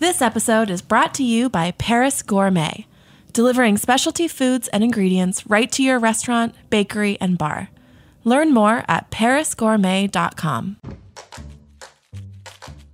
[0.00, 2.86] This episode is brought to you by Paris Gourmet,
[3.32, 7.70] delivering specialty foods and ingredients right to your restaurant, bakery, and bar.
[8.22, 10.76] Learn more at parisgourmet.com.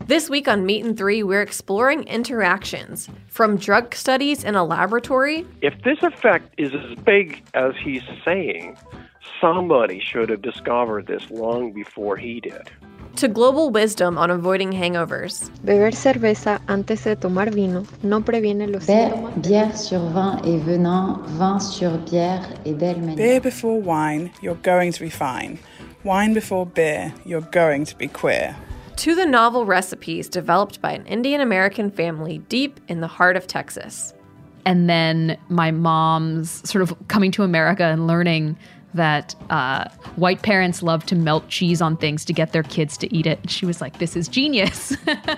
[0.06, 5.46] This week on Meat and Three, we're exploring interactions from drug studies in a laboratory
[5.60, 8.78] If this effect is as big as he's saying,
[9.42, 12.70] somebody should have discovered this long before he did.
[13.16, 15.50] To global wisdom on avoiding hangovers.
[15.64, 19.34] Beber cerveza antes de tomar vino no previene los Be- síntomas.
[19.42, 23.16] bière sur vin et venin, vin sur bière et belle manière.
[23.16, 25.58] Beer before wine, you're going to be fine.
[26.04, 28.54] Wine before beer, you're going to be queer.
[28.96, 33.46] To the novel recipes developed by an Indian American family deep in the heart of
[33.46, 34.12] Texas.
[34.66, 38.56] and then my mom's sort of coming to America and learning
[38.94, 43.14] that uh, white parents love to melt cheese on things to get their kids to
[43.14, 43.50] eat it.
[43.50, 44.96] She was like, "This is genius."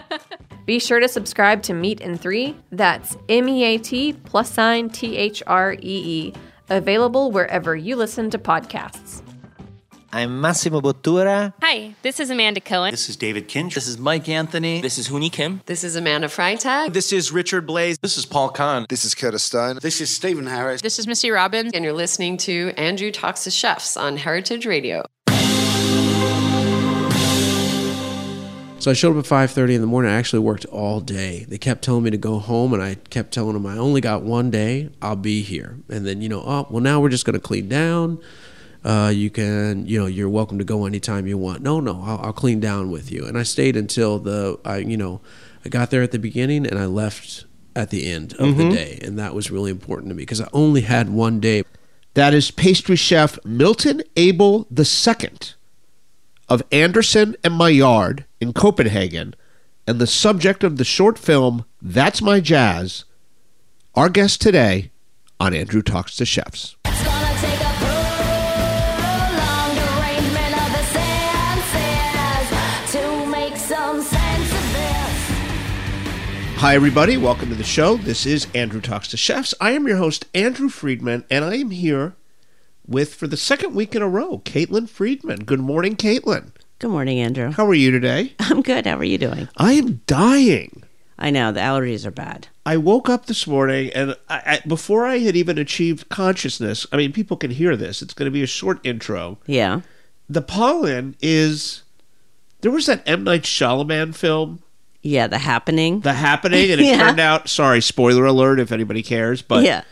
[0.66, 2.56] Be sure to subscribe to Meat in Three.
[2.72, 6.32] That's M E A T plus sign T H R E E.
[6.68, 9.25] Available wherever you listen to podcasts.
[10.12, 11.52] I'm Massimo Bottura.
[11.60, 12.92] Hi, this is Amanda Cohen.
[12.92, 13.74] This is David Kinch.
[13.74, 14.80] This is Mike Anthony.
[14.80, 15.62] This is Hooni Kim.
[15.66, 16.92] This is Amanda Freitag.
[16.92, 17.98] This is Richard Blais.
[18.00, 18.86] This is Paul Kahan.
[18.88, 19.80] This is Curtis Stone.
[19.82, 20.80] This is Stephen Harris.
[20.80, 21.72] This is Missy Robbins.
[21.74, 25.04] And you're listening to Andrew Talks to Chefs on Heritage Radio.
[28.78, 30.12] So I showed up at 5:30 in the morning.
[30.12, 31.44] I actually worked all day.
[31.48, 34.22] They kept telling me to go home, and I kept telling them I only got
[34.22, 34.90] one day.
[35.02, 35.78] I'll be here.
[35.88, 38.20] And then you know, oh well, now we're just going to clean down.
[38.86, 41.60] Uh, you can, you know, you're welcome to go anytime you want.
[41.60, 43.26] No, no, I'll, I'll clean down with you.
[43.26, 45.20] And I stayed until the, I, you know,
[45.64, 48.56] I got there at the beginning and I left at the end of Mhm.
[48.56, 51.64] the day, and that was really important to me because I only had one day.
[52.14, 55.30] That is pastry chef Milton Abel II
[56.48, 59.34] of Andersen and Maillard in Copenhagen,
[59.86, 63.04] and the subject of the short film That's My Jazz.
[63.96, 64.90] Our guest today
[65.40, 66.76] on Andrew Talks to Chefs.
[76.58, 77.18] Hi, everybody.
[77.18, 77.98] Welcome to the show.
[77.98, 79.54] This is Andrew Talks to Chefs.
[79.60, 82.16] I am your host, Andrew Friedman, and I am here
[82.86, 85.44] with, for the second week in a row, Caitlin Friedman.
[85.44, 86.52] Good morning, Caitlin.
[86.78, 87.52] Good morning, Andrew.
[87.52, 88.34] How are you today?
[88.40, 88.86] I'm good.
[88.86, 89.50] How are you doing?
[89.58, 90.82] I am dying.
[91.18, 92.48] I know the allergies are bad.
[92.64, 96.96] I woke up this morning, and I, I, before I had even achieved consciousness, I
[96.96, 98.00] mean, people can hear this.
[98.00, 99.38] It's going to be a short intro.
[99.46, 99.82] Yeah.
[100.28, 101.82] The pollen is.
[102.62, 103.24] There was that M.
[103.24, 104.62] Night Shyamalan film.
[105.06, 106.00] Yeah, The Happening.
[106.00, 106.98] The Happening, and it Yeah.
[106.98, 107.48] turned out.
[107.48, 109.82] Sorry, spoiler alert if anybody cares, but yeah,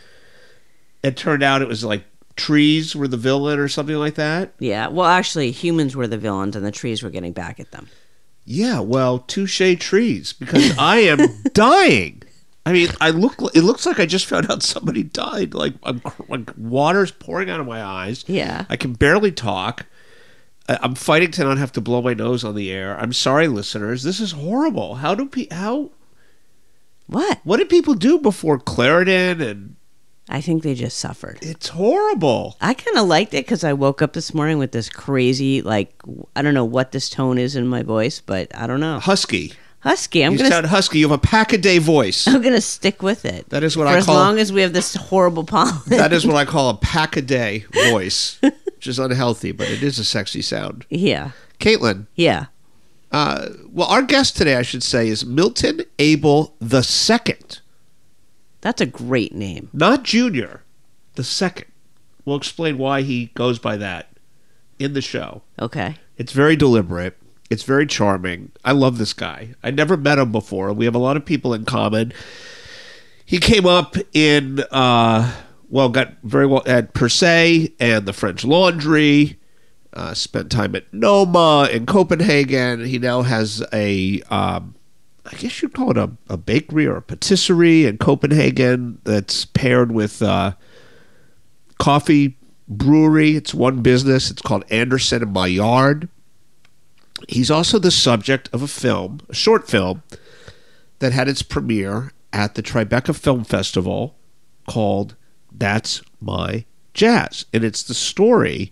[1.03, 2.03] it turned out it was like
[2.35, 4.53] trees were the villain or something like that.
[4.59, 4.87] yeah.
[4.87, 7.87] Well, actually, humans were the villains, and the trees were getting back at them.
[8.45, 11.19] Yeah, well, touche trees because I am
[11.53, 12.21] dying.
[12.67, 13.35] I mean, I look.
[13.55, 15.53] It looks like I just found out somebody died.
[15.53, 18.25] Like, I'm, like water's pouring out of my eyes.
[18.27, 18.65] Yeah.
[18.69, 19.85] I can barely talk.
[20.67, 22.97] I'm fighting to not have to blow my nose on the air.
[22.99, 24.03] I'm sorry, listeners.
[24.03, 24.95] This is horrible.
[24.95, 25.91] How do pe- how?
[27.07, 27.39] What?
[27.43, 29.75] What did people do before Claritin and?
[30.27, 31.37] I think they just suffered.
[31.43, 32.57] It's horrible.
[32.59, 35.93] I kind of liked it because I woke up this morning with this crazy, like,
[36.35, 38.97] I don't know what this tone is in my voice, but I don't know.
[38.99, 39.53] Husky.
[39.81, 40.23] Husky.
[40.25, 40.49] I'm you gonna.
[40.49, 40.97] sound husky.
[40.97, 42.27] You have a pack a day voice.
[42.27, 43.47] I'm gonna stick with it.
[43.49, 45.75] That is what For I as long as we have this horrible pollen.
[45.87, 48.39] that is what I call a pack a day voice,
[48.75, 50.85] which is unhealthy, but it is a sexy sound.
[50.89, 51.31] yeah.
[51.59, 52.47] Caitlin, Yeah.
[53.11, 57.61] uh, well, our guest today, I should say, is Milton Abel the Second,
[58.61, 59.69] That's a great name.
[59.73, 60.63] not Junior,
[61.15, 61.67] the second.
[62.25, 64.09] We'll explain why he goes by that
[64.79, 65.43] in the show.
[65.59, 65.95] Okay.
[66.17, 67.15] It's very deliberate.
[67.49, 68.51] It's very charming.
[68.65, 69.53] I love this guy.
[69.63, 70.73] I never met him before.
[70.73, 72.11] We have a lot of people in common.
[73.25, 75.31] He came up in uh,
[75.69, 79.39] well, got very well at Per se and the French Laundry.
[79.93, 82.83] Uh, spent time at Noma in Copenhagen.
[82.83, 84.75] He now has a, um,
[85.25, 89.93] I guess you'd call it a, a bakery or a patisserie in Copenhagen that's paired
[89.93, 90.53] with uh,
[91.79, 92.37] coffee
[92.67, 93.37] brewery.
[93.37, 94.29] It's one business.
[94.29, 96.09] It's called Andersen and Maillard.
[97.29, 100.03] He's also the subject of a film, a short film,
[100.99, 104.17] that had its premiere at the Tribeca Film Festival
[104.67, 105.15] called
[105.57, 107.45] That's My Jazz.
[107.53, 108.71] And it's the story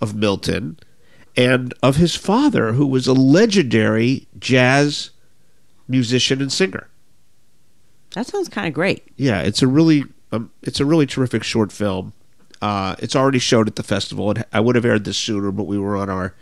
[0.00, 0.78] of Milton
[1.36, 5.10] and of his father, who was a legendary jazz
[5.88, 6.88] musician and singer.
[8.14, 9.04] That sounds kind of great.
[9.16, 12.12] Yeah, it's a really um, it's a really terrific short film.
[12.60, 14.30] Uh, it's already showed at the festival.
[14.32, 16.34] It, I would have aired this sooner, but we were on our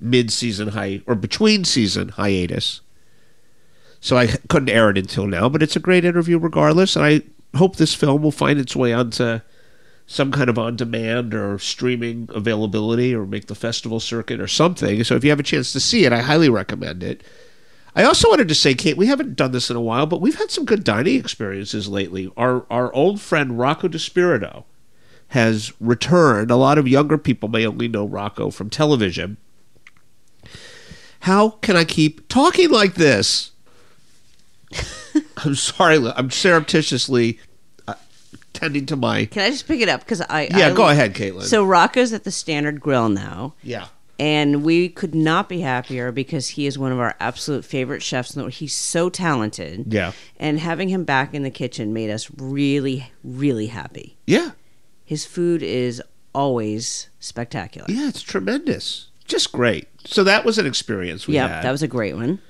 [0.00, 2.80] mid-season high or between season hiatus.
[4.00, 5.48] so I couldn't air it until now.
[5.48, 7.22] But it's a great interview regardless, and I
[7.56, 9.40] hope this film will find its way onto
[10.06, 15.04] some kind of on demand or streaming availability or make the festival circuit or something.
[15.04, 17.22] So if you have a chance to see it, I highly recommend it.
[17.94, 20.38] I also wanted to say, Kate, we haven't done this in a while, but we've
[20.38, 22.32] had some good dining experiences lately.
[22.36, 24.64] Our our old friend Rocco DiSpirito
[25.28, 26.50] has returned.
[26.50, 29.36] A lot of younger people may only know Rocco from television.
[31.20, 33.50] How can I keep talking like this?
[35.44, 35.98] I'm sorry.
[36.16, 37.38] I'm surreptitiously
[37.86, 37.94] uh,
[38.52, 39.26] tending to my.
[39.26, 40.00] Can I just pick it up?
[40.00, 41.42] Because I Yeah, I- go ahead, Caitlin.
[41.42, 43.54] So Rocco's at the Standard Grill now.
[43.62, 43.88] Yeah.
[44.20, 48.34] And we could not be happier because he is one of our absolute favorite chefs.
[48.34, 48.54] in the world.
[48.54, 49.92] He's so talented.
[49.92, 50.10] Yeah.
[50.40, 54.16] And having him back in the kitchen made us really, really happy.
[54.26, 54.50] Yeah.
[55.04, 56.02] His food is
[56.34, 57.86] always spectacular.
[57.88, 59.06] Yeah, it's tremendous.
[59.24, 59.86] Just great.
[60.04, 61.64] So that was an experience we yeah, had.
[61.64, 62.40] that was a great one.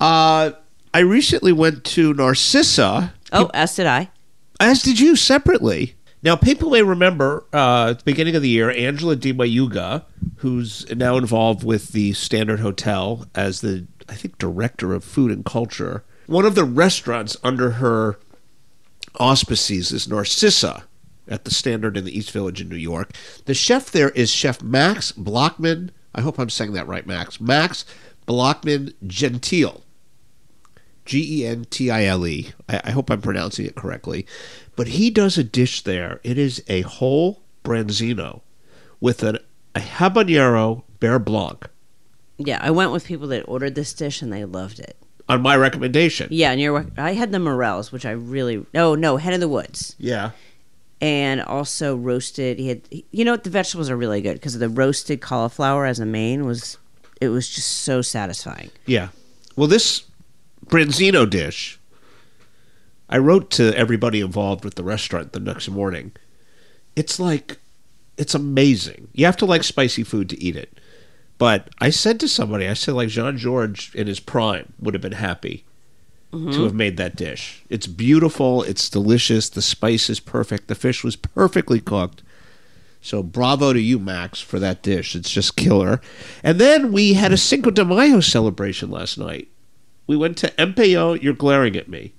[0.00, 0.50] Uh,
[0.94, 3.14] I recently went to Narcissa.
[3.32, 4.10] Oh, as did I.
[4.60, 5.96] As did you separately.
[6.22, 10.04] Now, people may remember uh, at the beginning of the year, Angela Dimayuga,
[10.36, 15.44] who's now involved with the Standard Hotel as the, I think, director of food and
[15.44, 16.04] culture.
[16.26, 18.20] One of the restaurants under her
[19.18, 20.84] auspices is Narcissa
[21.26, 23.10] at the Standard in the East Village in New York.
[23.46, 25.90] The chef there is Chef Max Blachman.
[26.14, 27.40] I hope I'm saying that right, Max.
[27.40, 27.84] Max
[28.28, 29.83] Blachman Gentile.
[31.04, 32.52] G E N T I L E.
[32.68, 34.26] I hope I'm pronouncing it correctly.
[34.76, 36.20] But he does a dish there.
[36.24, 38.40] It is a whole branzino
[39.00, 39.38] with an,
[39.74, 41.66] a habanero beurre blanc
[42.38, 44.96] Yeah, I went with people that ordered this dish and they loved it.
[45.28, 46.28] on my recommendation.
[46.30, 49.48] Yeah, and you're, I had the morels, which I really no no head of the
[49.48, 50.30] woods, Yeah.
[51.00, 52.58] and also roasted.
[52.58, 52.80] He had
[53.10, 56.44] you know what the vegetables are really good because the roasted cauliflower as a main
[56.46, 56.78] was
[57.20, 58.70] it was just so satisfying.
[58.86, 59.08] Yeah.
[59.56, 60.04] Well, this
[60.66, 61.78] branzino dish,
[63.08, 66.12] I wrote to everybody involved with the restaurant the next morning.
[66.96, 67.58] It's like,
[68.16, 69.08] it's amazing.
[69.12, 70.78] You have to like spicy food to eat it.
[71.36, 75.12] But I said to somebody, I said, like, Jean-Georges in his prime would have been
[75.12, 75.64] happy
[76.30, 76.62] to Mhm.
[76.64, 77.62] have made that dish.
[77.68, 78.62] It's beautiful.
[78.62, 79.48] It's delicious.
[79.48, 80.68] The spice is perfect.
[80.68, 82.22] The fish was perfectly cooked.
[83.02, 85.14] So bravo to you, Max, for that dish.
[85.14, 86.00] It's just killer.
[86.42, 89.48] And then we had a Cinco de Mayo celebration last night.
[90.06, 91.22] We went to Empellón.
[91.22, 92.12] You're glaring at me.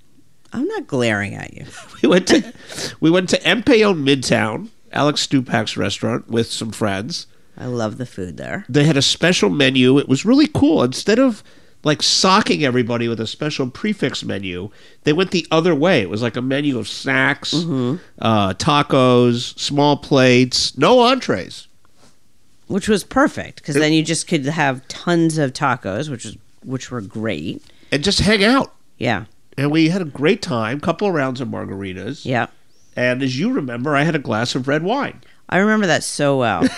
[0.54, 1.66] I'm not glaring at you.
[2.02, 2.54] We went to
[3.00, 7.26] we went to Empellón Midtown, Alex Stupak's restaurant, with some friends.
[7.58, 8.66] I love the food there.
[8.70, 9.98] They had a special menu.
[9.98, 10.84] It was really cool.
[10.84, 11.42] Instead of
[11.84, 14.70] like socking everybody with a special prix fixe menu,
[15.04, 16.02] they went the other way.
[16.02, 21.68] It was like a menu of snacks, uh, tacos, small plates, no entrees.
[22.68, 26.92] which was perfect because then you just could have tons of tacos, which was which
[26.92, 27.64] were great.
[27.96, 28.74] And just hang out.
[28.98, 29.26] Yeah,
[29.58, 30.80] And we had a great time.
[30.80, 32.26] Couple of rounds of margaritas.
[32.26, 32.48] yeah.
[32.96, 35.22] And as you remember, I had a glass of red wine.
[35.50, 36.64] I remember that so well.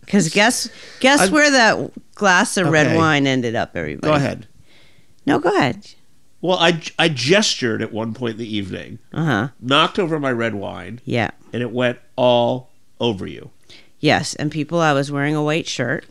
[0.00, 0.70] Because guess
[1.00, 4.08] guess I- where that glass of red wine ended up, everybody.
[4.08, 4.46] Go ahead.
[5.26, 5.84] No, go ahead.
[6.40, 9.48] Well, I, I gestured at one point in the evening, Uh huh.
[9.60, 11.30] knocked over my red wine, Yeah.
[11.52, 12.70] and it went all
[13.00, 13.50] over you.
[13.98, 16.04] Yes, and people, I was wearing a white shirt,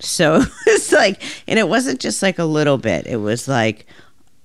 [0.00, 3.06] so it's like, and it wasn't just like a little bit.
[3.06, 3.86] It was like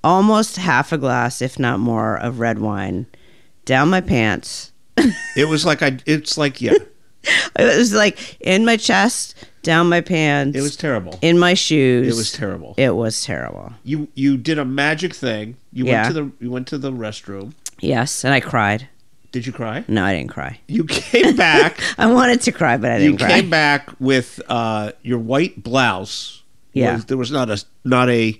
[0.04, 3.08] almost half a glass, if not more, of red wine
[3.66, 4.72] down my pants.
[5.38, 5.98] It was like I.
[6.06, 6.74] It's like yeah.
[7.58, 10.56] It was like in my chest, down my pants.
[10.58, 11.18] It was terrible.
[11.22, 12.14] in my shoes.
[12.14, 12.76] It was terrible.
[12.78, 13.74] It was terrible.
[13.84, 15.58] You you did a magic thing.
[15.74, 16.04] You Yeah.
[16.04, 17.54] went to the you went to the restroom.
[17.80, 18.88] Yes, and I cried.
[19.36, 19.84] Did you cry?
[19.90, 20.62] No, I didn't cry.
[20.70, 21.78] You came back.
[21.98, 23.28] I wanted to cry, but I didn't cry.
[23.28, 26.42] You came back with uh, your white blouse.
[26.72, 26.94] Yeah.
[26.96, 28.40] Was- there was not a not a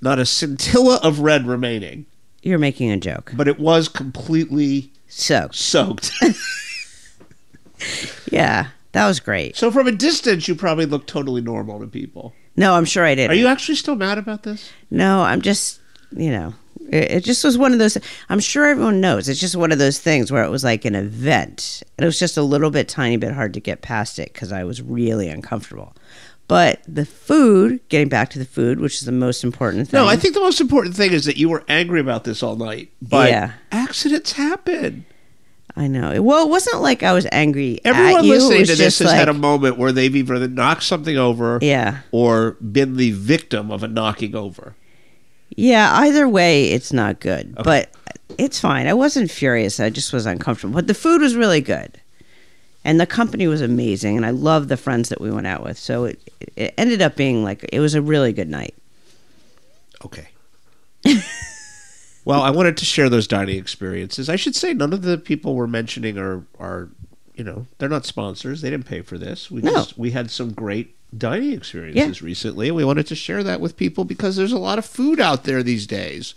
[0.00, 2.06] not a scintilla of red remaining,
[2.40, 3.32] You're making a joke.
[3.34, 6.12] but it was completely So, soaked.
[8.30, 9.56] yeah, that was great.
[9.56, 12.32] so from a distance, you probably looked totally normal to people.
[12.56, 13.28] No, I'm sure I did.
[13.30, 14.70] Are you actually still mad about this?
[14.88, 15.80] No, I'm just,
[16.16, 16.54] you know,
[16.92, 17.98] it, it just was one of those.
[18.28, 19.28] I'm sure everyone knows.
[19.28, 21.82] It's just one of those things where it was like an event.
[21.96, 24.52] And it was just a little bit, tiny bit hard to get past it because
[24.52, 25.94] I was really uncomfortable.
[26.48, 29.98] But the food, getting back to the food, which is the most important thing.
[30.00, 32.54] No, I think the most important thing is that you were angry about this all
[32.56, 32.90] night.
[33.02, 33.52] But Yeah.
[33.72, 35.04] accidents happen.
[35.78, 36.22] I know.
[36.22, 37.80] Well, it wasn't like I was angry.
[37.84, 38.32] Everyone at you.
[38.32, 41.98] Listening to this has had a moment where they've either knocked something over Yeah.
[42.12, 44.74] or been the victim of a knocking over.
[45.56, 47.54] Yeah, either way, it's not good.
[47.64, 47.90] But
[48.38, 48.86] it's fine.
[48.86, 49.80] I wasn't furious.
[49.80, 50.74] I just was uncomfortable.
[50.74, 52.00] But the food was really good.
[52.84, 54.16] And the company was amazing.
[54.16, 55.78] And I love the friends that we went out with.
[55.78, 56.20] So it,
[56.54, 58.74] it ended up being like, it was a really good night.
[60.04, 60.28] Okay.
[62.24, 64.28] well, I wanted to share those dining experiences.
[64.28, 66.88] I should say none of the people we're mentioning are are
[67.34, 68.60] you know they're not sponsors.
[68.60, 69.50] They didn't pay for this.
[69.50, 69.72] We No.
[69.72, 73.76] just we had some great dining experiences recently, and we wanted to share that with
[73.76, 76.34] people because there's a lot of food out there these days.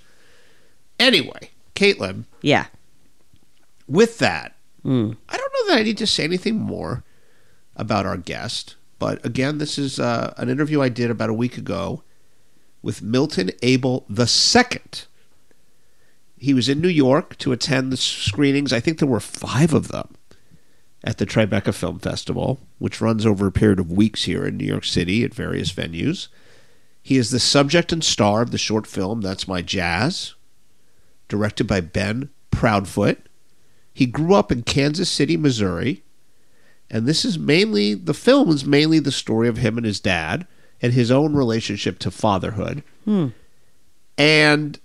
[1.00, 2.66] Anyway, Caitlin, Yeah.
[3.88, 5.18] with that, Mm.
[5.28, 7.04] I don't know that I need to say anything more
[7.76, 8.76] about our guest.
[8.98, 12.04] But again, this is uh, an interview I did about a week ago
[12.82, 14.80] with Milton Abel II.
[16.38, 18.72] He was in New York to attend the screenings.
[18.72, 20.16] I think there were five of them
[21.04, 24.66] at the Tribeca Film Festival, which runs over a period of weeks here in New
[24.66, 26.28] York City at various venues.
[27.02, 30.36] He is the subject and star of the short film That's My Jazz,
[31.28, 33.18] directed by Ben Proudfoot.
[33.94, 36.04] He grew up in Kansas City, Missouri,
[36.90, 40.48] and this is mainly the film is mainly the story of him and his dad
[40.82, 42.84] and his own relationship to fatherhood.
[43.06, 43.28] Hmm.
[44.18, 44.80] And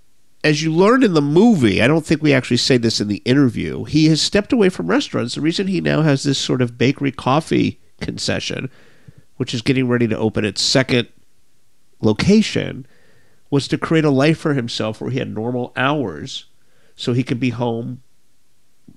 [0.44, 3.22] as you learned in the movie, I don't think we actually say this in the
[3.24, 5.34] interview, he has stepped away from restaurants.
[5.34, 8.70] The reason he now has this sort of bakery coffee concession,
[9.38, 11.08] which is getting ready to open its second
[12.02, 12.86] location,
[13.48, 16.44] was to create a life for himself where he had normal hours
[16.94, 18.02] so he could be home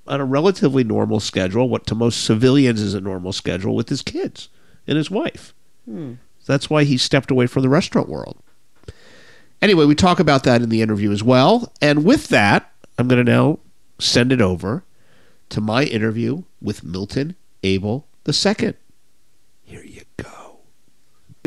[0.06, 4.02] on a relatively normal schedule, what to most civilians is a normal schedule, with his
[4.02, 4.50] kids
[4.86, 5.54] and his wife.
[5.86, 6.16] Hmm.
[6.46, 8.42] That's why he stepped away from the restaurant world.
[9.62, 11.72] Anyway, we talk about that in the interview as well.
[11.82, 13.60] And with that, I'm going to now
[14.00, 14.84] send it over
[15.50, 18.74] to my interview with Milton Abel II.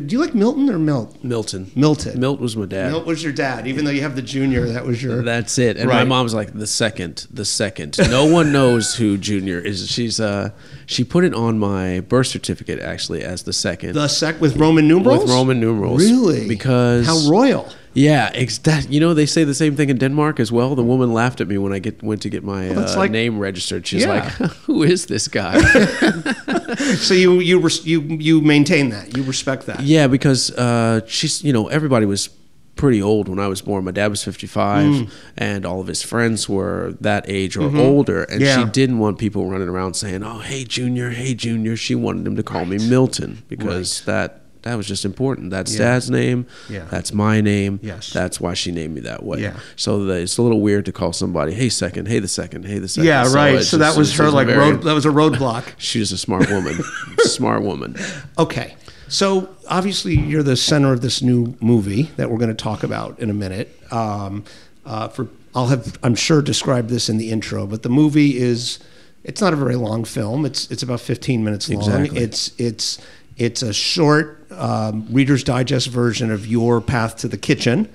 [0.07, 1.23] Do you like Milton or Milt?
[1.25, 1.71] Milton.
[1.75, 2.19] Milton.
[2.21, 2.91] Milt was my dad.
[2.91, 4.67] Milt was your dad, even though you have the junior.
[4.69, 5.23] That was your.
[5.23, 5.77] That's it.
[5.77, 6.07] And my Right.
[6.09, 7.97] mom's like the second, the second.
[8.11, 9.89] No one knows who Junior is.
[9.91, 10.51] She's uh
[10.87, 13.95] she put it on my birth certificate actually as the second.
[13.95, 15.23] The sec with Roman numerals?
[15.25, 16.03] With Roman numerals.
[16.03, 16.49] Really?
[16.49, 17.69] Because How royal.
[17.93, 20.77] Yeah, ex- that, you know they say the same thing in Denmark as well.
[20.77, 23.11] The woman laughed at me when I get went to get my that's uh, like-
[23.11, 23.85] name registered.
[23.85, 24.15] She's Yeah.
[24.39, 25.59] like, "Who is this guy?"
[26.97, 29.81] so you you res- you you maintain that you respect that.
[29.83, 32.29] Yeah, because uh, she's you know everybody was
[32.77, 33.85] pretty old when I was born.
[33.85, 35.11] My dad was fifty five, Mm.
[35.37, 37.79] and all of his friends were that age or Mhm.
[37.79, 38.57] older, and Yeah.
[38.65, 42.37] she didn't want people running around saying, "Oh, hey Junior, hey Junior." She wanted them
[42.37, 44.37] to call me Milton because that.
[44.63, 45.51] That was just important.
[45.51, 45.79] That's Yeah.
[45.79, 46.47] Dad's name.
[46.69, 46.85] Yeah.
[46.91, 47.81] That's my name.
[47.83, 48.13] Yes.
[48.13, 49.41] That's why she named me that way.
[49.41, 49.59] Yeah.
[49.77, 52.79] So the, it's a little weird to call somebody, "Hey second, hey the second, hey
[52.79, 53.07] the second.
[53.07, 53.55] Yeah, right.
[53.57, 54.83] it's So that was her like very- road.
[54.83, 55.65] That was a roadblock.
[55.79, 56.79] She's a smart woman.
[57.21, 57.97] smart woman.
[58.39, 58.77] Okay.
[59.09, 63.19] So obviously you're the center of this new movie that we're going to talk about
[63.19, 63.77] in a minute.
[63.91, 64.45] Um,
[64.87, 68.79] uh, for I'll have I'm sure described this in the intro, but the movie is
[69.25, 70.45] it's not a very long film.
[70.47, 71.81] It's it's about 15 minutes long.
[71.81, 72.21] Exactly.
[72.21, 72.99] It's it's
[73.37, 77.93] it's a short um, Reader's Digest version of your path to the kitchen,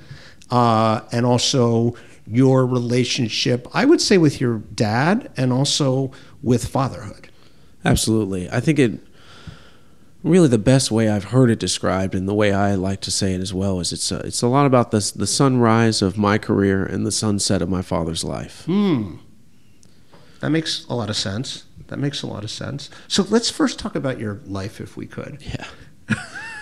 [0.50, 1.96] uh, and also
[2.28, 3.68] your relationship.
[3.74, 7.30] I would say with your dad, and also with fatherhood.
[7.84, 8.50] Absolutely.
[8.50, 9.00] I think it
[10.24, 13.36] really the best way I've heard it described and the way I like to say
[13.36, 16.40] it as well is it's a, it's a lot about the the sunrise of my
[16.40, 18.66] career and the sunset of my father's life.
[18.66, 19.18] Hmm.
[20.40, 21.66] That makes a lot of sense.
[21.88, 22.90] That makes a lot of sense.
[23.08, 25.40] So let's first talk about your life, if we could.
[25.42, 25.66] Yeah.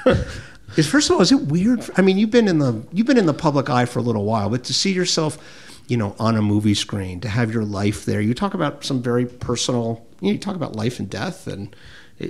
[0.78, 1.90] is first of all, is it weird?
[1.98, 4.26] I mean, you've been in the you've been in the public eye for a little
[4.26, 5.38] while, but to see yourself,
[5.88, 9.02] you know, on a movie screen, to have your life there, you talk about some
[9.02, 10.06] very personal.
[10.22, 11.76] You, know, you talk about life and death, and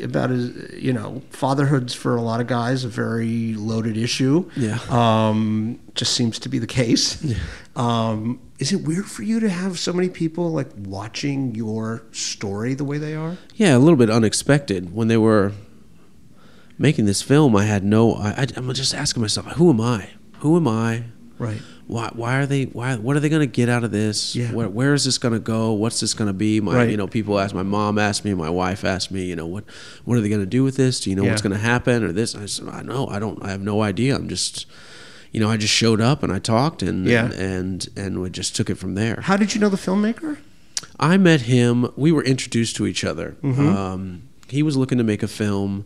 [0.01, 4.49] about you know, fatherhood's for a lot of guys a very loaded issue.
[4.55, 4.79] Yeah.
[4.89, 7.23] Um, just seems to be the case.
[7.75, 12.75] Um, is it weird for you to have so many people like watching your story
[12.75, 13.37] the way they are?
[13.55, 15.53] Yeah, a little bit unexpected when they were
[16.77, 17.55] making this film.
[17.55, 18.13] I had no.
[18.15, 20.09] I, I, I'm just asking myself, who am I?
[20.39, 21.03] Who am I?
[21.39, 21.61] Right.
[21.87, 22.09] Why?
[22.13, 22.65] Why are they?
[22.65, 22.95] Why?
[22.95, 24.35] What are they going to get out of this?
[24.35, 24.51] Yeah.
[24.53, 25.73] Where, where is this going to go?
[25.73, 26.61] What's this going to be?
[26.61, 26.89] My, Right.
[26.89, 27.53] you know, people ask.
[27.53, 28.33] My mom asked me.
[28.33, 29.25] My wife asked me.
[29.25, 29.65] You know, what?
[30.05, 30.99] What are they going to do with this?
[31.01, 32.03] Do you know what's going to happen?
[32.03, 32.35] Or this?
[32.35, 33.07] I said, I know.
[33.07, 33.43] I don't.
[33.43, 34.15] I have no idea.
[34.15, 34.65] I'm just.
[35.31, 37.25] You know, I just showed up and I talked and Yeah.
[37.25, 39.19] and and, and we just took it from there.
[39.21, 40.37] How did you know the filmmaker?
[40.99, 41.91] I met him.
[41.95, 43.35] We were introduced to each other.
[43.43, 43.59] Mhm.
[43.75, 45.85] Um, he was looking to make a film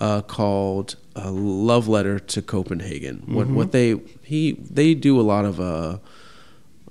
[0.00, 3.54] uh, called uh, "Love Letter to Copenhagen." What Mhm.
[3.54, 5.60] what they he they do a lot of.
[5.60, 5.98] Uh,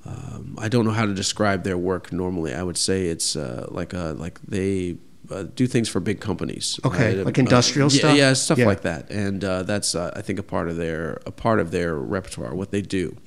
[0.06, 2.54] um, I don't know how to describe their work normally.
[2.54, 4.98] I would say it's uh, like a like they.
[5.30, 8.18] Uh, do things for big companies, Okay, like industrial yeah, stuff?
[8.18, 8.66] yeah, stuff Yeah.
[8.66, 11.72] like that, and uh, that's uh, I think a part of their a part of
[11.72, 13.18] their repertoire, what they do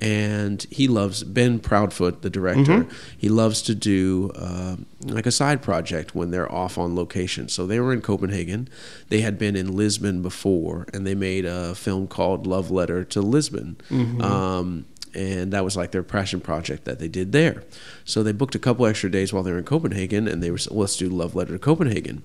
[0.00, 2.84] and he loves Ben Proudfoot, the director.
[2.84, 2.90] Mhm.
[3.16, 7.48] He loves to do um like a side project when they're off on location.
[7.48, 8.68] So they were in Copenhagen.
[9.08, 13.20] They had been in Lisbon before, and they made a film called Love Letter to
[13.20, 13.76] Lisbon.
[13.90, 14.22] Mhm.
[14.22, 17.62] Um, and that was like their passion project that they did there.
[18.04, 20.58] So they booked a couple extra days while they were in Copenhagen, and they were
[20.70, 22.22] let's do Love Letter to Copenhagen.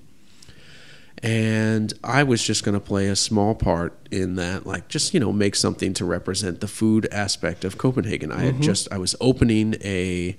[1.23, 5.19] And I was just going to play a small part in that, like just you
[5.21, 8.29] know make something to represent the food aspect of Copenhagen.
[8.31, 8.61] I had Mhm.
[8.61, 10.35] just I was opening a,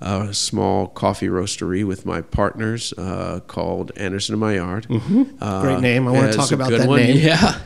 [0.00, 4.86] a small coffee roastery with my partners uh, called Andersen and Maillard.
[4.88, 5.60] Mhm.
[5.62, 6.06] Great name.
[6.06, 7.00] I want to talk about that one.
[7.00, 7.16] name.
[7.18, 7.58] Yeah.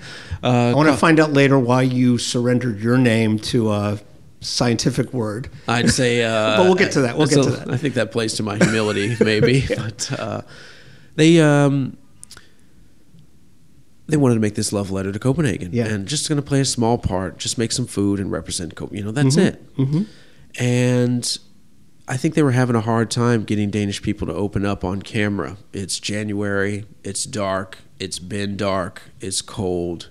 [0.43, 3.99] Uh, I want to co- find out later why you surrendered your name to a
[4.41, 5.49] scientific word.
[5.69, 7.19] I'd say, uh, but we'll get to that.
[7.19, 7.71] We'll get a- to that.
[7.71, 9.65] I think that plays to my humility, maybe.
[9.77, 10.41] But uh,
[11.17, 11.97] they um,
[14.09, 15.87] they wanted to make this love letter to Copenhagen, Yeah.
[15.87, 18.99] and just going to play a small part, just make some food and represent Copenhagen.
[19.07, 19.47] You know, that's Mhm.
[19.47, 19.77] it.
[19.77, 20.07] Mhm.
[20.59, 21.39] And
[22.09, 25.03] I think they were having a hard time getting Danish people to open up on
[25.03, 25.57] camera.
[25.73, 26.85] It's January.
[27.03, 27.79] It's dark.
[27.99, 29.03] It's been dark.
[29.21, 30.09] It's cold.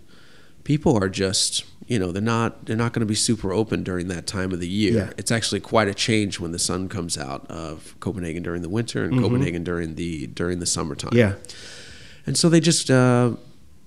[0.65, 4.07] People are just, you know, they're not they're not going to be super open during
[4.09, 4.93] that time of the year.
[4.93, 5.09] Yeah.
[5.17, 9.03] It's actually quite a change when the sun comes out of Copenhagen during the winter
[9.05, 9.21] and Mhm.
[9.21, 11.11] Copenhagen during the during the summertime.
[11.13, 11.33] Yeah.
[12.27, 13.33] And so they just uh,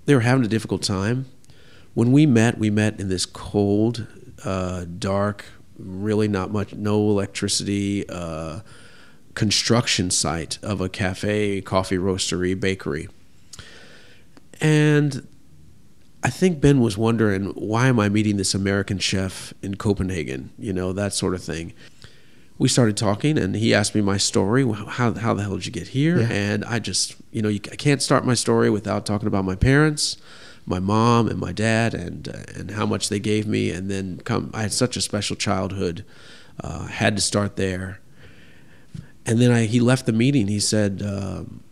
[0.09, 1.27] they were having a difficult time.
[1.93, 4.07] When we met, we met in this cold,
[4.43, 5.45] uh, dark,
[5.79, 8.61] really not much, no electricity, uh,
[9.35, 13.11] construction site of a cafe, coffee roastery, bakery.
[14.63, 15.29] And
[16.23, 20.49] I think Ben was wondering why am I meeting this American chef in Copenhagen?
[20.59, 21.75] You know that sort of thing.
[22.59, 24.65] We started talking, and he asked me my story.
[24.65, 26.21] How how the hell did you get here?
[26.21, 26.29] Yeah.
[26.31, 29.55] And I just, you know, you, I can't start my story without talking about my
[29.55, 30.17] parents,
[30.67, 33.71] my mom, and my dad, and uh, and how much they gave me.
[33.71, 36.05] And then come, I had such a special childhood.
[36.61, 38.01] Uh, had to start there.
[39.25, 40.49] And then I, he left the meeting.
[40.49, 41.63] He said, um,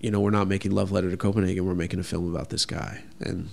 [0.00, 1.66] "You know, we're not making Love Letter to Copenhagen.
[1.66, 3.48] We're making a film about this guy." And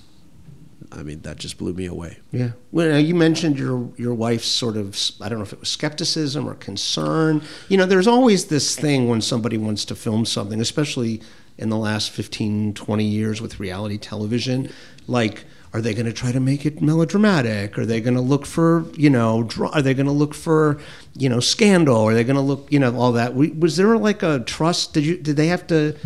[0.96, 2.18] I mean, that just blew me away.
[2.32, 2.52] Yeah.
[2.72, 6.48] Well, you mentioned your your wife's sort of I don't know if it was skepticism
[6.48, 7.42] or concern.
[7.70, 11.22] You know, there's always this thing when somebody wants to film something, especially
[11.58, 14.72] in the last 15, 20 years with reality television,
[15.08, 17.80] like are they going to try to make it melodramatic?
[17.80, 20.80] Are they going to look for, you know, are they going to look for,
[21.18, 21.98] you know, scandal?
[21.98, 23.34] Are they going to look, you know, all that?
[23.34, 24.94] Was there like a trust?
[24.94, 25.98] Did you did they have to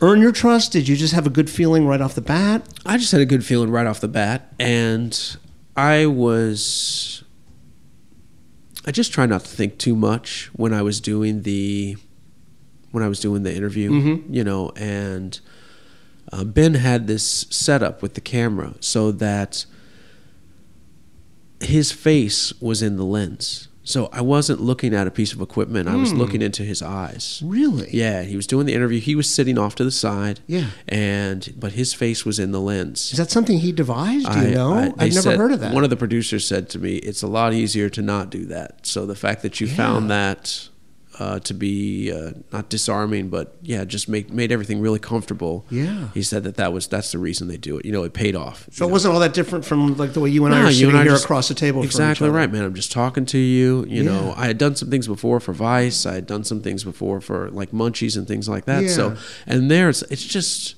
[0.00, 0.72] earn your trust?
[0.72, 2.66] Did you just have a good feeling right off the bat?
[2.86, 5.36] I just had a good feeling right off the bat, and
[5.76, 7.22] I was.
[8.86, 11.96] I just try not to think too much when I was doing the,
[12.90, 14.34] when I was doing the interview, Mhm.
[14.34, 15.38] you know, and
[16.32, 19.66] uh, Ben had this setup with the camera so that
[21.60, 23.67] his face was in the lens.
[23.88, 25.88] So I wasn't looking at a piece of equipment.
[25.88, 26.18] I was Hmm.
[26.18, 27.40] looking into his eyes.
[27.42, 27.88] Really?
[27.90, 29.00] Yeah, he was doing the interview.
[29.00, 30.40] He was sitting off to the side.
[30.46, 30.66] Yeah.
[30.86, 33.10] And but his face was in the lens.
[33.12, 34.30] Is that something he devised?
[34.30, 34.72] Do you I- know?
[34.74, 35.72] I, I've never said- heard of that.
[35.72, 38.86] One of the producers said to me, "It's a lot easier to not do that."
[38.86, 40.68] So the fact that you found that
[41.18, 45.66] uh, to be uh, not disarming, but yeah, just make made everything really comfortable.
[45.70, 46.08] Yeah.
[46.14, 47.84] he said that that was that's the reason they do it.
[47.84, 48.68] You know, it paid off.
[48.70, 50.72] so it wasn't all that different from like the way you and I are you
[50.72, 51.80] sitting and I here just- across the table.
[51.80, 52.62] from each Exactly right, man.
[52.64, 53.84] I'm just talking to you.
[53.88, 54.10] You Yeah.
[54.10, 56.06] know, I had done some things before for Vice.
[56.06, 58.84] I had done some things before for like Munchies and things like that.
[58.84, 58.88] Yeah.
[58.90, 60.76] So, and there, it's it's just,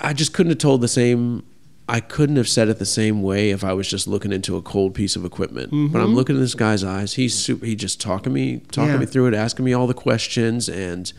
[0.00, 1.44] I just couldn't have told the same.
[1.92, 4.62] I couldn't have said it the same way if I was just looking into a
[4.62, 5.70] cold piece of equipment.
[5.92, 6.14] But I'm Mhm.
[6.14, 7.14] looking in this guy's eyes.
[7.14, 8.98] He's super, he just talking me, talking Yeah.
[8.98, 11.12] me through it, asking me all the questions, and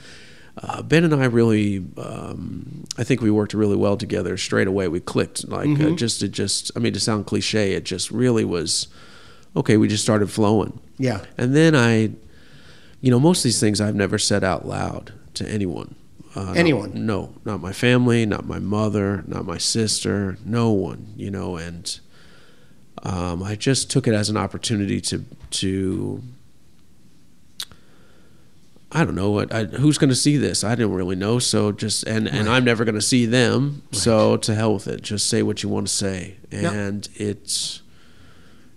[0.64, 4.88] uh, Ben and I really, um, I think we worked really well together straight away.
[4.88, 5.98] We clicked like uh, Mhm.
[5.98, 6.72] just it just.
[6.76, 8.88] I mean, to sound cliche, it just really was.
[9.56, 10.80] Okay, we just started flowing.
[10.98, 11.20] Yeah.
[11.38, 12.12] And then I,
[13.02, 15.96] you know, most of these things I've never said out loud to anyone.
[16.36, 17.06] Uh, Anyone?
[17.06, 21.14] no, not my family, not my mother, not my sister, no one.
[21.18, 22.00] You know, and
[23.04, 26.24] um, I just took it as an opportunity to to.
[28.94, 30.66] I don't know what I, who's going to see this.
[30.66, 33.84] I didn't really know, so just and and I'm never going to see them.
[33.92, 35.02] So to hell with it.
[35.02, 37.82] Just say what you want to say, and it's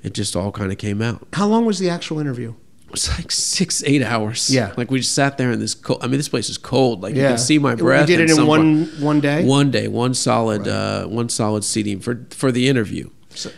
[0.05, 1.27] it just all kind of came out.
[1.33, 2.55] How long was the actual interview?
[2.95, 4.55] It was like six, eight hours.
[4.55, 4.73] Yeah.
[4.77, 5.99] Like we just sat there in this cold.
[6.03, 7.03] I mean, this place is cold.
[7.03, 8.09] Like you can see my breath.
[8.09, 8.29] You breath.
[8.29, 9.45] did it in one- one day?
[9.45, 13.11] One day, one solid, uh, one solid seating for for the interview.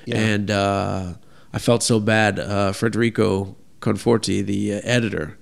[0.06, 0.16] yeah.
[0.16, 1.14] And uh,
[1.52, 2.38] I felt so bad.
[2.38, 5.36] Uh, Federico Conforti, the uh, editor,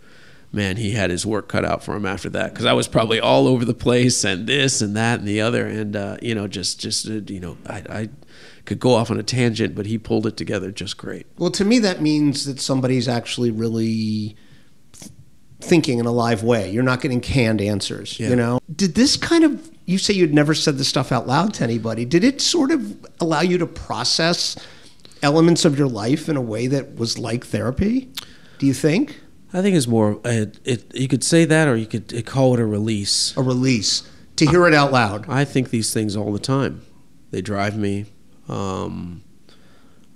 [0.52, 3.20] man, he had his work cut out for him after that because I was probably
[3.20, 6.48] all over the place and this and that and the other, and uh, you know,
[6.48, 8.08] just just uh, you know, I, I
[8.64, 11.26] could go off on a tangent, but he pulled it together just great.
[11.38, 14.36] Well, to me, that means that somebody's actually really
[15.60, 16.70] thinking in a live way.
[16.70, 18.18] You're not getting canned answers.
[18.18, 18.30] Yeah.
[18.30, 21.54] You know, did this kind of you say you'd never said this stuff out loud
[21.54, 22.04] to anybody?
[22.04, 24.56] Did it sort of allow you to process
[25.22, 28.10] elements of your life in a way that was like therapy?
[28.58, 29.20] Do you think?
[29.52, 30.20] I think it's more.
[30.24, 33.36] Uh, it you could say that, or you could call it a release.
[33.36, 35.28] A release to hear it out loud.
[35.28, 36.82] I think these things all the time.
[37.30, 38.06] They drive me.
[38.48, 39.22] Um,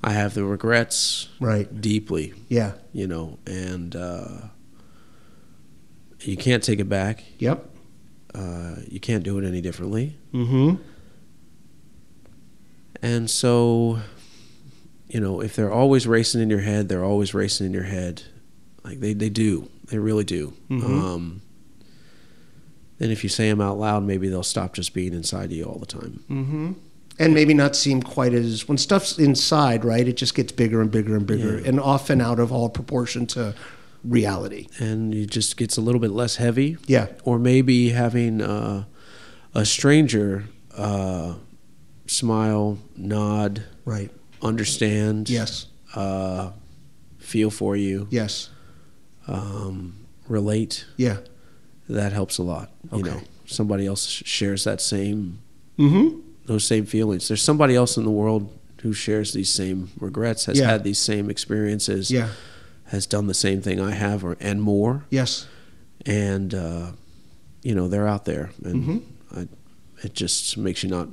[0.03, 2.35] I have the regrets right deeply.
[2.49, 4.29] Yeah, you know, and uh,
[6.21, 7.25] you can't take it back.
[7.39, 7.65] Yep.
[8.35, 10.17] Uh, you can't do it any differently.
[10.33, 10.83] Mm-hmm.
[13.03, 14.01] And so,
[15.09, 18.23] you know, if they're always racing in your head, they're always racing in your head.
[18.85, 19.71] Like they, they do.
[19.87, 20.53] They really do.
[20.69, 20.83] Mhm.
[20.85, 21.43] Um,
[22.99, 25.79] then if you say them out loud, maybe they'll stop just being inside you all
[25.79, 26.25] the time.
[26.29, 26.73] Mm-hmm.
[27.21, 30.07] And maybe not seem quite as when stuff's inside, right?
[30.07, 31.69] It just gets bigger and bigger and bigger, Yeah.
[31.69, 33.55] and often out of all proportion to
[34.05, 34.69] reality.
[34.79, 36.77] And it just gets a little bit less heavy.
[36.87, 37.07] Yeah.
[37.25, 38.85] Or maybe having uh,
[39.55, 40.45] a stranger
[40.77, 41.35] uh,
[42.07, 45.67] smile, nod, right, understand, Yes.
[45.97, 46.53] uh,
[47.19, 48.49] feel for you, yes,
[49.27, 49.95] um,
[50.29, 50.85] relate.
[50.97, 51.19] Yeah.
[51.89, 52.71] that helps a lot.
[52.95, 55.39] You know, somebody else shares that same
[55.79, 56.21] Mhm.
[56.49, 57.29] Those same feelings.
[57.29, 58.51] There's somebody else in the world
[58.83, 60.67] who shares these same regrets, has Yeah.
[60.71, 62.29] had these same experiences, Yeah.
[62.87, 65.05] has done the same thing I have, or and more.
[65.11, 65.47] Yes.
[66.07, 66.87] and uh,
[67.63, 69.03] you know they're out there, and Mhm.
[69.37, 69.49] I,
[70.05, 71.09] it just makes you not.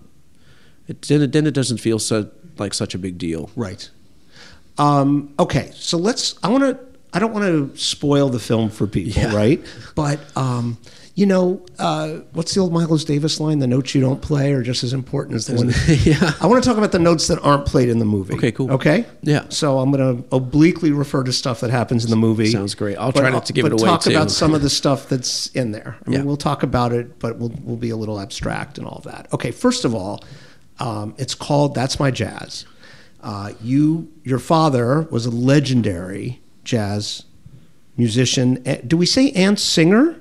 [0.87, 3.49] It then, it then it doesn't feel so like such a big deal.
[3.55, 3.89] Right.
[4.77, 6.35] Um, okay, so let's.
[6.43, 6.77] I want to.
[7.13, 9.35] I don't want to spoil the film for people, Yeah.
[9.35, 9.59] right?
[9.95, 10.77] But um,
[11.15, 13.59] you know, uh, what's the old Miles Davis line?
[13.59, 15.69] The notes you don't play are just as important as the one.
[16.03, 16.33] yeah.
[16.41, 18.33] I want to talk about the notes that aren't played in the movie.
[18.33, 18.69] Okay, cool.
[18.73, 19.05] Okay.
[19.21, 19.45] Yeah.
[19.47, 22.47] So I'm going to obliquely refer to stuff that happens in the movie.
[22.47, 22.97] Sounds great.
[22.97, 24.09] I'll try not to give but it away, Talk too.
[24.11, 25.95] about some of the stuff that's in there.
[26.05, 26.25] I mean, Yeah.
[26.25, 29.31] we'll talk about it, but we'll we'll be a little abstract and all that.
[29.33, 29.51] Okay.
[29.51, 30.21] First of all,
[30.81, 32.65] um, it's called "That's My Jazz."
[33.21, 37.23] Uh, you, your father was a legendary jazz
[37.97, 38.61] musician.
[38.85, 40.17] Do we say and singer?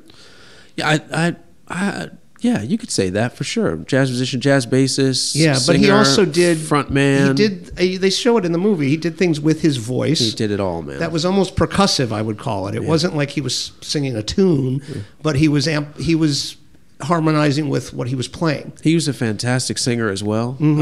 [0.77, 1.37] Yeah, I, I,
[1.69, 2.09] I,
[2.41, 3.77] yeah, you could say that for sure.
[3.77, 5.35] Jazz musician, jazz bassist.
[5.35, 7.29] Yeah, but he also did front man.
[7.37, 7.73] He did.
[7.79, 8.89] eh, They show it in the movie.
[8.89, 10.19] He did things with his voice.
[10.19, 10.99] He did it all, man.
[10.99, 12.75] That was almost percussive, I would call it.
[12.75, 14.83] It wasn't like he was singing a tune,
[15.23, 16.57] but he was amp- he was
[17.01, 18.73] harmonizing with what he was playing.
[18.83, 20.57] He was a fantastic singer as well.
[20.61, 20.81] Mhm.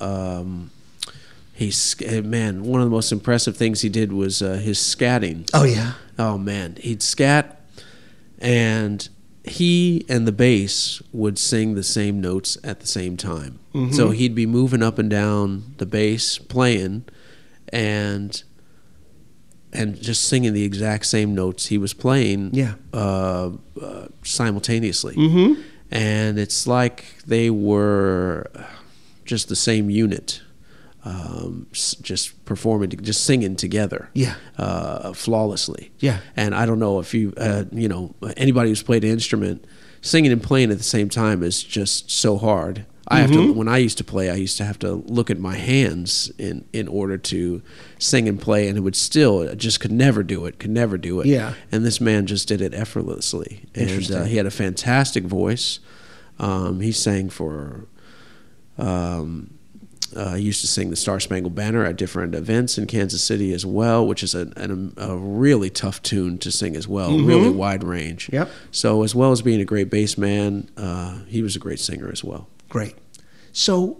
[0.00, 0.04] Uh,
[0.40, 0.70] um,
[1.52, 2.62] he's eh, man.
[2.64, 5.48] One of the most impressive things he did was uh, his scatting.
[5.52, 5.92] Oh yeah.
[6.18, 7.60] Oh man, he'd scat,
[8.38, 9.08] and
[9.46, 13.58] he and the bass would sing the same notes at the same time.
[13.74, 13.94] Mhm.
[13.94, 17.04] So he'd be moving up and down the bass, playing,
[17.72, 18.42] and
[19.72, 22.50] and just singing the exact same notes he was playing.
[22.54, 22.74] Yeah.
[22.94, 25.14] uh, uh, simultaneously.
[25.16, 25.58] Mhm.
[25.90, 28.46] And it's like they were
[29.24, 30.40] just the same unit.
[31.08, 34.34] Um, just performing, just singing together, Yeah.
[34.58, 35.92] uh, flawlessly.
[36.00, 36.18] Yeah.
[36.36, 39.64] And I don't know if you, uh, you know, anybody who's played an instrument,
[40.00, 42.86] singing and playing at the same time is just so hard.
[43.06, 43.38] I have to.
[43.38, 43.54] Mhm.
[43.54, 46.64] When I used to play, I used to have to look at my hands in
[46.72, 47.62] in order to
[48.00, 50.58] sing and play, and it would still just could never do it.
[50.58, 51.26] Could never do it.
[51.28, 51.52] Yeah.
[51.70, 55.78] And this man just did it effortlessly, and uh, he had a fantastic voice.
[56.40, 57.86] Um, he sang for.
[58.76, 59.50] Um,
[60.14, 63.52] uh, he used to sing the Star Spangled Banner at different events in Kansas City
[63.52, 67.26] as well, which is a, an, a really tough tune to sing as well, Mhm.
[67.26, 68.28] really wide range.
[68.32, 68.50] Yep.
[68.70, 72.10] So, as well as being a great bass man, uh, he was a great singer
[72.12, 72.48] as well.
[72.68, 72.94] Great.
[73.52, 73.98] So,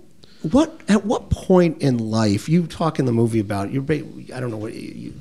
[0.52, 4.50] what at what point in life you talk in the movie about you're I don't
[4.50, 5.14] know what you,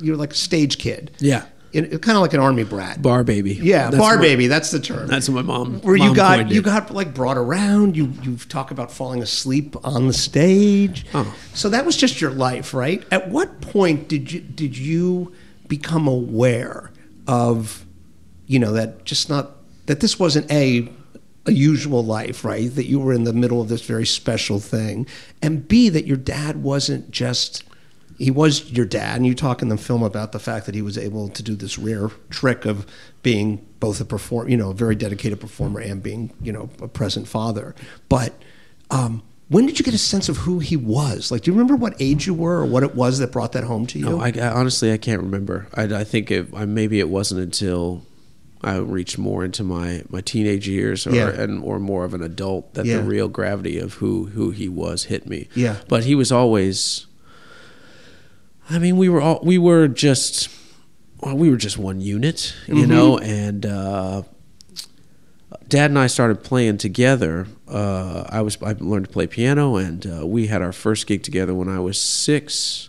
[0.00, 1.12] you're like a stage kid.
[1.18, 1.44] Yeah.
[1.82, 3.00] Kind of like an army brat.
[3.02, 3.54] Bar baby.
[3.54, 4.46] Yeah, That's bar what- baby.
[4.46, 5.06] That's the term.
[5.06, 5.80] That's what my mom.
[5.80, 7.96] Where you got coined you got like brought around.
[7.96, 11.06] You you talk about falling asleep on the stage.
[11.14, 11.34] Oh.
[11.54, 13.04] So that was just your life, right?
[13.10, 15.32] At what point did you did you
[15.68, 16.90] become aware
[17.26, 17.84] of,
[18.46, 19.52] you know, that just not
[19.86, 20.88] that this wasn't a
[21.46, 22.74] a usual life, right?
[22.74, 25.06] That you were in the middle of this very special thing,
[25.40, 27.62] and B that your dad wasn't just
[28.18, 30.82] he was your dad, and you talk in the film about the fact that he
[30.82, 32.86] was able to do this rare trick of
[33.22, 36.88] being both a perform, you know, a very dedicated performer and being, you know, a
[36.88, 37.74] present father.
[38.08, 38.32] But
[38.90, 41.30] um, when did you get a sense of who he was?
[41.30, 43.64] Like, do you remember what age you were, or what it was that brought that
[43.64, 44.06] home to you?
[44.06, 45.68] No, I, I honestly I can't remember.
[45.74, 48.02] I, I think it, I, maybe it wasn't until
[48.62, 51.28] I reached more into my, my teenage years or Yeah.
[51.28, 52.96] and or more of an adult that Yeah.
[52.96, 55.48] the real gravity of who who he was hit me.
[55.54, 55.76] Yeah.
[55.88, 57.05] But he was always.
[58.68, 60.48] I mean, we were all we were just
[61.20, 62.88] well, we were just one unit, you Mhm.
[62.88, 64.22] know, and uh,
[65.68, 67.46] Dad and I started playing together.
[67.68, 71.22] Uh, I was I learned to play piano, and uh, we had our first gig
[71.22, 72.88] together when I was six,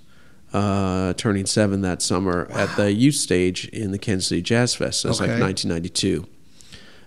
[0.53, 5.03] uh, turning seven that summer at the youth stage in the Kansas City Jazz Fest.
[5.03, 5.31] That was Okay.
[5.33, 6.27] like 1992.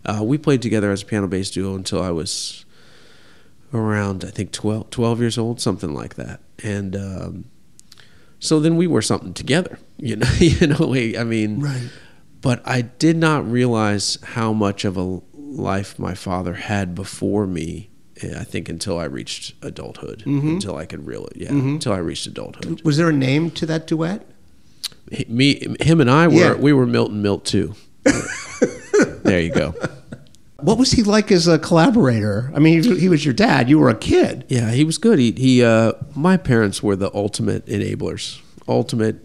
[0.06, 2.64] Uh, we played together as a piano bass duo until I was
[3.74, 6.94] around I think 12, 12 years old, something like that, and.
[6.94, 7.44] Um,
[8.40, 10.28] so then we were something together, you know.
[10.38, 11.88] you know, we, I mean, Right.
[12.42, 17.90] But I did not realize how much of a life my father had before me.
[18.22, 20.54] eh, I think until I reached adulthood, Mhm.
[20.54, 21.74] until I could really, yeah, Mhm.
[21.74, 22.80] until I reached adulthood.
[22.82, 24.26] Was there a name to that duet?
[25.12, 26.54] He- Me, him, and I were Yeah.
[26.54, 27.74] we were Milton Milt too.
[29.22, 29.74] there you go.
[30.62, 32.50] What was he like as a collaborator?
[32.54, 33.68] I mean, he, he was your dad.
[33.68, 34.44] You were a kid.
[34.48, 35.18] Yeah, he was good.
[35.18, 39.16] He, he uh, my parents were the ultimate enablers, ultimate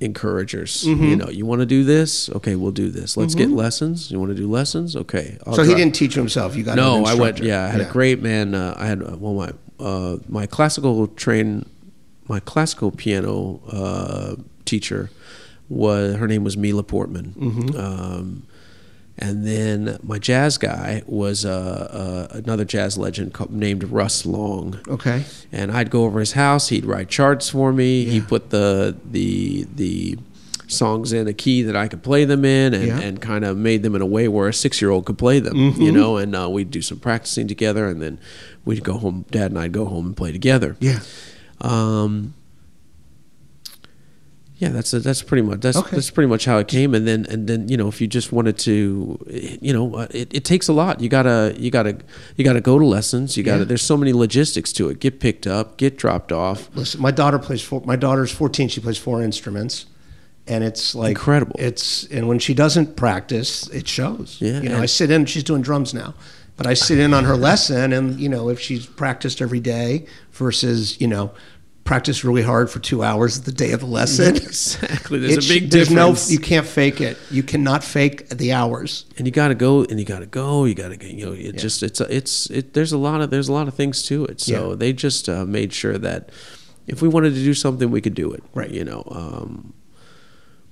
[0.00, 0.84] encouragers.
[0.84, 1.08] Mhm.
[1.10, 2.28] You know, you want to do this?
[2.30, 3.16] Okay, we'll do this.
[3.16, 3.54] Let's get Mhm.
[3.56, 4.10] lessons.
[4.10, 4.96] You want to do lessons?
[4.96, 5.38] Okay.
[5.46, 6.56] I'll so he didn't teach himself.
[6.56, 7.38] You got no, I went.
[7.40, 8.54] Yeah, I had a great man.
[8.54, 9.52] Uh, I had uh, well, my
[9.84, 11.66] uh, my classical train,
[12.28, 15.10] my classical piano uh, teacher
[15.68, 17.34] was her name was Mila Portman.
[17.38, 17.78] Mhm.
[17.78, 18.42] Um,
[19.18, 24.78] and then my jazz guy was uh, uh, another jazz legend called, named Russ Long.
[24.88, 25.24] Okay.
[25.52, 26.68] And I'd go over his house.
[26.68, 28.04] He'd write charts for me.
[28.06, 30.18] He put the the the
[30.68, 32.98] songs in a key that I could play them in, and, Yeah.
[33.00, 35.38] and kind of made them in a way where a six year old could play
[35.38, 35.54] them.
[35.56, 35.94] You Mhm.
[35.94, 38.18] know, and uh, we'd do some practicing together, and then
[38.64, 39.26] we'd go home.
[39.30, 40.76] Dad and I'd go home and play together.
[40.80, 41.00] Yeah.
[41.60, 42.32] Um,
[44.62, 45.96] yeah, that's that's pretty much that's Okay.
[45.96, 46.94] that's pretty much how it came.
[46.94, 49.18] And then and then you know if you just wanted to,
[49.60, 51.00] you know, uh, it, it takes a lot.
[51.00, 51.98] You gotta you gotta
[52.36, 53.36] you gotta go to lessons.
[53.36, 53.64] You gotta Yeah.
[53.64, 55.00] there's so many logistics to it.
[55.00, 56.70] Get picked up, get dropped off.
[56.76, 57.82] Listen, my daughter plays four.
[57.84, 58.68] My daughter's 14.
[58.68, 59.86] She plays four instruments,
[60.46, 61.56] and it's like Incredible.
[61.58, 64.36] It's and when she doesn't practice, it shows.
[64.40, 65.26] Yeah, you know, I sit in.
[65.26, 66.14] She's doing drums now,
[66.56, 70.06] but I sit in on her lesson, and you know, if she's practiced every day
[70.32, 71.32] versus you know.
[71.92, 74.34] Practice really hard for two hours the day of the lesson.
[74.52, 75.18] Exactly.
[75.18, 76.28] There's a big there's difference.
[76.30, 76.32] no.
[76.32, 77.18] You can't fake it.
[77.30, 79.04] You cannot fake the hours.
[79.18, 81.10] and you got to go and you got to go you got to get.
[81.10, 83.68] you know it just it's a, it's it there's a lot of there's a lot
[83.68, 84.76] of things to it so Yeah.
[84.76, 86.30] they just uh, made sure that
[86.86, 88.70] if we wanted to do something we could do it Right.
[88.70, 89.74] you know um,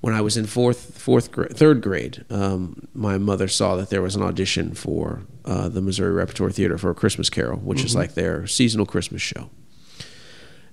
[0.01, 4.01] when I was in fourth fourth grade, third grade um, my mother saw that there
[4.01, 7.93] was an audition for uh, the Missouri Repertory Theater for a Christmas Carol which is
[7.93, 7.97] Mhm.
[8.01, 9.51] like their seasonal Christmas show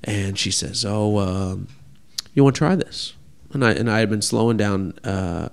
[0.04, 1.68] and she says oh um,
[2.34, 3.14] you want to try this
[3.54, 5.50] and I and I had been slowing down uh,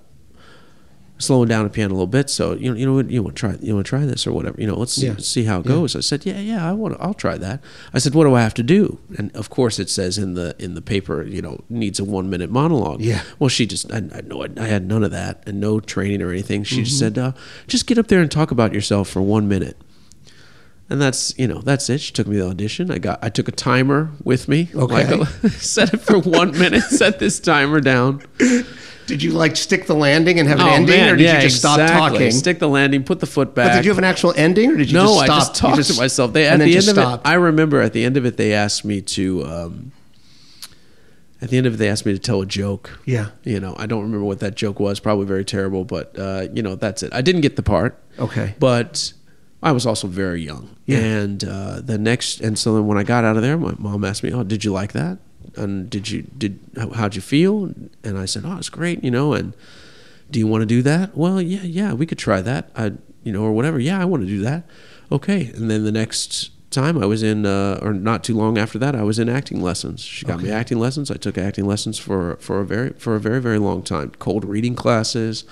[1.19, 2.29] slowing down the piano a little bit.
[2.29, 4.27] So you know, you know what, you want to try, you want to try this
[4.27, 4.61] or whatever.
[4.61, 5.17] You know, let's see, Yeah.
[5.19, 5.73] see how it Yeah.
[5.73, 5.95] goes.
[5.97, 7.63] I said, yeah, yeah, I want, to, I'll try that.
[7.95, 8.99] I said, what do I have to do?
[9.17, 12.29] And of course, it says in the in the paper, you know, needs a one
[12.29, 13.01] minute monologue.
[13.01, 13.23] Yeah.
[13.39, 16.31] Well, she just, I, I know, I had none of that and no training or
[16.31, 16.65] anything.
[16.65, 16.99] She just Mhm.
[16.99, 17.33] said, uh,
[17.69, 19.77] just get up there and talk about yourself for one minute.
[20.95, 21.99] And that's you know that's it.
[22.01, 22.89] She took me to the audition.
[22.93, 24.69] I got I took a timer with me.
[24.73, 25.13] Okay.
[25.17, 26.85] Like a- set it for one minute.
[26.85, 28.23] Set this timer down.
[29.09, 31.35] Did you like stick the landing and have an Oh, ending, man, or did yeah,
[31.39, 32.19] you just stop exactly.
[32.21, 32.31] talking?
[32.31, 33.71] Stick the landing, put the foot back.
[33.73, 35.39] But did you have an actual ending, or did you no, just I stop?
[35.41, 36.33] just talked just- to myself.
[36.33, 37.27] They at and the then end of stopped?
[37.27, 37.31] it.
[37.31, 39.45] I remember at the end of it, they asked me to.
[39.45, 39.93] Um,
[41.43, 43.01] at the end of it, they asked me to tell a joke.
[43.05, 43.31] Yeah.
[43.43, 45.01] You know, I don't remember what that joke was.
[45.01, 47.13] Probably very terrible, but uh, you know, that's it.
[47.13, 48.01] I didn't get the part.
[48.19, 48.55] Okay.
[48.61, 49.13] But
[49.65, 50.77] I was also very young.
[50.85, 50.99] Yeah.
[50.99, 54.05] And uh, the next, and so then when I got out of there, my mom
[54.05, 55.19] asked me, "Oh, did you like that?
[55.57, 57.73] And did you did how, how'd you feel?"
[58.05, 59.55] And I said, "Oh, it's great, you know." And
[60.31, 61.17] do you want to do that?
[61.17, 62.71] Well, yeah, yeah, we could try that.
[62.77, 63.81] I, you know, or whatever.
[63.81, 64.65] Yeah, I want to do that.
[65.11, 65.47] Okay.
[65.55, 68.95] And then the next time I was in, uh, or not too long after that,
[68.95, 70.03] I was in acting lessons.
[70.03, 71.11] She got me acting lessons.
[71.11, 74.11] I took acting lessons for for a very for a very very long time.
[74.19, 75.45] Cold reading classes,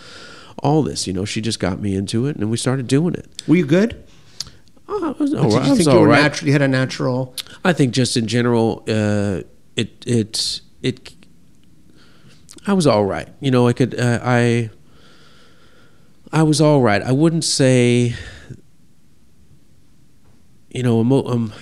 [0.63, 1.07] all this.
[1.07, 3.27] You know, she just got me into it, and we started doing it.
[3.47, 4.03] Were you good?
[4.89, 5.67] Oh, I was all did right.
[5.67, 6.23] you I think you were right.
[6.23, 6.47] natural?
[6.47, 7.35] You had a natural.
[7.65, 9.43] I think just in general, uh,
[9.77, 11.15] it it it.
[12.67, 13.29] I was all right.
[13.41, 14.71] You know, I could uh, I.
[16.35, 17.03] I was all right.
[17.03, 18.15] I wouldn't say.
[20.71, 21.53] You know, emo- um,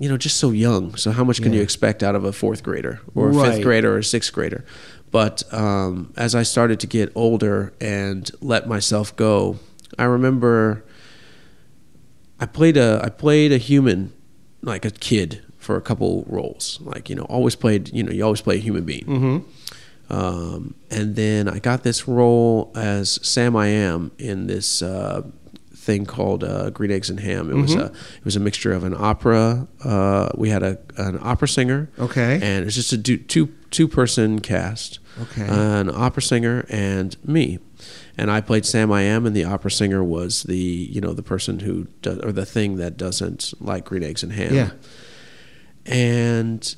[0.00, 0.96] you know, just so young.
[0.96, 1.58] So how much can Yeah.
[1.58, 3.52] you expect out of a fourth grader or a Right.
[3.54, 4.64] fifth grader or a sixth grader?
[5.14, 9.60] But um, as I started to get older and let myself go,
[9.96, 10.84] I remember
[12.40, 14.12] I played a I played a human
[14.60, 16.80] like a kid for a couple roles.
[16.80, 17.92] Like you know, always played.
[17.92, 19.04] You know, you always play a human being.
[19.04, 20.12] Mm-hmm.
[20.12, 25.22] Um, and then I got this role as Sam I Am in this uh,
[25.84, 27.50] thing called uh, Green Eggs and Ham.
[27.50, 27.80] It was Mhm.
[27.80, 29.68] a it was a mixture of an opera.
[29.84, 31.90] Uh, we had a an opera singer.
[31.98, 32.38] Okay.
[32.42, 34.98] And it's just a two two person cast.
[35.22, 35.46] Okay.
[35.48, 37.60] an opera singer, and me.
[38.18, 41.22] And I played Sam I Am, and the opera singer was the you know the
[41.22, 44.52] person who does, or the thing that doesn't like green eggs and ham.
[44.54, 44.70] Yeah.
[45.86, 46.74] And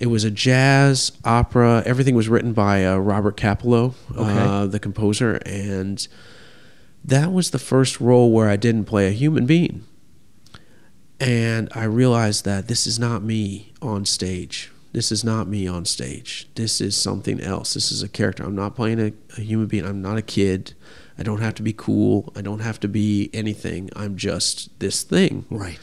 [0.00, 1.82] it was a jazz opera.
[1.86, 6.06] Everything was written by uh, Robert Kapilow, uh, the composer, and
[7.04, 9.84] that was the first role where I didn't play a human being.
[11.20, 14.70] And I realized that this is not me on stage.
[14.92, 16.48] This is not me on stage.
[16.56, 17.74] This is something else.
[17.74, 18.42] This is a character.
[18.44, 19.86] I'm not playing a, a human being.
[19.86, 20.74] I'm not a kid.
[21.18, 22.32] I don't have to be cool.
[22.36, 23.88] I don't have to be anything.
[23.94, 25.46] I'm just this thing.
[25.50, 25.78] Right.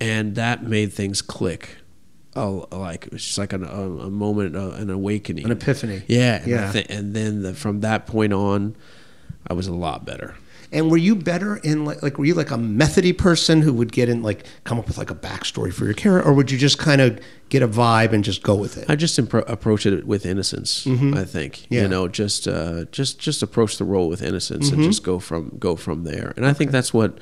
[0.00, 1.76] And that made things click.
[2.34, 6.02] Oh, like it was just like an, a, a moment, uh, an awakening, An epiphany.
[6.06, 6.72] Yeah, and, Yeah.
[6.72, 8.76] thi- and then the, from that point on,
[9.46, 10.36] I was a lot better.
[10.72, 13.90] And were you better in like like were you like a methody person who would
[13.90, 16.58] get in like come up with like a backstory for your character, or would you
[16.58, 18.88] just kind of get a vibe and just go with it?
[18.88, 20.84] I just impro- approach it with innocence.
[20.84, 21.16] Mhm.
[21.16, 21.82] I think Yeah.
[21.82, 24.86] you know, just uh, just just approach the role with innocence and Mhm.
[24.86, 26.32] just go from go from there.
[26.36, 27.18] And I think that's what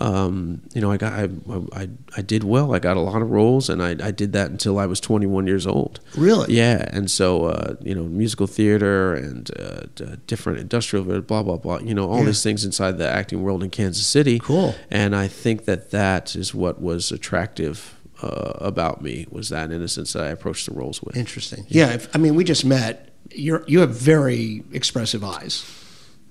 [0.00, 0.90] um, you know.
[0.90, 1.28] I got I,
[1.72, 2.74] I I did well.
[2.74, 5.46] I got a lot of roles, and I I did that until I was 21
[5.46, 6.00] years old.
[6.16, 6.54] Really?
[6.56, 6.88] Yeah.
[6.92, 11.78] And so uh, you know, musical theater and uh, d- different industrial blah blah blah.
[11.78, 12.26] You know, all Yeah.
[12.26, 14.38] these things inside the acting world in Kansas City.
[14.38, 14.74] Cool.
[14.90, 17.96] And I think that that is what was attractive.
[18.22, 21.16] Uh, about me was that innocence that I approached the roles with.
[21.16, 21.64] Interesting.
[21.70, 23.08] Yeah, if, I mean, we just met.
[23.30, 25.64] You're you have very expressive eyes.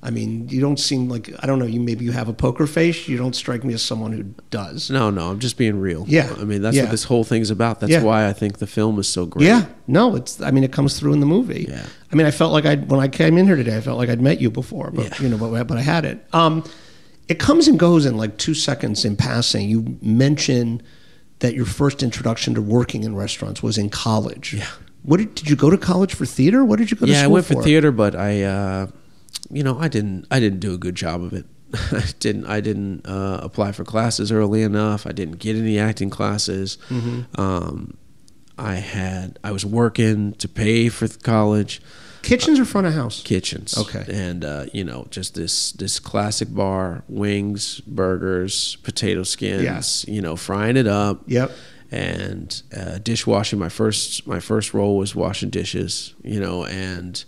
[0.02, 1.66] I mean, you don't seem like I don't know.
[1.66, 3.08] You maybe you have a poker face.
[3.10, 4.90] You don't strike me as someone who does.
[4.90, 6.06] No, no, I'm just being real.
[6.08, 6.34] Yeah.
[6.40, 6.84] I mean that's Yeah.
[6.84, 7.82] what this whole thing's about.
[7.82, 8.04] That's Yeah.
[8.04, 9.46] why I think the film is so great.
[9.46, 10.40] Yeah, no, it's.
[10.42, 11.66] I mean, it comes through in the movie.
[11.70, 11.86] Yeah.
[12.12, 14.10] I mean, I felt like I when I came in here today, I felt like
[14.10, 16.26] I'd met you before, but you know, but, but I had it.
[16.32, 16.64] Um,
[17.28, 19.70] it comes and goes in like two seconds in passing.
[19.70, 20.82] You mention
[21.40, 24.54] that your first introduction to working in restaurants was in college.
[24.58, 24.66] Yeah.
[25.04, 26.66] What did, did you go to college for theater?
[26.66, 28.88] What did you go to yeah, I went for theater, but I, uh,
[29.50, 31.46] you know, I didn't, I didn't do a good job of it.
[31.92, 35.06] I didn't, I didn't uh, apply for classes early enough.
[35.06, 36.78] I didn't get any acting classes.
[36.90, 37.26] Mhm.
[37.40, 37.98] Um,
[38.58, 41.82] I had, I was working to pay for college.
[42.22, 43.24] Kitchens or front of house?
[43.24, 43.78] Kitchens.
[43.78, 44.04] Okay.
[44.12, 49.64] And uh, you know, just this this classic bar: wings, burgers, potato skins.
[49.64, 50.06] Yes.
[50.06, 51.22] You know, frying it up.
[51.28, 51.52] Yep.
[51.92, 53.58] And uh, dishwashing.
[53.58, 56.14] My first my first role was washing dishes.
[56.22, 57.24] You know, and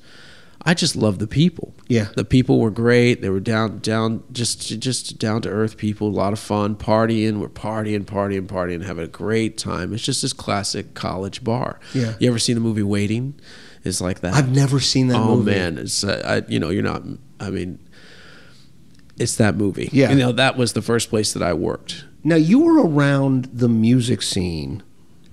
[0.63, 1.73] I just love the people.
[1.87, 2.09] Yeah.
[2.15, 3.21] The people were great.
[3.21, 6.07] They were down down just just down to earth people.
[6.07, 7.39] A lot of fun, partying.
[7.39, 9.93] We're partying, partying, partying, having a great time.
[9.93, 11.79] It's just this classic college bar.
[11.93, 12.13] Yeah.
[12.19, 13.39] You ever seen the movie Waiting?
[13.83, 14.33] It's like that.
[14.33, 15.51] I've never seen that oh, movie.
[15.51, 17.01] man, it's uh, I, you know you're not.
[17.39, 17.79] I mean,
[19.17, 19.89] it's that movie.
[19.91, 20.11] Yeah.
[20.11, 22.05] You know that was the first place that I worked.
[22.23, 24.83] Now you were around the music scene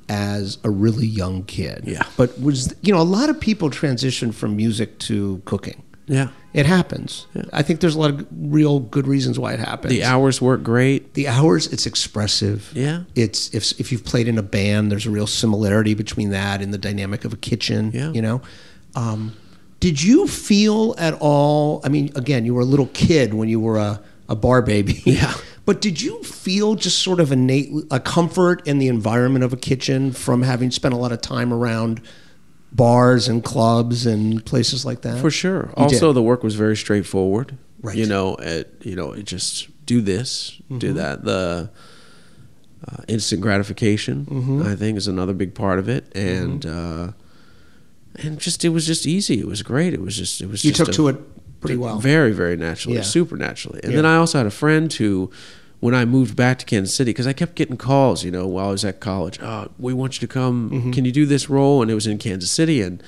[0.09, 1.85] as a really young kid.
[1.87, 2.05] Yeah.
[2.17, 5.83] But was you know a lot of people transition from music to cooking.
[6.09, 6.29] Yeah.
[6.55, 7.27] It happens.
[7.53, 9.93] I think there's a lot of real good reasons why it happens.
[9.93, 11.15] The hours work great.
[11.15, 12.73] The hours, it's expressive.
[12.75, 13.03] Yeah.
[13.15, 16.73] It's if if you've played in a band, there's a real similarity between that and
[16.73, 17.91] the dynamic of a kitchen.
[17.93, 18.11] Yeah.
[18.13, 18.41] You know.
[18.95, 19.37] Um,
[19.81, 21.81] did you feel at all?
[21.85, 25.03] I mean, again, you were a little kid when you were a, a bar baby.
[25.05, 25.35] Yeah.
[25.69, 29.57] But did you feel just sort of innate a comfort in the environment of a
[29.59, 32.01] kitchen from having spent a lot of time around
[32.73, 35.21] bars and clubs and places like that?
[35.21, 35.67] For sure.
[35.77, 36.15] You also, did.
[36.17, 37.59] the work was very straightforward.
[37.83, 37.95] Right.
[37.99, 40.97] You know, it, you know, it just do this, do Mhm.
[40.97, 41.25] that.
[41.27, 41.69] The
[42.91, 44.67] uh, instant gratification, Mhm.
[44.67, 47.13] I think, is another big part of it, and uh,
[48.15, 49.39] and just it was just easy.
[49.39, 49.93] It was great.
[49.93, 50.65] It was just it was.
[50.65, 51.99] You just took a- to it pretty well.
[51.99, 53.03] very very naturally, Yeah.
[53.03, 53.81] super naturally.
[53.83, 53.97] And Yeah.
[53.97, 55.31] then I also had a friend who.
[55.81, 58.69] When I moved back to Kansas City, because I kept getting calls, you know, while
[58.69, 59.39] I was at college.
[59.41, 60.71] Oh, we want you to come.
[60.71, 60.93] Mhm.
[60.93, 61.83] Can you do this role?
[61.83, 63.01] And it was in Kansas City, and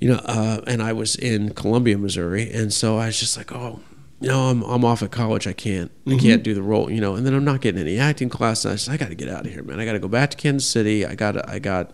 [0.00, 3.52] you know, uh, and I was in Columbia, Missouri, and so I was just like,
[3.52, 3.80] oh,
[4.20, 5.46] you know, I'm I'm off at college.
[5.46, 6.20] I can't I Mhm.
[6.20, 7.14] can't do the role, you know.
[7.16, 8.64] And then I'm not getting any acting class.
[8.64, 9.78] And I said, I got to get out of here, man.
[9.78, 11.04] I got to go back to Kansas City.
[11.04, 11.92] I got I got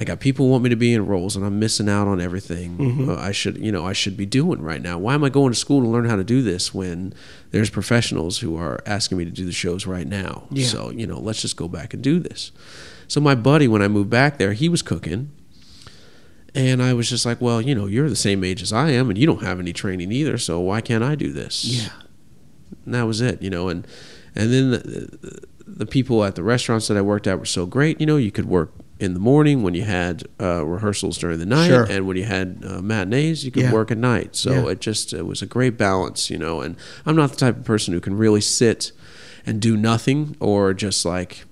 [0.00, 2.78] I got people want me to be in roles, and I'm missing out on everything
[2.78, 3.08] Mhm.
[3.10, 4.98] uh, I should you know I should be doing right now.
[4.98, 7.12] Why am I going to school to learn how to do this when
[7.50, 10.44] there's professionals who are asking me to do the shows right now?
[10.50, 10.66] Yeah.
[10.66, 12.50] So you know, let's just go back and do this.
[13.08, 15.30] So my buddy, when I moved back there, he was cooking.
[16.54, 19.08] And I was just like, well, you know, you're the same age as I am,
[19.08, 21.64] and you don't have any training either, so why can't I do this?
[21.64, 21.90] Yeah.
[22.84, 23.68] And that was it, you know.
[23.68, 23.86] And
[24.34, 28.00] and then the, the people at the restaurants that I worked at were so great.
[28.00, 31.46] You know, you could work in the morning when you had uh, rehearsals during the
[31.46, 31.84] night, Sure.
[31.90, 33.72] and when you had uh, matinees, you could Yeah.
[33.72, 34.36] work at night.
[34.36, 34.72] So Yeah.
[34.72, 36.60] it just it was a great balance, you know.
[36.60, 36.76] And
[37.06, 38.92] I'm not the type of person who can really sit
[39.46, 41.44] and do nothing or just like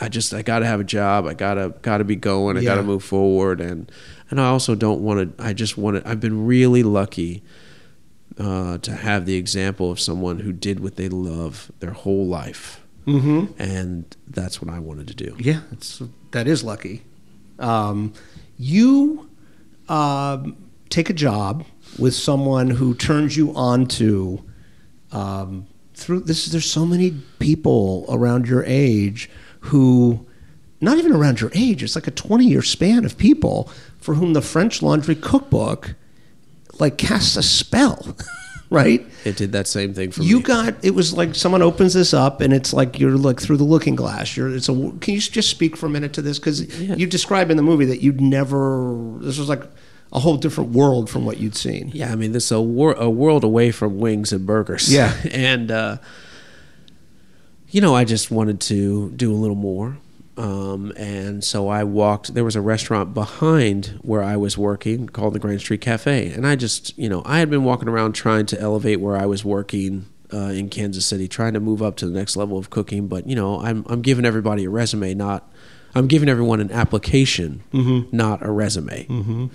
[0.00, 1.26] I just I got to have a job.
[1.26, 2.56] I gotta gotta be going.
[2.56, 2.70] I Yeah.
[2.74, 3.60] gotta move forward.
[3.60, 3.90] And
[4.30, 5.42] and I also don't want to.
[5.44, 6.08] I just want to.
[6.08, 7.42] I've been really lucky
[8.38, 12.80] uh, to have the example of someone who did what they love their whole life,
[13.08, 13.52] Mhm.
[13.58, 15.34] and that's what I wanted to do.
[15.38, 16.02] Yeah, it's,
[16.32, 17.02] that is lucky.
[17.58, 18.12] Um,
[18.58, 19.28] you
[19.88, 20.56] um,
[20.90, 21.64] take a job
[21.98, 24.42] with someone who turns you on to
[25.12, 26.46] um, through this.
[26.46, 29.30] There's so many people around your age
[29.60, 30.26] who,
[30.80, 34.32] not even around your age, it's like a 20 year span of people for whom
[34.34, 35.94] the French Laundry Cookbook
[36.78, 38.16] like casts a spell,
[38.70, 39.06] right?
[39.24, 40.30] It did that same thing for you me.
[40.30, 43.56] You got it was like someone opens this up and it's like you're like through
[43.56, 46.38] the looking glass you're it's a can you just speak for a minute to this
[46.38, 49.62] because you describe in the movie that you'd never this was like
[50.12, 52.94] a whole different world from what you'd seen Yeah, I mean, this is a, wor-
[52.94, 54.92] a world away from wings and burgers.
[54.92, 55.12] Yeah.
[55.30, 55.98] and uh,
[57.70, 59.98] you know, I just wanted to do a little more,
[60.38, 62.32] um, and so I walked.
[62.34, 66.46] There was a restaurant behind where I was working called the Grand Street Cafe, and
[66.46, 69.44] I just, you know, I had been walking around trying to elevate where I was
[69.44, 70.06] working.
[70.30, 73.26] Uh, in Kansas City, trying to move up to the next level of cooking, but
[73.26, 75.50] you know, I'm I'm giving everybody a resume, not
[75.94, 78.12] I'm giving everyone an application, Mhm.
[78.12, 79.06] not a resume.
[79.06, 79.46] mm-hmm.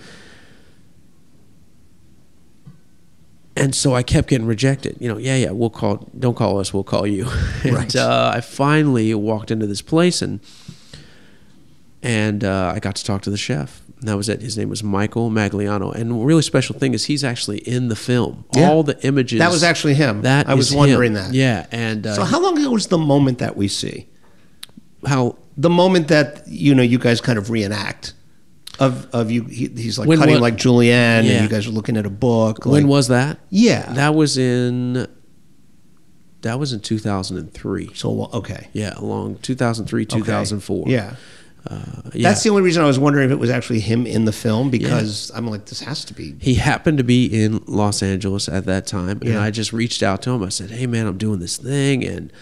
[3.56, 4.98] And so I kept getting rejected.
[5.00, 6.08] You know, yeah, yeah, we'll call.
[6.18, 6.74] Don't call us.
[6.74, 7.28] We'll call you.
[7.64, 7.96] and Right.
[7.96, 10.40] uh, I finally walked into this place and
[12.02, 13.82] and uh, I got to talk to the chef.
[14.00, 14.42] And that was it.
[14.42, 15.96] His name was Michael Magliano.
[15.96, 18.44] And a really special thing is he's actually in the film.
[18.54, 18.70] Yeah.
[18.70, 19.40] All the images.
[19.40, 20.24] That was actually him.
[20.24, 21.24] That I was wondering him.
[21.24, 21.34] that.
[21.34, 24.08] Yeah, and uh, so how long ago was the moment that we see
[25.06, 28.14] how the moment that you know you guys kind of reenact
[28.86, 31.32] of of you he, he's like When cutting what- like julienne Yeah.
[31.34, 33.40] and you guys are looking at a book when was that?
[33.50, 33.92] Yeah.
[33.94, 35.08] that was in.
[36.42, 37.92] That was in 2003.
[37.94, 40.86] So okay, yeah, along 2003, 2004.
[40.90, 41.16] yeah
[41.66, 41.78] Uh,
[42.14, 42.28] yeah.
[42.28, 44.70] That's the only reason I was wondering if it was actually him in the film
[44.70, 46.36] because I'm like, this has to be.
[46.42, 50.22] He happened to be in Los Angeles at that time, and I just reached out
[50.24, 50.44] to him.
[50.44, 52.34] I said, "Hey, man, I'm doing this thing," and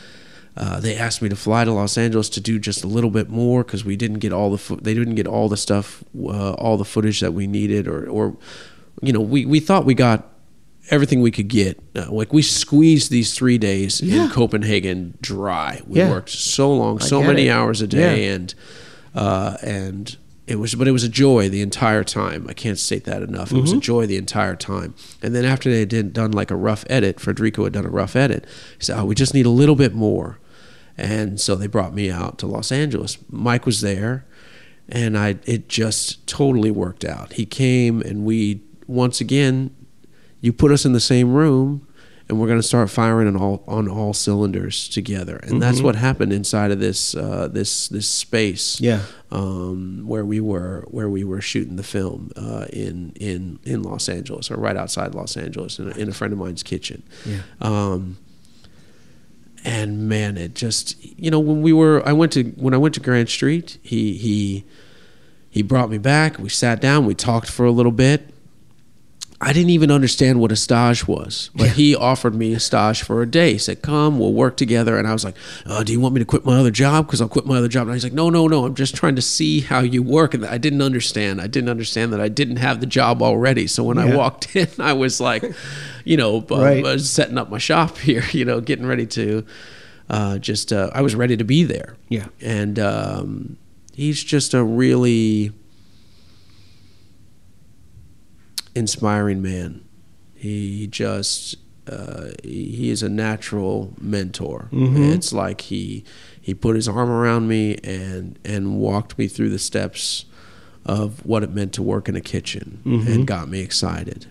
[0.57, 3.29] uh, they asked me to fly to Los Angeles to do just a little bit
[3.29, 6.53] more because we didn't get all the fo- they didn't get all the stuff, uh,
[6.53, 8.35] all the footage that we needed, or or
[9.01, 10.27] you know, we we thought we got
[10.89, 11.79] everything we could get.
[11.95, 14.25] Uh, like we squeezed these three days Yeah.
[14.25, 15.81] in Copenhagen dry.
[15.87, 16.09] We Yeah.
[16.09, 17.51] worked so long, I so many it.
[17.51, 18.33] hours a day, Yeah.
[18.33, 18.53] and
[19.15, 22.45] uh, and it was, but it was a joy the entire time.
[22.49, 23.51] I can't state that enough.
[23.53, 23.81] It was a Mhm.
[23.81, 24.93] joy the entire time.
[25.21, 27.89] And then after they had did, done like a rough edit, Federico had done a
[27.89, 28.45] rough edit.
[28.77, 30.39] He said, "Oh, we just need a little bit more,"
[30.97, 33.17] and so they brought me out to Los Angeles.
[33.29, 34.25] Mike was there,
[34.89, 37.33] and I it just totally worked out.
[37.33, 39.73] He came, and we once again,
[40.41, 41.87] you put us in the same room.
[42.29, 45.83] And we're going to start firing on all on all cylinders together, and that's Mhm.
[45.83, 49.01] what happened inside of this uh, this this space Yeah.
[49.31, 54.07] um, where we were where we were shooting the film uh, in in in Los
[54.07, 57.03] Angeles or right outside Los Angeles in a, in a friend of mine's kitchen.
[57.25, 57.39] Yeah.
[57.59, 58.15] Um,
[59.63, 62.93] and man, it just you know when we were I went to when I went
[62.95, 64.65] to Grand Street, he he
[65.49, 66.39] he brought me back.
[66.39, 68.33] We sat down, we talked for a little bit.
[69.43, 73.23] I didn't even understand what a stage was, but he offered me a stage for
[73.23, 73.53] a day.
[73.53, 75.35] He said, "Come, we'll work together." And I was like,
[75.65, 77.07] oh, "Do you want me to quit my other job?
[77.07, 78.65] Because I'll quit my other job." And he's like, "No, no, no.
[78.65, 81.41] I'm just trying to see how you work." And I didn't understand.
[81.41, 83.65] I didn't understand that I didn't have the job already.
[83.65, 85.43] So when I walked in, I was like,
[86.05, 86.85] you know, uh, Right.
[86.85, 88.23] uh, setting up my shop here.
[88.33, 89.43] You know, getting ready to
[90.07, 90.71] uh, just.
[90.71, 91.95] Uh, I was ready to be there.
[92.09, 92.27] Yeah.
[92.41, 93.57] And um,
[93.95, 95.51] he's just a really
[98.75, 99.81] inspiring man.
[100.35, 101.55] He just
[101.87, 104.67] uh, he is a natural mentor.
[104.71, 105.13] Mhm.
[105.13, 106.03] It's like he
[106.39, 110.25] he put his arm around me and and walked me through the steps
[110.85, 113.07] of what it meant to work in a kitchen Mhm.
[113.07, 114.25] and got me excited.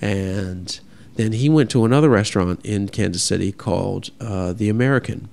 [0.00, 0.78] And
[1.16, 5.28] then he went to another restaurant in Kansas City called uh, the American.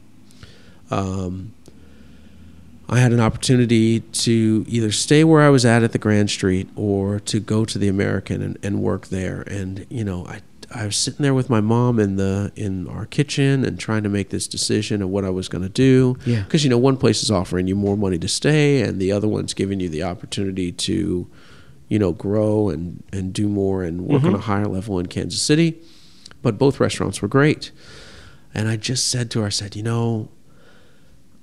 [0.91, 1.51] Um,
[2.91, 6.69] I had an opportunity to either stay where I was at at the Grand Street
[6.75, 9.41] or to go to the American and, and work there.
[9.43, 10.41] And you know, I
[10.73, 14.09] I was sitting there with my mom in the in our kitchen and trying to
[14.09, 16.17] make this decision of what I was going to do.
[16.25, 16.41] Yeah.
[16.43, 19.27] Because you know, one place is offering you more money to stay, and the other
[19.27, 21.27] one's giving you the opportunity to,
[21.89, 24.35] you know, grow and and do more and work on Mhm.
[24.35, 25.79] a higher level in Kansas City.
[26.41, 27.71] But both restaurants were great.
[28.53, 30.29] And I just said to her, I said, you know,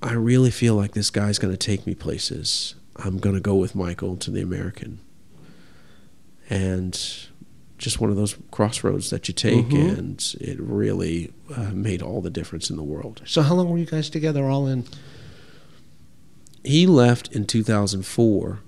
[0.02, 2.74] I really feel like this guy's going to take me places.
[2.96, 5.00] I'm going to go with Michael to the American.
[6.48, 6.92] And
[7.78, 9.98] just one of those crossroads that you take, Mhm.
[9.98, 13.22] and it really uh, made all the difference in the world.
[13.26, 14.84] So how long were you guys together all in?
[16.64, 18.60] He left in 2004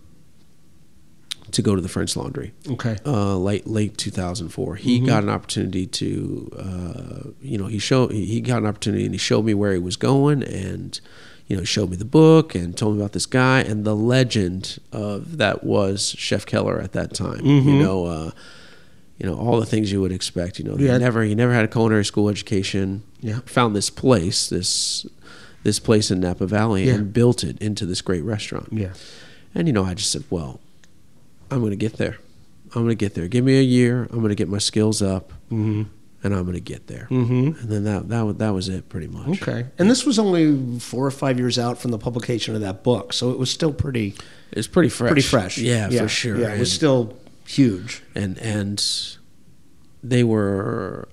[1.52, 2.52] to go to the French Laundry.
[2.70, 2.96] Okay.
[3.06, 5.06] Uh, late late 2004, he Mhm.
[5.06, 9.18] got an opportunity to, uh, you know, he showed he got an opportunity and he
[9.18, 11.00] showed me where he was going and.
[11.50, 14.76] You know, showed me the book and told me about this guy and the legend
[14.92, 17.40] of that was Chef Keller at that time.
[17.46, 17.80] You Mhm.
[17.80, 18.30] know, uh,
[19.18, 20.58] you know all the things you would expect.
[20.58, 20.92] You know, Yeah.
[20.92, 23.02] he never he never had a culinary school education.
[23.22, 23.38] Yeah.
[23.46, 25.06] found this place this
[25.62, 26.96] this place in Napa Valley Yeah.
[26.96, 28.68] and built it into this great restaurant.
[28.70, 28.92] Yeah.
[29.54, 30.60] and you know I just said, well,
[31.50, 32.16] I'm going to get there.
[32.74, 33.28] I'm going to get there.
[33.28, 34.04] Give me a year.
[34.10, 35.86] I'm going to get my skills up, Mhm.
[36.22, 37.06] and I'm going to get there.
[37.10, 37.60] Mhm.
[37.62, 39.40] And then that that was, that was it pretty much.
[39.42, 39.66] Okay.
[39.78, 43.12] And this was only four or five years out from the publication of that book,
[43.14, 44.14] so it was still pretty.
[44.52, 45.08] It's pretty fresh.
[45.10, 45.56] Pretty fresh.
[45.58, 46.38] Yeah, for sure.
[46.38, 48.02] Yeah, it was And- still huge.
[48.14, 48.84] and and
[50.02, 51.08] they were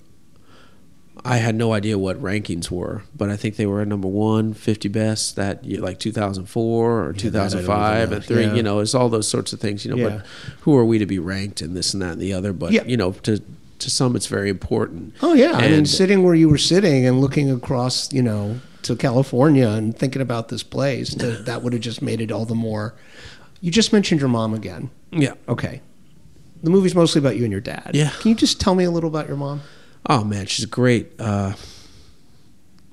[1.26, 4.88] I had no idea what rankings were, but I think they were number one, 50
[4.89, 8.43] best that year, like 2004 or that 2005 even and three.
[8.43, 8.53] Yeah.
[8.53, 9.84] You know, it's all those sorts of things.
[9.86, 10.17] You know, Yeah.
[10.17, 10.26] but
[10.61, 12.53] who are we to be ranked in this and that and the other?
[12.53, 12.84] But Yeah.
[12.86, 13.41] you know, to
[13.78, 15.13] to some, it's very important.
[15.21, 18.95] Oh yeah, I mean, sitting where you were sitting and looking across, you know, to
[18.95, 22.55] California and thinking about this place, to, that would have just made it all the
[22.55, 22.93] more.
[23.59, 24.91] You just mentioned your mom again.
[25.11, 25.34] Yeah.
[25.49, 25.82] Okay.
[26.63, 27.91] The movie's mostly about you and your dad.
[27.93, 28.11] Yeah.
[28.21, 29.61] Can you just tell me a little about your mom?
[30.08, 31.12] Oh man, she's great.
[31.20, 31.53] Uh,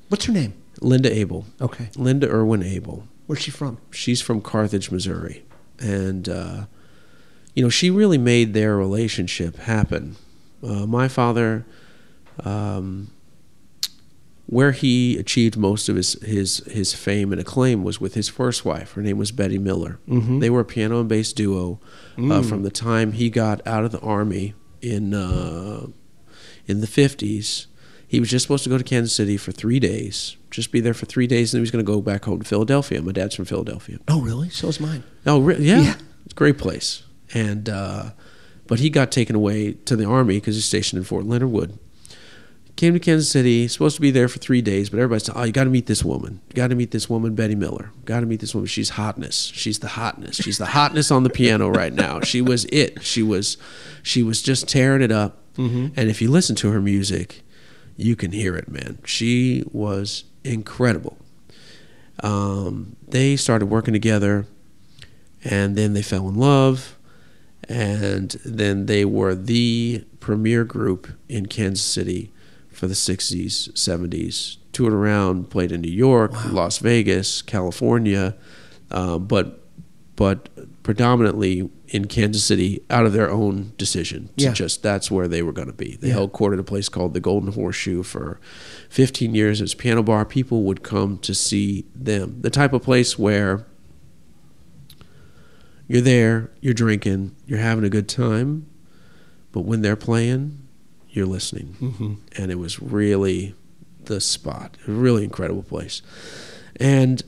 [0.08, 0.54] What's her name?
[0.80, 1.46] Linda Abel.
[1.60, 1.88] Okay.
[1.96, 3.06] Linda Irwin Abel.
[3.26, 3.78] Where's she from?
[3.90, 5.44] She's from Carthage, Missouri,
[5.78, 6.64] and uh,
[7.54, 10.16] you know she really made their relationship happen.
[10.62, 11.64] Uh, my father,
[12.44, 13.10] um,
[14.46, 18.64] where he achieved most of his, his his fame and acclaim was with his first
[18.64, 18.92] wife.
[18.92, 19.98] Her name was Betty Miller.
[20.08, 20.40] Mhm.
[20.40, 21.80] They were a piano and bass duo
[22.18, 22.48] uh, Mm.
[22.48, 25.86] from the time he got out of the army in uh,
[26.72, 27.68] in the fifties.
[28.08, 30.92] He was just supposed to go to Kansas City for three days, just be there
[30.92, 33.00] for three days, and then he was going to go back home to Philadelphia.
[33.00, 33.98] My dad's from Philadelphia.
[34.06, 34.50] Oh, really?
[34.50, 35.02] So is mine.
[35.24, 35.80] Oh, yeah.
[35.80, 35.94] Yeah.
[36.24, 37.04] It's a great place.
[37.32, 38.10] And uh,
[38.66, 41.78] but he got taken away to the army because he's stationed in Fort Leonard Wood.
[42.76, 45.44] Came to Kansas City, supposed to be there for three days, but everybody said, "Oh,
[45.44, 46.40] you got to meet this woman.
[46.48, 47.90] You got to meet this woman, Betty Miller.
[48.06, 48.66] Got to meet this woman.
[48.66, 49.52] She's hotness.
[49.54, 50.36] She's the hotness.
[50.36, 52.20] She's the hotness on the piano right now.
[52.20, 53.02] She was it.
[53.02, 53.58] She was,
[54.02, 55.41] she was just tearing it up.
[55.56, 55.92] Mhm.
[55.96, 57.42] And if you listen to her music,
[57.96, 58.98] you can hear it, man.
[59.04, 61.18] She was incredible.
[62.22, 64.46] Um, they started working together,
[65.44, 66.96] and then they fell in love,
[67.68, 72.30] and then they were the premier group in Kansas City
[72.70, 74.56] for the 60s, 70s.
[74.72, 78.34] Toured around, played in New York, Las Vegas, California,
[78.90, 79.58] uh, but
[80.16, 80.48] but
[80.82, 84.30] predominantly in Kansas City out of their own decision.
[84.38, 84.52] To Yeah.
[84.52, 85.98] just that's where they were going to be.
[86.00, 86.14] They Yeah.
[86.14, 88.40] held court at a place called the Golden Horseshoe for
[88.88, 89.60] 15 years.
[89.60, 90.24] as a piano bar.
[90.24, 92.38] People would come to see them.
[92.40, 93.66] The type of place where
[95.86, 98.66] you're there, you're drinking, you're having a good time,
[99.52, 100.58] but when they're playing,
[101.10, 101.76] you're listening.
[101.80, 102.16] Mhm.
[102.40, 103.54] And it was really
[104.06, 104.76] the spot.
[104.88, 106.00] A really incredible place.
[106.76, 107.22] And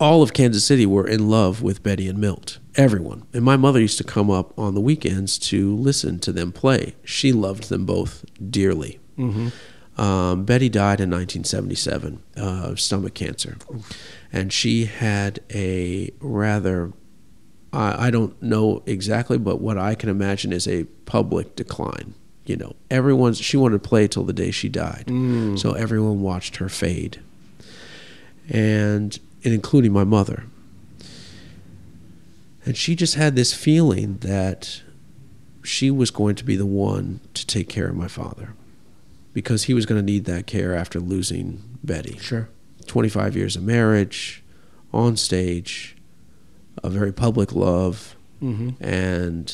[0.00, 2.58] all of Kansas City were in love with Betty and Milt.
[2.76, 3.24] Everyone.
[3.32, 6.94] And my mother used to come up on the weekends to listen to them play.
[7.04, 8.98] She loved them both dearly.
[9.18, 9.52] Mhm.
[9.96, 13.56] Um, Betty died in 1977 uh, of stomach cancer.
[14.32, 16.92] And she had a rather,
[17.72, 22.14] I, I don't know exactly, but what I can imagine is a public decline.
[22.44, 25.04] You know, everyone's, she wanted to play till the day she died.
[25.06, 25.56] Mm.
[25.58, 27.20] So everyone watched her fade.
[28.50, 30.44] And, and including my mother.
[32.64, 34.82] And she just had this feeling that
[35.62, 38.54] she was going to be the one to take care of my father
[39.34, 42.18] because he was going to need that care after losing Betty.
[42.18, 42.48] Sure.
[42.86, 44.42] 25 years of marriage,
[44.92, 45.96] on stage,
[46.82, 48.14] a very public love.
[48.42, 48.74] Mhm.
[48.80, 49.52] And,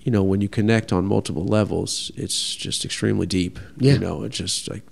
[0.00, 3.58] you know, when you connect on multiple levels, it's just extremely deep.
[3.78, 3.94] Yeah.
[3.94, 4.82] You know, it's just like,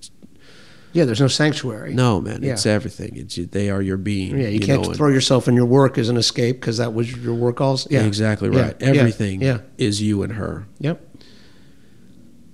[0.92, 1.94] Yeah, there's no sanctuary.
[1.94, 2.52] no, man, Yeah.
[2.52, 3.16] it's everything.
[3.16, 4.38] It's they are your being.
[4.38, 7.14] Yeah, you, can't know, throw yourself in your work as an escape because that was
[7.16, 7.88] your work also.
[7.90, 8.76] Yeah, Exactly right.
[8.80, 9.58] yeah, Everything Yeah.
[9.78, 10.66] is you and her.
[10.80, 11.08] Yep.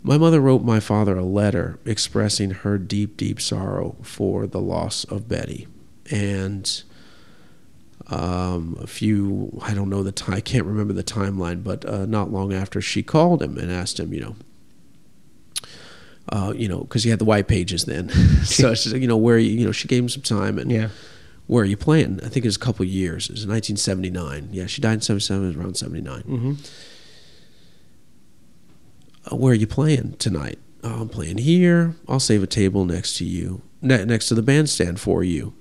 [0.05, 5.05] My mother wrote my father a letter expressing her deep, deep sorrow for the loss
[5.05, 5.67] of Betty.
[6.11, 6.83] And
[8.07, 12.07] um, a few, I don't know the time, I can't remember the timeline, but uh,
[12.07, 14.37] not long after she called him and asked him, you know,
[16.33, 18.09] uh, you know, because he had the white pages then.
[18.45, 20.71] so she said, you know, where you, you know, she gave him some time and
[20.71, 20.89] Yeah.
[21.47, 22.21] where are you playing?
[22.25, 23.27] I think it was a couple of years.
[23.27, 24.49] It was 1979.
[24.53, 26.53] Yeah, she died in 77, it was around 79 Mm-hmm.
[29.33, 30.59] uh, where are you playing tonight?
[30.85, 31.95] Oh, I'm playing here.
[32.09, 35.55] I'll save a table next to you, ne- next to the bandstand for you.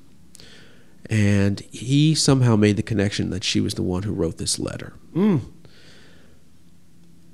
[1.10, 4.94] And he somehow made the connection that she was the one who wrote this letter.
[5.16, 5.42] Mm.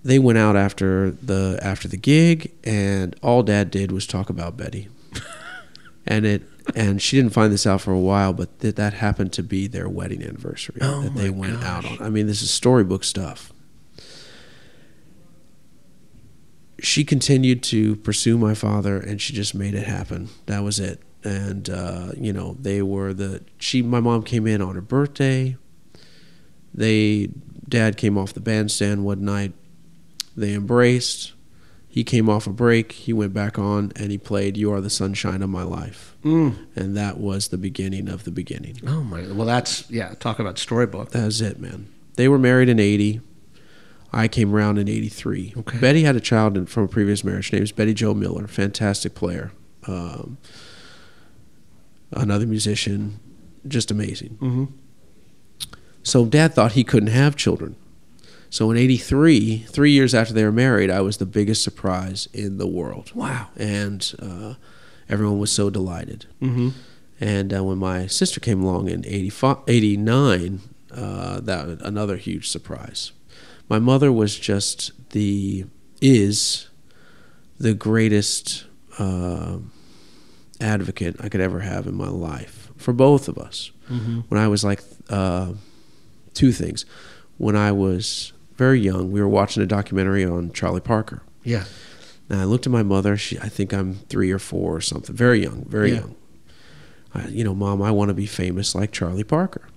[0.04, 4.58] They went out after the after the gig, and all Dad did was talk about
[4.58, 4.90] Betty.
[6.06, 6.44] and it
[6.76, 9.68] and she didn't find this out for a while, but th- that happened to be
[9.68, 12.02] their wedding anniversary Oh that they went out on.
[12.02, 13.52] I mean, this is storybook stuff.
[16.80, 20.30] She continued to pursue my father, and she just made it happen.
[20.48, 21.02] That was it.
[21.24, 23.82] And uh, you know, they were the she.
[23.82, 25.56] My mom came in on her birthday.
[26.74, 27.30] They,
[27.70, 29.54] Dad came off the bandstand one night.
[30.36, 31.34] They embraced.
[31.88, 32.92] He came off a break.
[32.94, 36.56] He went back on and he played "You Are the Sunshine of My Life," Mm.
[36.76, 38.78] and that was the beginning of the beginning.
[38.88, 39.22] Oh my!
[39.32, 40.16] Well, that's yeah.
[40.16, 41.12] Talk about storybook.
[41.12, 41.88] That was it, man.
[42.16, 43.22] They were married in '80.
[44.12, 45.54] I came around in '83.
[45.58, 45.78] Okay.
[45.80, 47.52] Betty had a child in, from a previous marriage.
[47.52, 48.48] Her name is Betty Jo Miller.
[48.48, 49.52] Fantastic player.
[49.86, 50.38] Um,
[52.12, 53.20] another musician,
[53.68, 54.38] just amazing.
[54.42, 54.68] Mhm.
[56.04, 57.76] So Dad thought he couldn't have children.
[58.54, 62.60] So in '83, three years after they were married, I was the biggest surprise in
[62.60, 63.12] the world.
[63.16, 63.48] Wow.
[63.58, 64.54] And uh,
[65.10, 66.28] everyone was so delighted.
[66.40, 66.74] Mhm.
[67.20, 70.60] And uh, when my sister came along in 85, 89,
[70.92, 73.12] uh, that another huge surprise.
[73.70, 75.66] My mother was just the
[76.00, 76.70] is
[77.58, 78.66] the greatest
[79.00, 79.58] uh,
[80.62, 83.72] advocate I could ever have in my life for both of us.
[83.90, 84.26] Mhm.
[84.28, 85.54] When I was like uh,
[86.36, 86.86] two things,
[87.38, 91.24] when I was very young, we were watching a documentary on Charlie Parker.
[91.44, 91.66] Yeah.
[92.30, 93.18] And I looked at my mother.
[93.18, 95.16] She, I think I'm three or four or something.
[95.16, 96.00] Very young, very Yeah.
[96.00, 96.16] young.
[97.14, 99.68] I, you know, mom, I want to be famous like Charlie Parker.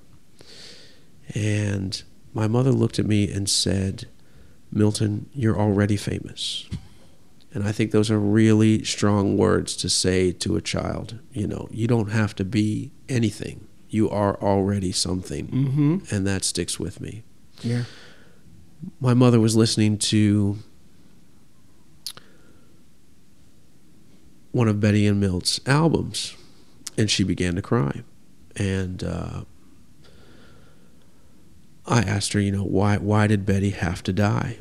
[1.34, 2.02] And
[2.32, 4.06] my mother looked at me and said,
[4.70, 6.68] Milton, you're already famous.
[7.52, 11.18] And I think those are really strong words to say to a child.
[11.32, 13.66] You know, you don't have to be anything.
[13.88, 15.46] You are already something.
[15.48, 16.12] Mhm.
[16.12, 17.22] And that sticks with me
[17.62, 17.84] Yeah.
[19.00, 20.58] My mother was listening to
[24.52, 26.34] one of Betty and Milt's albums,
[26.96, 28.02] and she began to cry.
[28.56, 29.44] And uh,
[31.86, 34.58] I asked her, you know, why why did Betty have to die?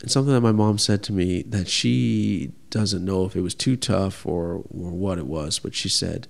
[0.00, 3.54] And something that my mom said to me that she doesn't know if it was
[3.54, 6.26] too tough or or what it was, but she said,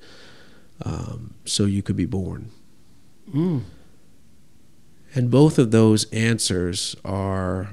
[0.85, 2.51] um, "So you could be born."
[3.35, 3.63] Mm.
[5.15, 7.71] And both of those answers are,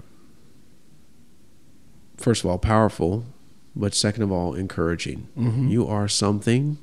[2.17, 3.25] first of all, powerful,
[3.75, 5.27] but second of all, encouraging.
[5.37, 5.69] Mhm.
[5.69, 6.77] You are something,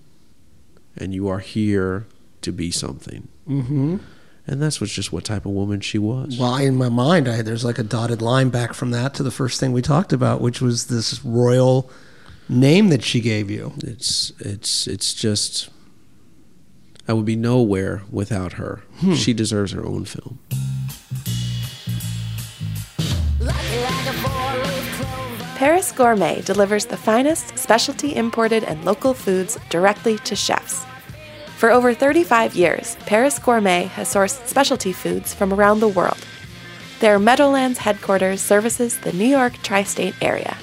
[0.97, 2.07] and you are here
[2.43, 3.29] to be something.
[3.49, 3.97] Mm-hmm.
[4.47, 6.39] And that's what's just what type of woman she was.
[6.39, 9.33] Well, in my mind, I, there's like a dotted line back from that to the
[9.33, 11.91] first thing we talked about, which was this royal
[12.49, 13.73] name that she gave you.
[13.79, 15.69] It's it's it's just
[17.09, 18.83] I would be nowhere without her.
[18.99, 19.15] Hmm.
[19.15, 20.39] She deserves her own film.
[25.57, 30.85] Paris Gourmet delivers the finest specialty imported and local foods directly to chefs.
[31.57, 36.19] For over 35 years, Paris Gourmet has sourced specialty foods from around the world.
[37.01, 40.57] Their Meadowlands headquarters services the New York tri state area.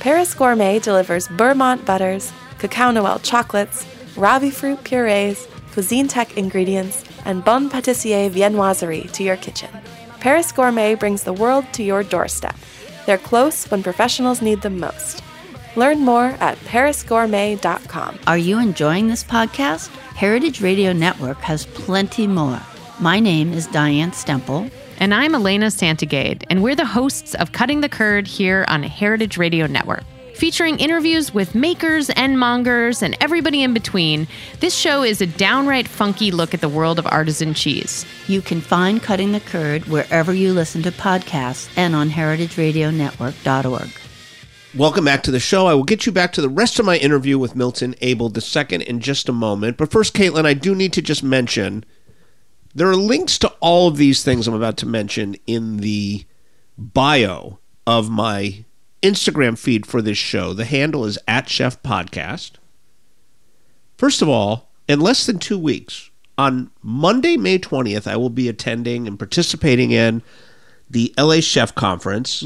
[0.00, 7.70] Paris Gourmet delivers Beurremont butters, cacao noel chocolates, Ravifruit purees, cuisine tech ingredients, and bon
[7.70, 9.70] pâtissier viennoiserie to your kitchen.
[10.20, 12.56] Paris Gourmet brings the world to your doorstep.
[13.06, 15.22] They're close when professionals need them most.
[15.76, 18.18] Learn more at parisgourmet.com.
[18.26, 19.88] Are you enjoying this podcast?
[20.14, 22.60] Heritage Radio Network has plenty more.
[22.98, 24.70] My name is Diane Stemple.
[25.00, 29.38] And I'm Elena Santogade, and we're the hosts of Cutting the Curd here on Heritage
[29.38, 30.02] Radio Network.
[30.38, 34.28] Featuring interviews with makers and mongers and everybody in between,
[34.60, 38.06] this show is a downright funky look at the world of artisan cheese.
[38.28, 43.90] You can find Cutting the Curd wherever you listen to podcasts and on heritageradionetwork.org.
[44.76, 45.66] Welcome back to the show.
[45.66, 48.86] I will get you back to the rest of my interview with Milton Abel II
[48.86, 49.76] in just a moment.
[49.76, 51.84] But first, Caitlin, I do need to just mention
[52.72, 56.26] there are links to all of these things I'm about to mention in the
[56.78, 57.58] bio
[57.88, 58.64] of my
[59.02, 60.52] Instagram feed for this show.
[60.52, 62.52] The handle is at Chef Podcast.
[63.96, 68.48] First of all, in less than two weeks, on Monday, May 20th, I will be
[68.48, 70.22] attending and participating in
[70.90, 72.42] the LA Chef Conference.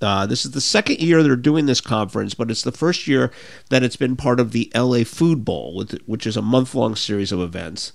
[0.00, 3.32] Uh, this is the second year they're doing this conference, but it's the first year
[3.70, 6.94] that it's been part of the LA Food Bowl, with- which is a month long
[6.94, 7.92] series of events.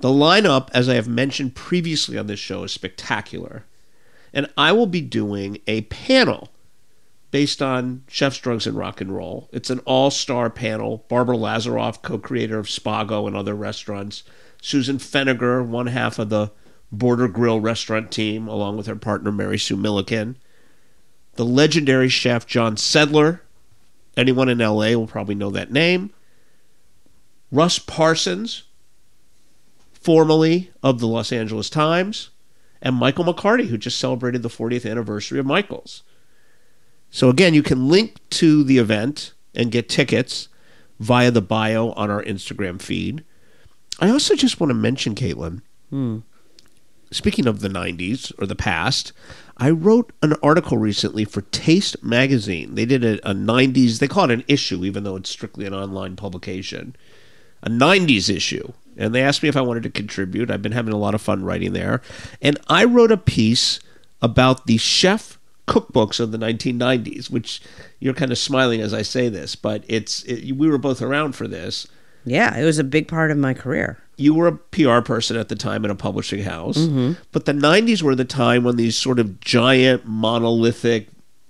[0.00, 3.64] The lineup, as I have mentioned previously on this show, is spectacular.
[4.32, 6.50] And I will be doing a panel
[7.30, 9.48] based on Chef's Drugs and Rock and Roll.
[9.52, 11.04] It's an all star panel.
[11.08, 14.22] Barbara Lazaroff, co creator of Spago and other restaurants.
[14.62, 16.52] Susan Feniger, one half of the
[16.92, 20.36] Border Grill restaurant team, along with her partner Mary Sue Milliken.
[21.34, 23.40] The legendary chef John Sedlar.
[24.16, 26.10] Anyone in LA will probably know that name.
[27.52, 28.64] Russ Parsons,
[29.92, 32.30] formerly of the Los Angeles Times,
[32.82, 36.02] and Michael McCarty, who just celebrated the 40th anniversary of Michael's.
[37.10, 40.48] So, again, you can link to the event and get tickets
[40.98, 43.24] via the bio on our Instagram feed.
[44.00, 46.18] I also just want to mention, Caitlin, Hmm.
[47.10, 49.12] speaking of the 90s or the past,
[49.56, 52.76] I wrote an article recently for Taste Magazine.
[52.76, 55.74] They did a, a 90s, they call it an issue, even though it's strictly an
[55.74, 56.94] online publication,
[57.62, 58.72] a 90s issue.
[58.96, 60.50] And they asked me if I wanted to contribute.
[60.50, 62.00] I've been having a lot of fun writing there.
[62.40, 63.80] And I wrote a piece
[64.22, 65.38] about the chef
[65.70, 67.62] cookbooks of the 1990s, which
[68.00, 71.32] you're kind of smiling as I say this, but it's it, we were both around
[71.36, 71.86] for this.
[72.24, 73.98] Yeah, it was a big part of my career.
[74.16, 77.16] You were a PR person at the time in a publishing house, Mhm.
[77.32, 81.08] but the 90s were the time when these sort of giant, monolithic,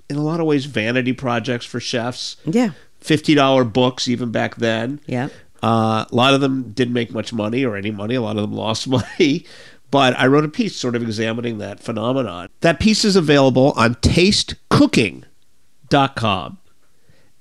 [0.09, 2.37] in a lot of ways, vanity projects for chefs.
[2.45, 2.71] Yeah.
[3.01, 5.01] $50 books, even back then.
[5.07, 5.29] Yeah.
[5.63, 8.15] Uh, a lot of them didn't make much money or any money.
[8.15, 9.45] A lot of them lost money.
[9.91, 12.49] But I wrote a piece sort of examining that phenomenon.
[12.61, 16.59] That piece is available on tastecooking.com.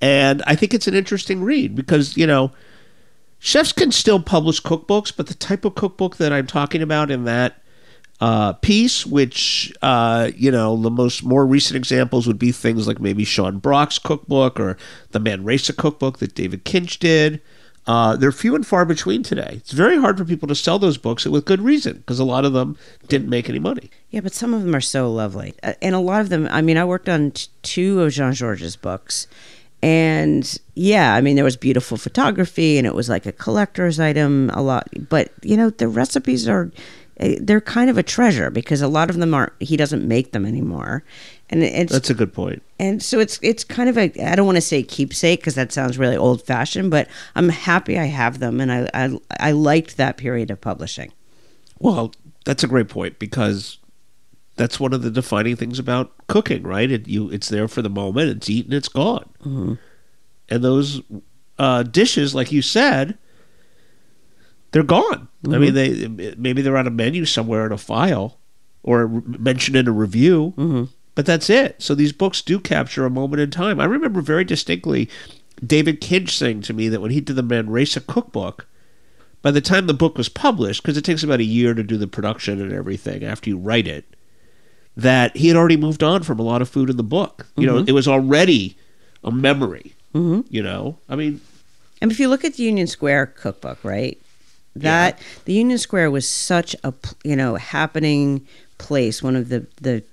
[0.01, 2.53] And I think it's an interesting read because, you know,
[3.37, 7.25] chefs can still publish cookbooks, but the type of cookbook that I'm talking about in
[7.25, 7.61] that
[8.21, 12.99] uh, piece, which uh, you know, the most more recent examples would be things like
[12.99, 14.77] maybe Sean Brock's cookbook or
[15.11, 17.41] the Manresa cookbook that David Kinch did.
[17.89, 19.53] Uh, they're few and far between today.
[19.55, 22.45] It's very hard for people to sell those books with good reason because a lot
[22.45, 22.77] of them
[23.07, 23.89] didn't make any money.
[24.11, 25.55] Yeah, but some of them are so lovely.
[25.63, 28.75] Uh, And a lot of them, I mean, I worked on t- two of Jean-Georges'
[28.75, 29.25] books.
[29.81, 34.51] And yeah, I mean, there was beautiful photography and it was like a collector's item
[34.53, 34.87] a lot.
[35.09, 36.69] But, you know, the recipes are,
[37.19, 40.45] they're kind of a treasure because a lot of them aren't, he doesn't make them
[40.45, 41.03] anymore.
[41.49, 42.61] And it's, That's a good point.
[42.79, 45.71] and so it's it's kind of a I don't want to say keepsake because that
[45.71, 49.97] sounds really old fashioned, but I'm happy I have them, and I, I I liked
[49.97, 51.11] that period of publishing.
[51.79, 52.13] Well,
[52.45, 53.79] that's a great point because
[54.57, 56.91] that's one of the defining things about cooking, right?
[56.91, 58.29] It, you, it's there for the moment.
[58.29, 58.73] It's eaten.
[58.73, 59.27] It's gone.
[59.39, 59.73] Mm-hmm.
[60.49, 61.01] And those
[61.57, 63.17] uh, dishes, like you said,
[64.71, 65.27] they're gone.
[65.45, 65.59] I Mhm.
[65.61, 68.37] mean, they maybe they're on a menu somewhere in a file
[68.83, 70.83] or mentioned in a review, Mm-hmm.
[71.15, 71.75] but that's it.
[71.79, 73.79] So these books do capture a moment in time.
[73.79, 75.09] I remember very distinctly
[75.65, 78.65] David Kinch saying to me that when he did the Manresa cookbook,
[79.41, 81.97] by the time the book was published, because it takes about a year to do
[81.97, 84.05] the production and everything after you write it,
[84.97, 87.45] that he had already moved on from a lot of food in the book.
[87.57, 87.87] You know, Mhm.
[87.89, 88.75] it was already
[89.23, 89.93] a memory.
[90.13, 90.41] Mm-hmm.
[90.49, 91.41] You know, I mean,
[92.01, 94.17] And if you look at the Union Square cookbook, right?
[94.81, 98.45] That the Union Square was such a you know happening
[98.77, 99.21] place.
[99.23, 100.03] One of the the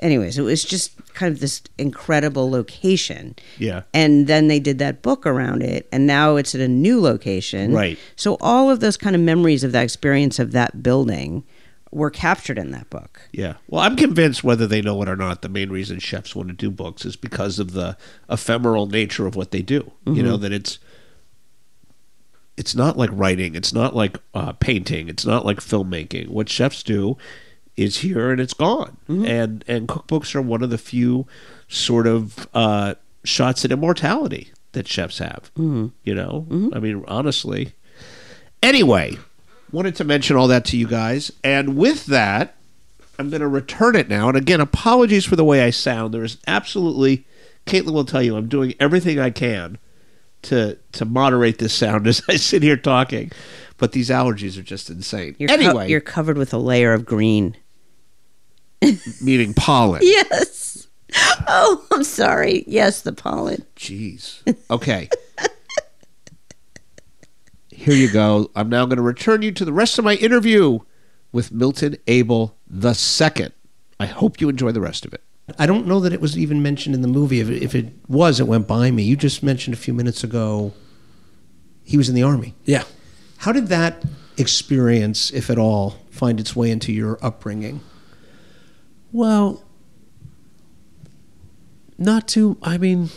[0.00, 3.36] anyways, it was just kind of this incredible location.
[3.58, 3.82] Yeah.
[3.94, 7.72] And then they did that book around it, and now it's at a new location.
[7.72, 7.98] Right.
[8.16, 11.44] So all of those kind of memories of that experience of that building
[11.90, 13.22] were captured in that book.
[13.32, 13.54] Yeah.
[13.68, 16.54] Well, I'm convinced whether they know it or not, the main reason chefs want to
[16.54, 17.96] do books is because of the
[18.28, 19.90] ephemeral nature of what they do.
[20.06, 20.40] You know Mhm.
[20.42, 20.78] that it's
[22.58, 26.28] it's not like writing, it's not like uh, painting, it's not like filmmaking.
[26.28, 27.16] What chefs do
[27.76, 28.96] is here and it's gone.
[29.08, 31.26] And and cookbooks are one of the few
[31.68, 32.94] sort of uh,
[33.24, 35.50] shots at immortality that chefs have.
[35.56, 35.92] Mhm.
[36.04, 37.72] You know, I mean, honestly.
[38.62, 39.16] Anyway,
[39.70, 42.54] wanted to mention all that to you guys, and with that.
[43.20, 44.28] I'm going to return it now.
[44.28, 46.14] And again, apologies for the way I sound.
[46.14, 47.26] There is absolutely,
[47.66, 49.78] Caitlin will tell you, I'm doing everything I can
[50.42, 53.32] to to moderate this sound as I sit here talking.
[53.76, 55.36] But these allergies are just insane.
[55.38, 57.56] You're co- anyway, you're covered with a layer of green.
[59.20, 60.00] meaning pollen.
[60.04, 60.86] Yes.
[61.48, 62.64] Oh, I'm sorry.
[62.66, 63.64] Yes, the pollen.
[63.76, 64.42] Jeez.
[64.70, 65.08] Okay.
[67.70, 68.50] Here you go.
[68.54, 70.80] I'm now going to return you to the rest of my interview
[71.32, 73.52] with Milton Abel the second.
[74.00, 75.22] I hope you enjoy the rest of it.
[75.58, 77.40] I don't know that it was even mentioned in the movie.
[77.40, 79.02] If it, if it was, it went by me.
[79.02, 80.74] You just mentioned a few minutes ago
[81.84, 82.54] he was in the army.
[82.64, 82.84] Yeah.
[83.38, 84.04] How did that
[84.36, 87.80] experience, if at all, find its way into your upbringing?
[89.10, 89.64] Well,
[91.96, 92.58] not too.
[92.62, 93.08] I mean,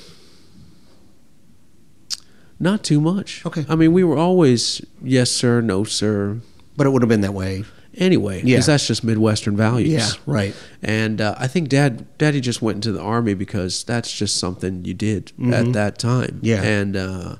[2.60, 3.46] not too much.
[3.46, 3.66] Okay.
[3.68, 6.40] I mean, we were always yes sir, no sir.
[6.78, 7.66] But it would have been that way.
[7.96, 8.56] Anyway, Yeah.
[8.58, 9.90] because that's just Midwestern values.
[9.92, 10.56] Yeah, right.
[10.82, 14.86] And uh, I think Dad, Daddy just went into the army because that's just something
[14.86, 15.54] you did Mhm.
[15.54, 16.40] at that time.
[16.42, 16.62] Yeah.
[16.64, 17.36] and uh,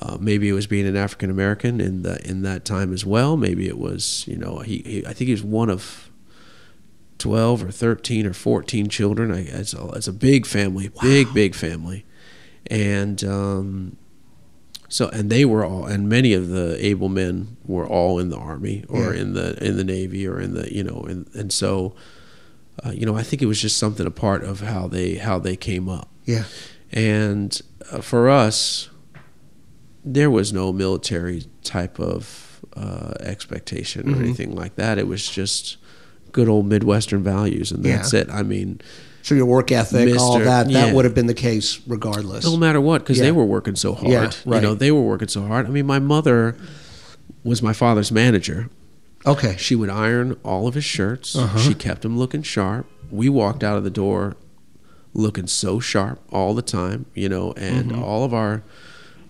[0.00, 3.36] uh, maybe it was being an African American in the in that time as well.
[3.36, 6.10] Maybe it was, you know, he, he I think he was one of
[7.18, 9.32] twelve or thirteen or fourteen children.
[9.32, 12.04] I, it's a, it's a big family, big big family,
[12.68, 13.22] and.
[13.24, 13.96] Um,
[14.90, 18.36] so and they were all and many of the Abel men were all in the
[18.36, 19.20] army or Yeah.
[19.22, 21.94] in the in the navy or in the you know and and so
[22.84, 25.38] uh, you know I think it was just something a part of how they how
[25.38, 26.08] they came up.
[26.26, 26.44] Yeah.
[26.92, 27.58] And
[27.92, 28.88] uh, for us,
[30.04, 34.20] there was no military type of uh, expectation or Mhm.
[34.24, 34.98] anything like that.
[34.98, 35.76] It was just
[36.32, 37.96] good old Midwestern values, and Yeah.
[37.96, 38.28] that's it.
[38.30, 38.80] I mean,
[39.22, 40.44] So your work ethic, all Mr.
[40.44, 40.92] that, that yeah.
[40.92, 42.44] would have been the case regardless.
[42.44, 43.24] no matter what, because Yeah.
[43.24, 44.10] they were working so hard.
[44.10, 44.56] Yeah, right.
[44.56, 45.66] You know, they were working so hard.
[45.66, 46.56] I mean, my mother
[47.44, 48.68] was my father's manager.
[49.26, 49.56] Okay.
[49.58, 51.36] She would iron all of his shirts.
[51.36, 51.58] Uh-huh.
[51.58, 52.86] She kept him looking sharp.
[53.10, 54.36] We walked out of the door
[55.12, 58.00] looking so sharp all the time, you know, and Mhm.
[58.02, 58.62] all of our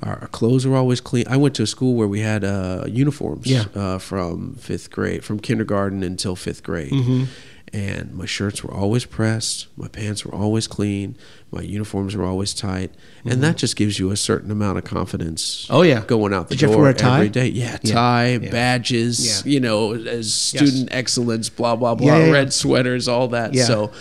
[0.02, 1.26] our clothes were always clean.
[1.28, 3.64] I went to a school where we had uh, uniforms Yeah.
[3.74, 6.90] uh, from fifth grade, from kindergarten until fifth grade.
[6.90, 7.26] Mhm.
[7.72, 11.16] And my shirts were always pressed, my pants were always clean,
[11.52, 12.90] my uniforms were always tight,
[13.22, 13.42] and mm-hmm.
[13.42, 15.68] that just gives you a certain amount of confidence.
[15.70, 16.00] Oh, yeah.
[16.04, 17.14] going out the Did you have to door wear a tie?
[17.18, 17.46] every day.
[17.46, 17.92] Yeah, Yeah.
[17.94, 18.50] tie, Yeah.
[18.50, 19.52] badges, Yeah.
[19.52, 23.54] you know, as student excellence, blah blah blah, red sweaters, all that.
[23.54, 23.66] Yeah.
[23.66, 23.92] So,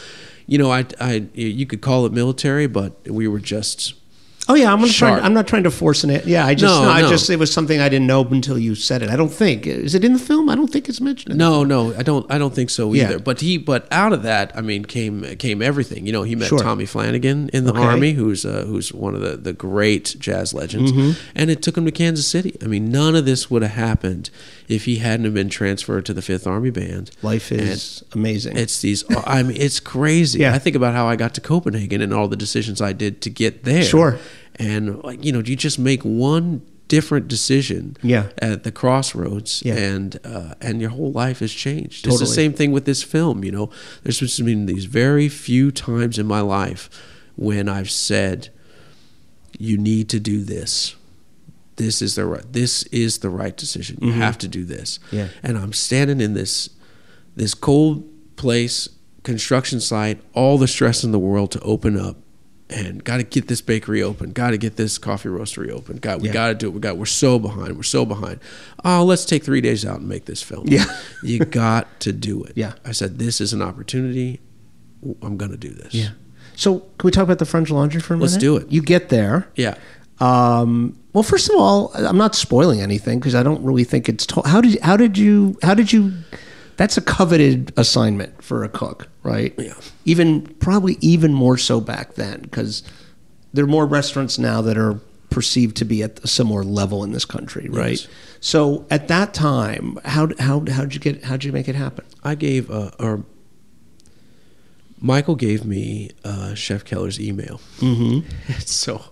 [0.47, 3.93] you know, I, I, you could call it military, but we were just
[4.52, 5.22] Oh yeah, I'm not trying.
[5.24, 6.26] I'm not trying to force an it.
[6.26, 7.10] Yeah, I just, No, no, I no.
[7.10, 9.10] just, it was something I didn't know until you said it.
[9.12, 10.50] I don't think is it in the film.
[10.50, 11.38] I don't think it's mentioned.
[11.38, 12.26] No, no, I don't.
[12.32, 13.04] I don't think so Yeah.
[13.04, 13.20] either.
[13.20, 16.08] But he, but out of that, I mean, came came everything.
[16.08, 16.58] You know, he met Sure.
[16.58, 17.80] Tommy Flanagan in the Okay.
[17.84, 21.16] army, who's uh, who's one of the the great jazz legends, Mhm.
[21.36, 22.58] and it took him to Kansas City.
[22.64, 24.32] I mean, none of this would have happened
[24.68, 27.12] if he hadn't have been transferred to the Fifth Army Band.
[27.22, 28.58] Life is amazing.
[28.58, 29.04] It's these.
[29.28, 30.39] I mean, it's crazy.
[30.39, 30.56] Yeah.
[30.56, 33.30] I think about how I got to Copenhagen and all the decisions I did to
[33.30, 33.84] get there.
[33.84, 34.18] Sure.
[34.60, 38.30] And like you know, you just make one different decision Yeah.
[38.39, 39.76] at the crossroads Yeah.
[39.76, 42.05] and uh, and your whole life has changed.
[42.07, 43.43] It's the same thing with this film.
[43.43, 43.70] You know,
[44.03, 46.89] there's been these very few times in my life
[47.36, 48.49] when I've said,
[49.57, 50.95] "You need to do this.
[51.78, 52.43] This is the right.
[52.51, 53.99] This is the right decision.
[54.01, 54.16] You Mhm.
[54.16, 55.28] have to do this." Yeah.
[55.43, 56.70] And I'm standing in this
[57.36, 58.03] this cold
[58.36, 58.89] place,
[59.24, 62.18] construction site, all the stress in the world to open up.
[62.72, 64.32] And got to get this bakery open.
[64.32, 65.97] Got to get this coffee roastery open.
[65.97, 66.34] Got we Yeah.
[66.34, 66.74] got to do it.
[66.74, 66.97] We got.
[66.97, 67.76] We're so behind.
[67.76, 68.39] We're so behind.
[68.86, 70.65] Oh, let's take three days out and make this film.
[70.67, 70.86] Yeah.
[71.24, 72.53] you got to do it.
[72.55, 72.74] Yeah.
[72.86, 74.39] I said this is an opportunity.
[75.24, 75.95] I'm gonna do this.
[75.95, 76.09] Yeah.
[76.55, 78.32] So can we talk about the French Laundry for a minute?
[78.32, 78.70] Let's do it.
[78.72, 79.47] You get there.
[79.55, 79.76] Yeah.
[80.20, 84.26] Um, well, first of all, I'm not spoiling anything because I don't really think it's.
[84.28, 86.13] To- how did how did you how did you?
[86.78, 89.53] That's a coveted assignment for a cook, right?
[89.57, 89.74] Yeah.
[90.10, 92.84] Even probably even more so back then because
[93.53, 94.99] there are more restaurants now that are
[95.30, 97.91] perceived to be at a similar level in this country, right?
[97.91, 98.07] Yes.
[98.39, 101.76] So at that time, how how how did you get how did you make it
[101.76, 102.05] happen?
[102.24, 103.24] I gave uh, or
[104.99, 107.62] Michael gave me uh, Chef Keller's email.
[107.80, 108.51] Mm-hmm.
[108.60, 109.03] so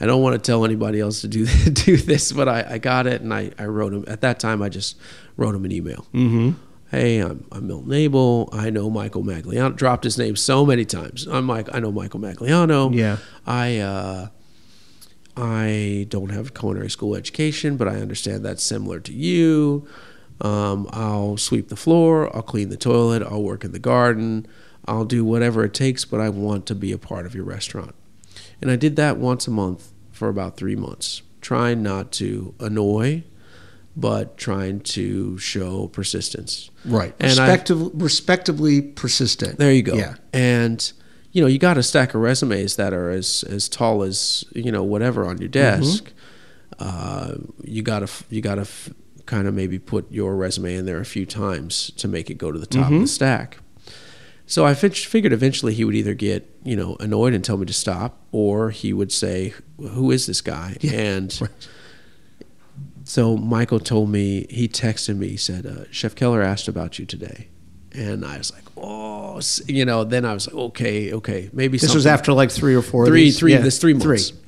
[0.00, 3.06] I don't want to tell anybody else to do do this, but I, I got
[3.06, 4.62] it and I, I wrote him at that time.
[4.62, 4.96] I just
[5.36, 6.06] wrote him an email.
[6.14, 6.50] Mm-hmm.
[6.90, 8.48] Hey, I'm, I'm Milton Abel.
[8.52, 9.76] I know Michael Magliano.
[9.76, 11.24] Dropped his name so many times.
[11.28, 11.68] I'm Mike.
[11.72, 12.92] I know Michael Magliano.
[12.92, 13.18] Yeah.
[13.46, 14.28] I uh,
[15.36, 19.86] I don't have a culinary school education, but I understand that's similar to you.
[20.40, 22.34] Um, I'll sweep the floor.
[22.34, 23.22] I'll clean the toilet.
[23.22, 24.48] I'll work in the garden.
[24.84, 27.94] I'll do whatever it takes, but I want to be a part of your restaurant.
[28.60, 33.22] And I did that once a month for about three months, trying not to annoy,
[33.96, 36.70] but trying to show persistence.
[36.84, 37.14] Right.
[37.20, 39.58] And I- Respectiv- respectably persistent.
[39.58, 39.94] there you go.
[39.94, 40.14] Yeah.
[40.32, 40.92] And
[41.32, 44.72] you know, you got a stack of resumes that are as as tall as you
[44.72, 46.12] know whatever on your desk.
[46.78, 47.34] Uh,
[47.64, 48.90] you got to you got to f-
[49.26, 52.50] kind of maybe put your resume in there a few times to make it go
[52.50, 53.00] to the top of Mhm.
[53.02, 53.58] the stack.
[54.46, 57.72] So I figured eventually he would either get you know annoyed and tell me to
[57.72, 61.30] stop, or he would say, "Who is this guy?" And
[63.10, 65.28] so Michael told me he texted me.
[65.30, 67.48] He said, uh, "Chef Keller asked about you today,"
[67.92, 71.88] and I was like, "Oh, you know." Then I was like, "Okay, okay, maybe." Something.
[71.88, 73.06] This was after like three or four.
[73.06, 73.62] three, three, Yeah.
[73.62, 74.30] this three months.
[74.30, 74.38] Three.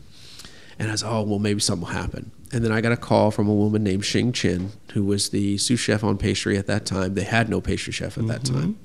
[0.79, 2.31] And I was, oh, well, maybe something will happen.
[2.53, 5.59] And then I got a call from a woman named Xing Chin, who was the
[5.59, 7.15] sous chef on pastry at that time.
[7.15, 8.79] They had no pastry chef at that time.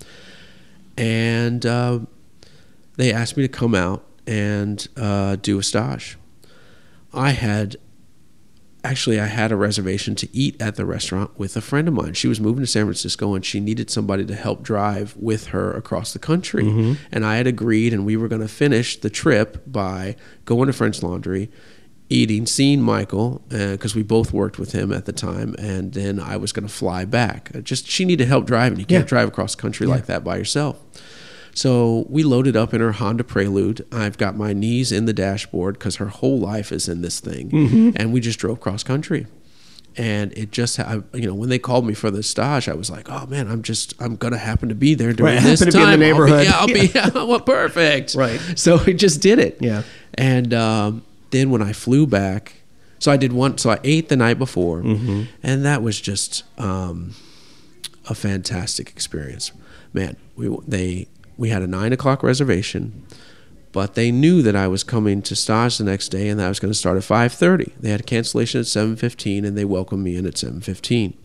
[0.98, 2.00] And uh,
[2.98, 6.18] they asked me to come out and uh, do a stage.
[7.14, 7.78] I had
[8.90, 12.14] actually, I had a reservation to eat at the restaurant with a friend of mine.
[12.14, 15.72] She was moving to San Francisco and she needed somebody to help drive with her
[15.74, 16.64] across the country.
[16.64, 16.98] Mhm.
[17.12, 20.16] And I had agreed, and we were going to finish the trip by
[20.46, 21.50] going to French Laundry,
[22.10, 26.38] eating, seeing Michael, because we both worked with him at the time, and then I
[26.38, 27.52] was going to fly back.
[27.54, 28.80] Uh, Just she needed help driving.
[28.80, 29.10] You can't Yeah.
[29.10, 29.94] drive across country Yeah.
[29.96, 30.78] like that by yourself.
[31.58, 33.84] So we loaded up in her Honda Prelude.
[33.92, 37.50] I've got my knees in the dashboard because her whole life is in this thing,
[37.50, 37.94] Mhm.
[37.96, 39.26] and we just drove cross country.
[39.98, 42.92] And it just, I, you know, when they called me for the stage, I was
[42.92, 45.72] like, "Oh man, I'm just, I'm gonna happen to be there during Right, this happen
[45.74, 46.46] to be in the neighborhood.
[46.46, 48.14] I'll be, yeah, I'll be well, perfect.
[48.14, 48.40] Right.
[48.56, 49.58] So we just did it.
[49.60, 49.82] Yeah.
[50.14, 51.02] And um,
[51.32, 52.54] then when I flew back,
[53.00, 53.58] so I did one.
[53.58, 55.26] So I ate the night before, Mhm.
[55.42, 57.16] and that was just um,
[58.08, 59.52] a fantastic experience.
[59.92, 61.08] Man, we they
[61.38, 63.06] we had a nine o'clock reservation,
[63.72, 66.50] but they knew that I was coming to stage the next day, and that I
[66.50, 67.74] was going to start at five thirty.
[67.80, 71.18] They had a cancellation at seven fifteen, and they welcomed me in at seven fifteen.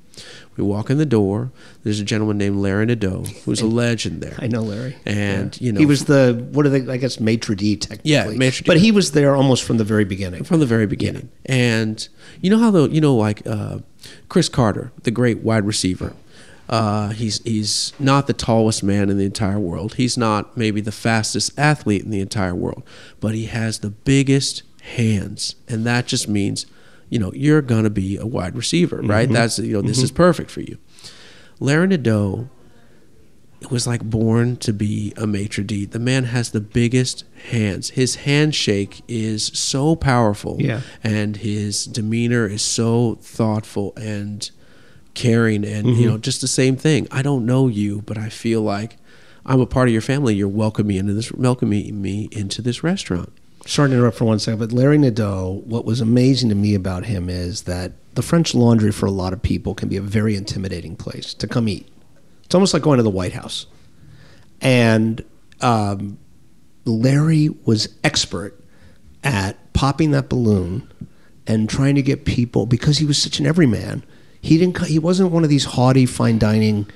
[0.58, 1.50] We walk in the door.
[1.84, 4.36] There's a gentleman named Larry Nadeau, who's a legend there.
[4.38, 4.94] I know Larry.
[5.06, 5.64] And Yeah.
[5.66, 6.92] you know, he was the what are they?
[6.92, 8.10] I guess maitre d technically.
[8.10, 8.66] Yeah, maitre d'.
[8.66, 10.44] But he was there almost from the very beginning.
[10.44, 11.30] from the very beginning.
[11.46, 12.06] And
[12.42, 13.78] you know how the you know like uh,
[14.28, 16.12] Cris Carter, the great wide receiver.
[16.68, 19.94] Uh, he's he's not the tallest man in the entire world.
[19.94, 22.82] He's not maybe the fastest athlete in the entire world,
[23.20, 24.62] but he has the biggest
[24.96, 26.66] hands, and that just means,
[27.10, 29.28] you know, you're gonna be a wide receiver, right?
[29.28, 29.32] Mhm.
[29.32, 30.04] That's you know, this Mhm.
[30.04, 30.78] is perfect for you.
[31.60, 32.48] Larry Nadeau
[33.70, 35.84] was like born to be a maitre d.
[35.84, 37.90] The man has the biggest hands.
[37.90, 40.80] His handshake is so powerful, Yeah.
[41.04, 44.50] and his demeanor is so thoughtful and
[45.14, 46.10] caring, and you Mhm.
[46.10, 47.06] know, just the same thing.
[47.10, 48.96] I don't know you, but I feel like
[49.44, 50.34] I'm a part of your family.
[50.34, 53.30] You're welcoming me into this, welcoming me into this restaurant.
[53.66, 57.06] Sorry to interrupt for one second, but Larry Nadeau, what was amazing to me about
[57.06, 60.34] him is that the French Laundry for a lot of people can be a very
[60.36, 61.86] intimidating place to come eat.
[62.44, 63.66] It's almost like going to the White House.
[64.60, 65.22] And
[65.60, 66.18] um,
[66.84, 68.58] Larry was expert
[69.24, 70.88] at popping that balloon
[71.46, 74.02] and trying to get people because he was such an everyman.
[74.42, 74.84] He didn't.
[74.86, 76.86] He wasn't one of these haughty fine dining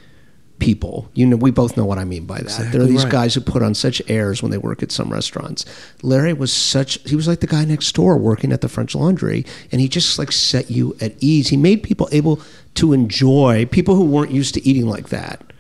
[0.58, 1.08] people.
[1.14, 2.72] You know, we both know what I mean by that.
[2.72, 3.12] there are these right.
[3.12, 5.64] guys who put on such airs when they work at some restaurants.
[6.02, 6.98] Larry was such.
[7.08, 10.18] He was like the guy next door working at the French Laundry, and he just
[10.18, 11.48] like set you at ease.
[11.48, 12.40] He made people able
[12.74, 15.52] to enjoy people who weren't used to eating like that.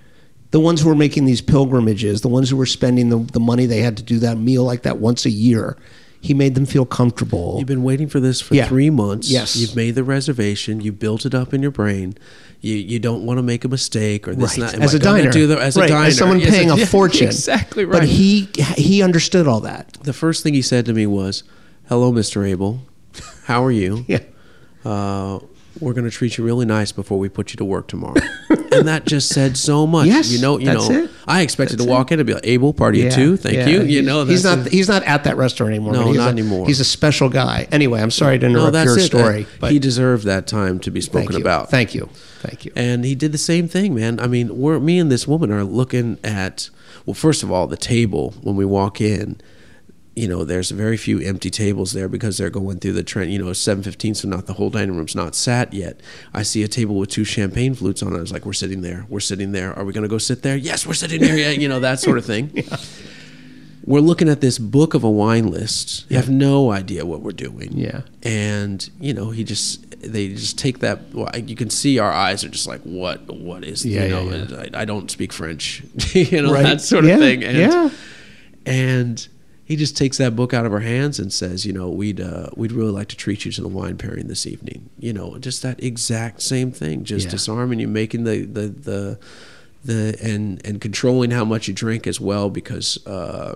[0.50, 3.66] The ones who were making these pilgrimages, the ones who were spending the, the money
[3.66, 5.76] they had to do that meal like that once a year,
[6.26, 7.56] he made them feel comfortable.
[7.58, 8.66] You've been waiting for this for Yeah.
[8.68, 9.30] three months.
[9.30, 9.56] Yes.
[9.56, 10.80] You've made the reservation.
[10.80, 12.14] You built it up in your brain.
[12.60, 14.72] You you don't want to make a mistake or this Right.
[14.72, 15.88] not as a diner, do the, as right.
[15.90, 18.00] a diner, as someone Yes, paying a yeah, fortune, Exactly right.
[18.00, 19.92] But he he understood all that.
[20.02, 21.44] the first thing he said to me was,
[21.88, 22.46] "Hello, Mr.
[22.48, 22.80] Abel.
[23.44, 24.04] How are you?
[24.08, 24.20] Yeah.
[24.84, 25.38] Uh,
[25.80, 28.20] we're going to treat you really nice before we put you to work tomorrow."
[28.72, 30.06] and that just said so much.
[30.06, 31.04] Yes, you know, you that's know.
[31.04, 31.10] it.
[31.26, 33.66] I expected That's to walk in and be like, "Abel, party Yeah, two, thank yeah.
[33.66, 35.92] you." You know, he's not a- he's not at that restaurant anymore.
[35.92, 36.66] No, he's not a- anymore.
[36.66, 37.68] He's a special guy.
[37.72, 39.02] Anyway, I'm sorry to no, interrupt that's your it.
[39.06, 41.40] story, but he deserved that time to be spoken you.
[41.40, 41.70] about.
[41.70, 42.08] Thank you,
[42.40, 42.72] thank you.
[42.76, 44.20] And he did the same thing, man.
[44.20, 46.70] I mean, we're me and this woman are looking at
[47.04, 49.40] well, first of all, the table when we walk in.
[50.16, 53.32] You know, there's very few empty tables there because they're going through the trend.
[53.32, 56.00] You know, it's seven fifteen, so not the whole dining room's not sat yet.
[56.32, 58.16] I see a table with two champagne flutes on it.
[58.16, 59.04] I was like, "We're sitting there.
[59.10, 59.74] We're sitting there.
[59.78, 60.56] Are we going to go sit there?
[60.56, 61.36] Yes, we're sitting there.
[61.36, 62.50] Yeah, you know that sort of thing."
[63.84, 66.10] We're looking at this book of a wine list.
[66.10, 68.00] You have no idea what we're doing Yeah.
[68.24, 72.42] and you know he just they just take that well, you can see our eyes
[72.42, 74.34] are just like what what is Yeah, you yeah, know yeah.
[74.64, 76.64] and I, I don't speak french you know Right.
[76.64, 77.90] that sort of Yeah, thing and yeah.
[78.66, 79.28] and
[79.66, 82.46] he just takes that book out of our hands and says you know we'd uh,
[82.56, 85.60] we'd really like to treat you to the wine pairing this evening you know just
[85.62, 87.30] that exact same thing just Yeah.
[87.32, 89.18] disarming you making the the the
[89.84, 93.54] the and and controlling how much you drink as well because uh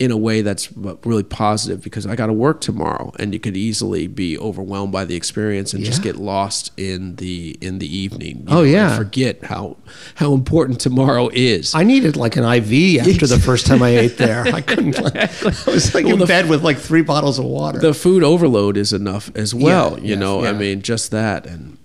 [0.00, 3.54] in a way that's really positive because I got to work tomorrow and you could
[3.54, 8.44] easily be overwhelmed by the experience and just get lost in the in the evening.
[8.48, 8.96] Oh, know, and yeah.
[8.96, 9.76] forget how
[10.14, 11.74] how important tomorrow is.
[11.74, 14.46] I needed like an IV after the first time I ate there.
[14.46, 14.98] I couldn't.
[14.98, 15.28] I
[15.70, 17.78] was like Well, in the- bed with like three bottles of water.
[17.78, 19.98] the food overload is enough as well.
[19.98, 21.76] Yeah, you yes, know, I mean, just that, and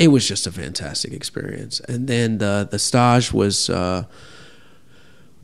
[0.00, 1.78] it was just a fantastic experience.
[1.86, 3.70] And then the the stage was.
[3.70, 4.06] Uh,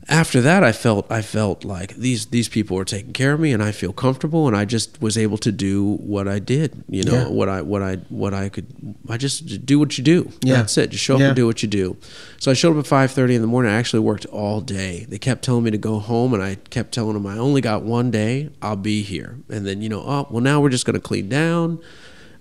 [0.09, 3.53] after that, I felt I felt like these these people were taking care of me,
[3.53, 6.83] and I feel comfortable, and I just was able to do what I did.
[6.89, 7.27] You know, Yeah.
[7.27, 8.65] what I what I what I could.
[9.07, 10.31] I just do what you do.
[10.43, 10.55] Yeah.
[10.55, 10.89] That's it.
[10.89, 11.27] Just show up Yeah.
[11.27, 11.95] and do what you do.
[12.39, 13.71] So I showed up at five thirty in the morning.
[13.71, 15.05] I actually worked all day.
[15.07, 17.83] They kept telling me to go home, and I kept telling them I only got
[17.83, 18.49] one day.
[18.61, 19.37] I'll be here.
[19.49, 21.79] And then you know, oh well, now we're just going to clean down.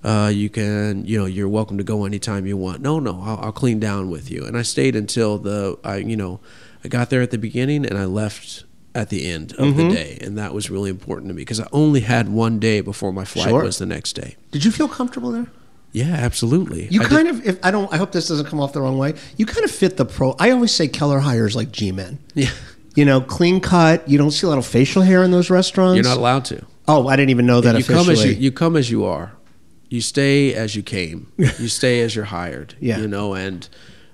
[0.05, 2.81] Uh, you can, you know, you're welcome to go anytime you want.
[2.81, 4.45] No, no, I'll, I'll clean down with you.
[4.47, 6.39] And I stayed until the, I, you know,
[6.85, 8.65] I got there at the beginning and I left
[8.95, 9.77] at the end of Mhm.
[9.77, 12.81] the day, and that was really important to me because I only had one day
[12.81, 13.63] before my flight Sure.
[13.63, 14.37] was the next day.
[14.51, 15.47] Did you feel comfortable there?
[15.93, 16.89] Yeah, absolutely.
[16.91, 18.81] You I did- kind of, if I don't, I hope this doesn't come off the
[18.81, 19.15] wrong way.
[19.37, 20.35] You kind of fit the pro.
[20.39, 22.19] I always say Keller hires like G-men.
[22.35, 22.51] Yeah.
[22.97, 24.09] You know, clean cut.
[24.09, 25.97] You don't see a lot of facial hair in those restaurants.
[25.97, 26.63] You're not allowed to.
[26.89, 28.05] Oh, I didn't even know that you officially.
[28.05, 29.33] come as you, you come as you are.
[29.89, 31.29] You stay as you came.
[31.39, 32.75] you stay as you're hired.
[32.81, 32.99] Yeah.
[33.01, 33.69] You know, and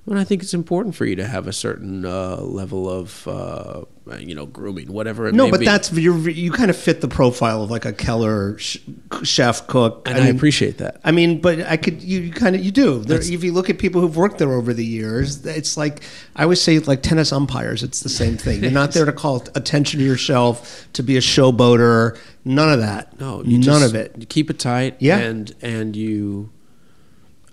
[0.07, 3.85] and I think it's important for you to have a certain uh, level of uh,
[4.19, 5.67] you know grooming, whatever it no, may but be.
[5.67, 8.79] that's you're, you kind of fit the profile of like a Keller sh-
[9.23, 11.01] chef cook, And I appreciate that.
[11.05, 12.99] I mean, but I could you, you kind of you do.
[12.99, 16.03] There, if you look at people who've worked there over the years, it's like
[16.37, 18.63] I always say, like tennis umpires, it's the same thing.
[18.63, 22.19] You're not there to call attention to yourself, to be a showboater.
[22.45, 23.19] None of that.
[23.19, 24.15] No, you none just- of it.
[24.19, 24.97] You keep it tight.
[24.99, 25.17] Yeah.
[25.19, 26.51] and and you,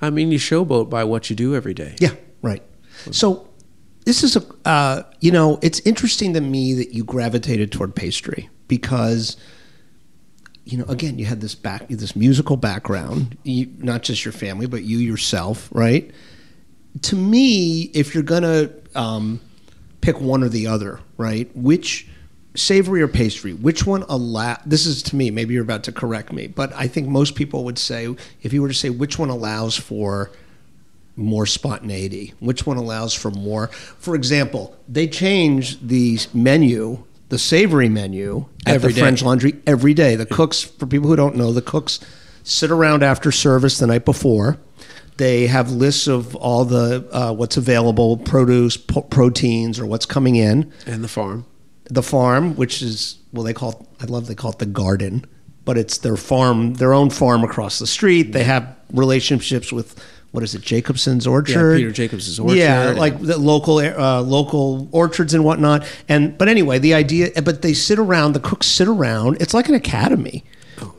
[0.02, 1.96] I mean, you showboat by what you do every day.
[2.00, 2.12] Yeah.
[3.12, 3.48] So
[4.06, 8.50] this is a uh, you know it's interesting to me that you gravitated toward pastry
[8.68, 9.38] because
[10.66, 14.66] you know again you had this back this musical background you, not just your family
[14.66, 16.12] but you yourself right?
[17.04, 19.40] To me if you're gonna um,
[20.02, 22.08] pick one or the other right which
[22.54, 26.34] savory or pastry which one allow this is to me maybe you're about to correct
[26.34, 29.30] me but i think most people would say if you were to say which one
[29.30, 30.30] allows for
[31.16, 33.68] more spontaneity which one allows for more.
[33.68, 39.02] For example they change the menu the savory menu at Every the day.
[39.02, 40.16] french laundry every day.
[40.18, 42.00] The cooks for people who don't know the cooks
[42.44, 44.58] sit around after service the night before.
[45.16, 50.36] They have lists of all the uh, what's available produce po- proteins or what's coming
[50.36, 50.74] in.
[50.86, 51.46] And the farm.
[51.86, 55.26] The farm, which is well, they call it, I love they call it the garden,
[55.64, 58.34] but it's their farm, their own farm across the street.
[58.34, 62.56] They have relationships with what is it, Jacobsen's Orchard, Yeah, Peter Jacobsen's Orchard.
[62.58, 65.86] yeah, like the local uh, local orchards and whatnot.
[66.08, 69.38] And but anyway, the idea, but they sit around, the cooks sit around.
[69.42, 70.44] It's like an academy.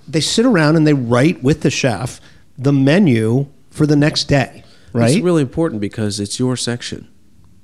[0.07, 2.21] They sit around and they write with the chef
[2.59, 4.65] the menu for the next day.
[4.93, 5.11] Right?
[5.17, 7.09] It's really important because it's your section.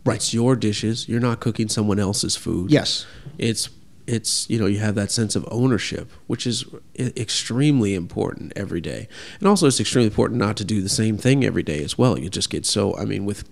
[0.05, 0.17] Right.
[0.17, 1.09] It's your dishes.
[1.09, 2.71] You're not cooking someone else's food.
[2.71, 3.05] Yes.
[3.37, 3.69] It's
[4.09, 6.65] it's you know you have that sense of ownership, which is
[6.99, 11.45] extremely important every day, and also it's extremely important not to do the same thing
[11.45, 12.19] every day as well.
[12.19, 13.45] You just get so I mean with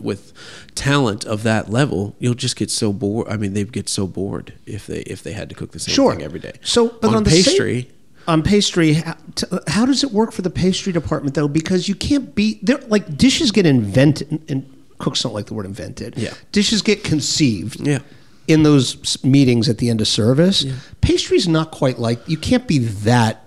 [0.00, 0.32] with
[0.74, 3.28] talent of that level, you'll just get so bored.
[3.28, 5.94] I mean, they'd get so bored if they if they had to cook the same
[5.94, 6.12] Sure.
[6.12, 6.52] thing every day.
[6.62, 7.92] So, but on, the pastry, same,
[8.26, 11.46] on pastry, how, t- how does it work for the pastry department though?
[11.48, 12.78] Because you can't be there.
[12.88, 16.14] Like dishes get invented, and cooks don't like the word invented.
[16.16, 16.34] Yeah.
[16.50, 17.80] dishes get conceived.
[17.86, 18.00] Yeah.
[18.46, 20.64] In those meetings at the end of service.
[21.00, 23.40] Pastry's not quite like you can't be that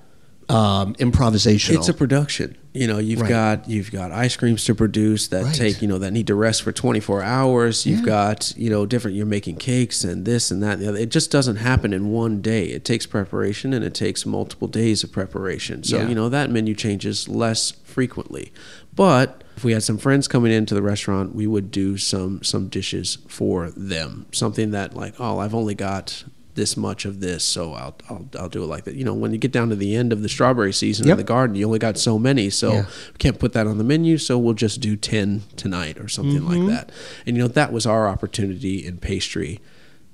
[0.50, 1.76] um, improvisational.
[1.76, 2.58] It's a production.
[2.74, 3.30] You know, you've Right.
[3.30, 5.54] got you've got ice creams to produce that Right.
[5.54, 7.86] take you know that need to rest for 24 hours.
[7.86, 8.06] You've Yeah.
[8.06, 9.18] got you know different.
[9.18, 11.00] You're making cakes and this and that and the other.
[11.00, 12.68] It just doesn't happen in one day.
[12.68, 15.84] It takes preparation and it takes multiple days of preparation.
[15.84, 16.08] So Yeah.
[16.08, 18.54] you know that menu changes less frequently.
[18.96, 22.68] But if we had some friends coming into the restaurant, we would do some some
[22.70, 24.28] dishes for them.
[24.32, 28.50] Something that like, oh, I've only got this much of this, so I'll I'll, I'll
[28.50, 28.94] do it like that.
[28.96, 31.14] You know, when you get down to the end of the strawberry season Yep.
[31.14, 32.86] in the garden, you only got so many, so Yeah.
[33.12, 34.18] we can't put that on the menu.
[34.20, 36.50] So we'll just do ten tonight or something Mhm.
[36.68, 36.92] like that.
[37.26, 39.60] And you know, that was our opportunity in pastry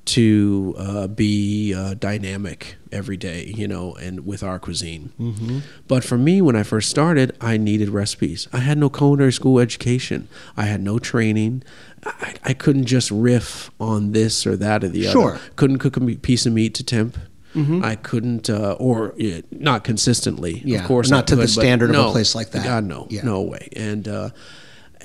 [0.06, 5.12] to uh, be uh, dynamic every day, you know, and with our cuisine.
[5.20, 5.62] Mhm.
[5.88, 8.48] But for me, when I first started, I needed recipes.
[8.52, 10.28] I had no culinary school education.
[10.58, 11.64] I had no training.
[12.06, 15.36] I, I couldn't just riff on this or that or the Sure.
[15.36, 15.42] other.
[15.56, 17.18] Couldn't cook a piece of meat to temp.
[17.56, 17.84] Mhm.
[17.84, 20.62] I couldn't, uh, or yeah, not consistently.
[20.66, 22.66] Yeah, of course, not to the could, but standard of a place like that.
[22.66, 23.24] God, no, Yeah.
[23.24, 23.70] no way.
[23.76, 24.30] And uh,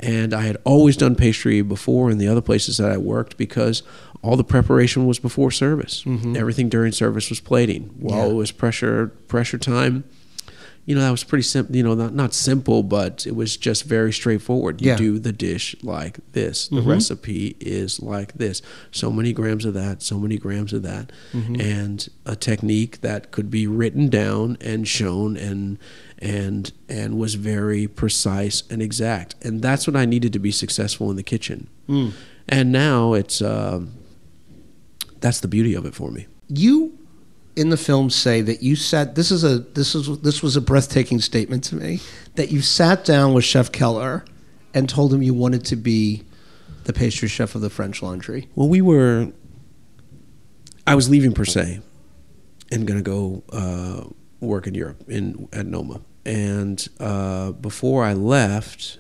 [0.01, 3.83] and I had always done pastry before in the other places that I worked because
[4.23, 6.03] all the preparation was before service.
[6.05, 6.37] Mhm.
[6.37, 7.91] Everything during service was plating.
[7.99, 8.33] While Yeah.
[8.33, 10.05] it was pressure pressure time,
[10.87, 11.77] you know that was pretty simple.
[11.77, 14.81] You know, not not simple, but it was just very straightforward.
[14.81, 14.97] You Yeah.
[14.97, 16.67] do the dish like this.
[16.69, 16.87] The Mhm.
[16.87, 18.63] recipe is like this.
[18.91, 20.03] So many grams of that.
[20.03, 21.61] So many grams of that, Mhm.
[21.61, 25.79] and a technique that could be written down and shown and
[26.21, 29.37] and and was very precise and exact.
[29.43, 31.69] And that's what I needed to be successful in the kitchen.
[31.89, 32.13] Mm.
[32.49, 33.91] And now it's um,
[35.21, 36.27] that's the beauty of it for me.
[36.49, 36.97] you
[37.57, 40.61] in the film say that you sat this is a this is this was a
[40.61, 41.99] breathtaking statement to me
[42.37, 44.25] that you sat down with chef keller
[44.75, 46.23] and told him you wanted to be
[46.85, 49.33] the pastry chef of the french laundry Well, we were.
[50.87, 51.81] I was leaving per se,
[52.73, 54.05] and gonna go uh,
[54.41, 58.99] work in Europe in at Noma, and uh, before I left,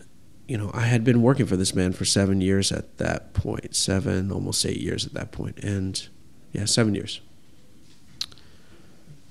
[0.48, 3.76] you know, I had been working for this man for seven years at that point,
[3.76, 6.08] seven, almost eight years at that point, and
[6.52, 7.20] yeah, seven years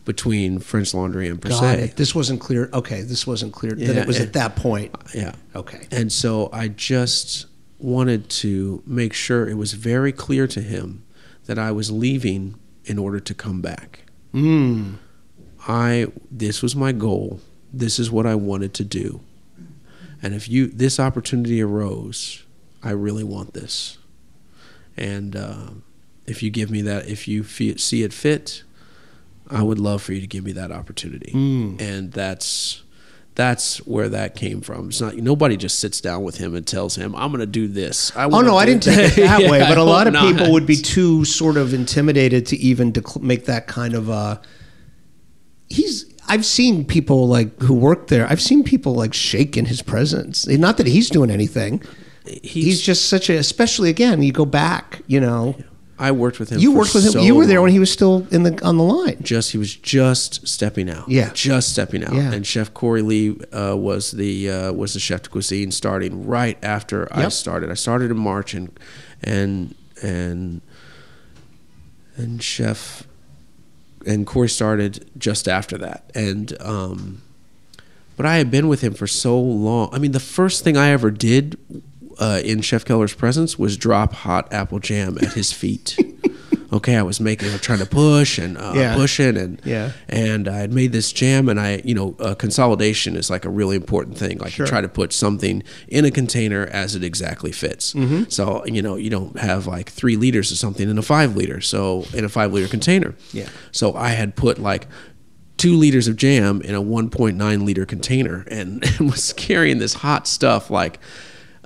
[0.05, 1.81] between French Laundry and Per Got Se.
[1.83, 1.95] it.
[1.97, 2.69] This wasn't clear.
[2.73, 3.73] Okay, this wasn't clear.
[3.73, 4.95] that it was and- at that point.
[5.13, 5.35] Yeah.
[5.55, 5.85] Okay.
[5.91, 7.45] And so I just
[7.79, 11.03] wanted to make sure it was very clear to him
[11.45, 14.01] that I was leaving in order to come back.
[14.33, 14.95] Mm.
[15.67, 17.41] I this was my goal.
[17.73, 19.19] This is what I wanted to do.
[20.21, 22.43] And if you this opportunity arose,
[22.83, 23.97] I really want this.
[24.95, 25.67] And uh,
[26.25, 28.63] if you give me that, if you feel, see it fit,
[29.49, 31.31] I would love for you to give me that opportunity.
[31.33, 31.79] Mm.
[31.79, 32.83] And that's
[33.35, 34.89] that's where that came from.
[34.89, 37.67] It's not nobody just sits down with him and tells him, "I'm going to do
[37.67, 39.59] this." I Oh no, I didn't take it that Yeah, way.
[39.59, 42.91] But I a lot of hope people would be too sort of intimidated to even
[42.91, 44.41] decl- make that kind of a.
[45.69, 46.11] He's.
[46.27, 48.27] I've seen people like who work there.
[48.29, 50.47] I've seen people like shake in his presence.
[50.47, 51.81] Not that he's doing anything.
[52.43, 53.37] He's, just such a.
[53.37, 55.01] Especially again, you go back.
[55.07, 55.55] You know,
[55.97, 56.59] I worked with him.
[56.59, 57.11] you worked with him.
[57.13, 59.17] so you were there when he was still in the on the line.
[59.23, 61.07] just he was just stepping out.
[61.07, 61.31] Yeah.
[61.33, 62.13] just stepping out.
[62.13, 62.33] Yeah.
[62.33, 66.57] And Chef Corey Lee uh, was the uh, was the chef de cuisine starting right
[66.61, 67.71] after I started.
[67.71, 68.77] I started in March and
[69.23, 69.73] and
[70.03, 70.61] and
[72.17, 73.06] and Chef
[74.07, 76.09] and Corey started just after that.
[76.15, 77.21] And um,
[78.15, 79.89] but I had been with him for so long.
[79.93, 81.57] I mean, the first thing I ever did
[82.19, 85.97] uh, in Chef Keller's presence was drop hot apple jam at his feet.
[86.73, 88.95] okay, I was making, I'm trying to push and uh, Yeah.
[88.95, 89.91] pushing, and Yeah.
[90.09, 93.49] and I had made this jam, and I, you know, uh, consolidation is like a
[93.49, 94.37] really important thing.
[94.39, 94.65] Like Sure.
[94.65, 97.93] you try to put something in a container as it exactly fits.
[97.93, 98.31] Mhm.
[98.31, 101.61] So you know, you don't have like three liters of something in a five liter,
[101.61, 103.15] so in a five liter container.
[103.33, 103.47] Yeah.
[103.71, 104.87] So I had put like
[105.57, 110.27] two liters of jam in a 1.9 liter container and, and was carrying this hot
[110.27, 110.99] stuff like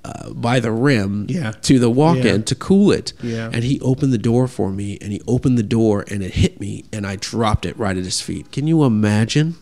[0.04, 1.52] uh, by the rim Yeah.
[1.64, 2.38] to the walk-in Yeah.
[2.42, 3.14] to cool it.
[3.22, 3.50] Yeah.
[3.54, 6.60] And he opened the door for me and he opened the door and it hit
[6.60, 8.52] me and I dropped it right at his feet.
[8.52, 9.56] Can you imagine?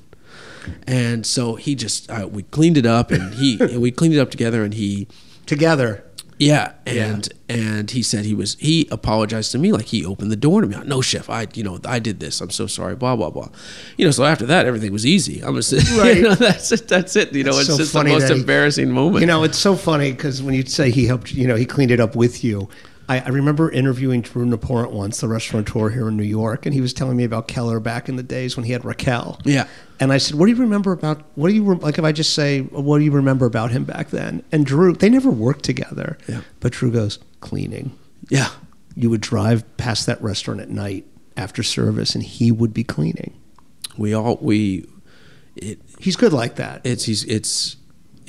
[0.87, 4.19] And so he just uh, we cleaned it up and he and we cleaned it
[4.19, 5.07] up together and he
[5.45, 6.03] Together.
[6.39, 10.35] Yeah, and and he said he was he apologized to me like he opened the
[10.35, 10.75] door to me.
[10.85, 12.39] No, chef, I you know I did this.
[12.41, 12.95] I'm so sorry.
[12.95, 13.49] Blah blah blah.
[13.97, 15.41] You know, so after that everything was easy.
[15.41, 16.15] I'm just Right.
[16.17, 16.87] you know that's it.
[16.87, 17.33] That's it.
[17.33, 19.21] You know, It's so just the most he- embarrassing moment.
[19.21, 21.91] You know, it's so funny because when you say he helped, you know, he cleaned
[21.91, 22.69] it up with you.
[23.09, 26.79] I, I remember interviewing Drew Nieporent once, the restaurateur here in New York, and he
[26.79, 29.41] was telling me about Keller back in the days when he had Rakel.
[29.43, 29.67] Yeah.
[29.99, 31.23] And I said, "What do you remember about?
[31.35, 31.97] What do you like?
[31.97, 35.09] If I just say, what do you remember about him back then?" And Drew, they
[35.09, 36.17] never worked together.
[36.27, 36.41] Yeah.
[36.61, 37.91] But Drew goes cleaning.
[38.29, 38.49] Yeah.
[38.95, 41.05] You would drive past that restaurant at night
[41.35, 43.33] after service, and he would be cleaning.
[43.97, 44.85] we all we
[45.55, 46.81] it He's good like that.
[46.85, 47.75] it's he's it's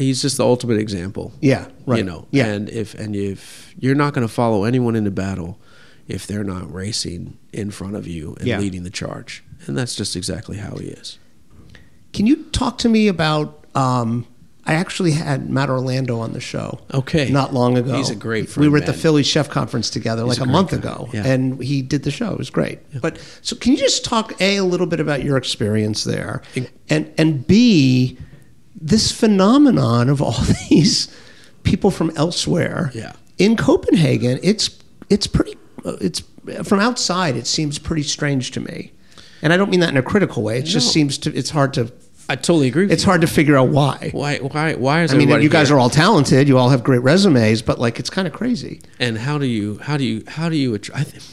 [0.01, 1.33] he's just the ultimate example.
[1.41, 1.99] Yeah, right.
[1.99, 2.47] You know, Yeah.
[2.47, 5.59] and if and if you're not going to follow anyone into battle
[6.09, 8.59] if they're not racing in front of you and Yeah.
[8.59, 11.19] leading the charge, and that's just exactly how he is.
[12.13, 13.65] Can you talk to me about?
[13.75, 14.27] Um,
[14.67, 16.81] I actually had Matt Orlando on the show.
[16.93, 17.31] Okay.
[17.31, 17.97] Not long ago.
[17.97, 18.63] He's a great friend.
[18.65, 19.01] We were at the man.
[19.01, 20.77] Philly Chef Conference together He's like a a, month guy.
[20.79, 21.27] ago, Yeah.
[21.27, 22.31] and he did the show.
[22.33, 22.79] It was great.
[23.01, 26.43] But so, can you just talk a a little bit about your experience there,
[26.89, 28.19] and and b
[28.81, 30.37] this phenomenon of all
[30.71, 31.15] these
[31.63, 32.91] people from elsewhere.
[32.95, 33.13] Yeah.
[33.39, 34.71] In Copenhagen, it's
[35.09, 35.57] it's pretty.
[35.85, 36.23] uh, It's
[36.65, 37.37] from outside.
[37.37, 38.93] It seems pretty strange to me,
[39.43, 40.59] and I don't mean that in a critical way.
[40.59, 41.35] It just seems to.
[41.35, 41.91] It's hard to.
[42.29, 42.85] I totally agree.
[42.85, 44.11] With It's hard to figure out why.
[44.13, 44.39] Why?
[44.39, 44.75] Why?
[44.75, 45.77] Why is I mean, you guys here?
[45.77, 46.47] are all talented.
[46.49, 48.81] You all have great resumes, but like, it's kind of crazy.
[49.01, 49.79] And how do you?
[49.79, 50.23] How do you?
[50.29, 50.75] How do you?
[50.95, 51.25] I think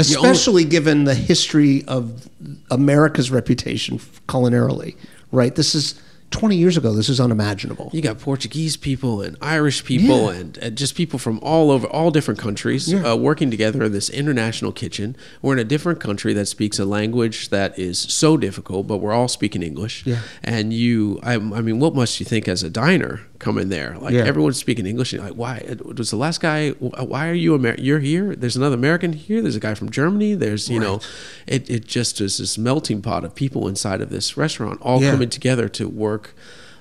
[0.00, 2.28] especially given the history of
[2.70, 3.98] America's reputation
[4.28, 4.96] culinarily.
[5.32, 5.54] Right?
[5.54, 6.00] This is
[6.32, 6.92] 20 years ago.
[6.92, 7.90] This is unimaginable.
[7.92, 10.38] you got Portuguese people and Irish people Yeah.
[10.38, 13.12] and, and just people from all over, all different countries, Yeah.
[13.12, 15.16] uh, working together in this international kitchen.
[15.42, 19.12] We're in a different country that speaks a language that is so difficult, but we're
[19.12, 20.04] all speaking English.
[20.06, 20.18] Yeah.
[20.44, 23.96] And you, I, I mean, what must you think as a diner coming there?
[24.00, 24.22] Like Yeah.
[24.24, 25.12] everyone's speaking English.
[25.12, 26.70] And like, why was the last guy?
[26.70, 27.56] Why are you?
[27.56, 28.36] Amer- you're here.
[28.36, 29.42] There's another American here.
[29.42, 30.34] There's a guy from Germany.
[30.34, 31.00] There's you know,
[31.48, 35.10] it it just is this melting pot of people inside of this restaurant, all Yeah.
[35.10, 36.34] coming together to work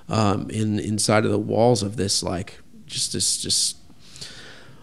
[0.07, 3.77] um, in inside of the walls of this like just this just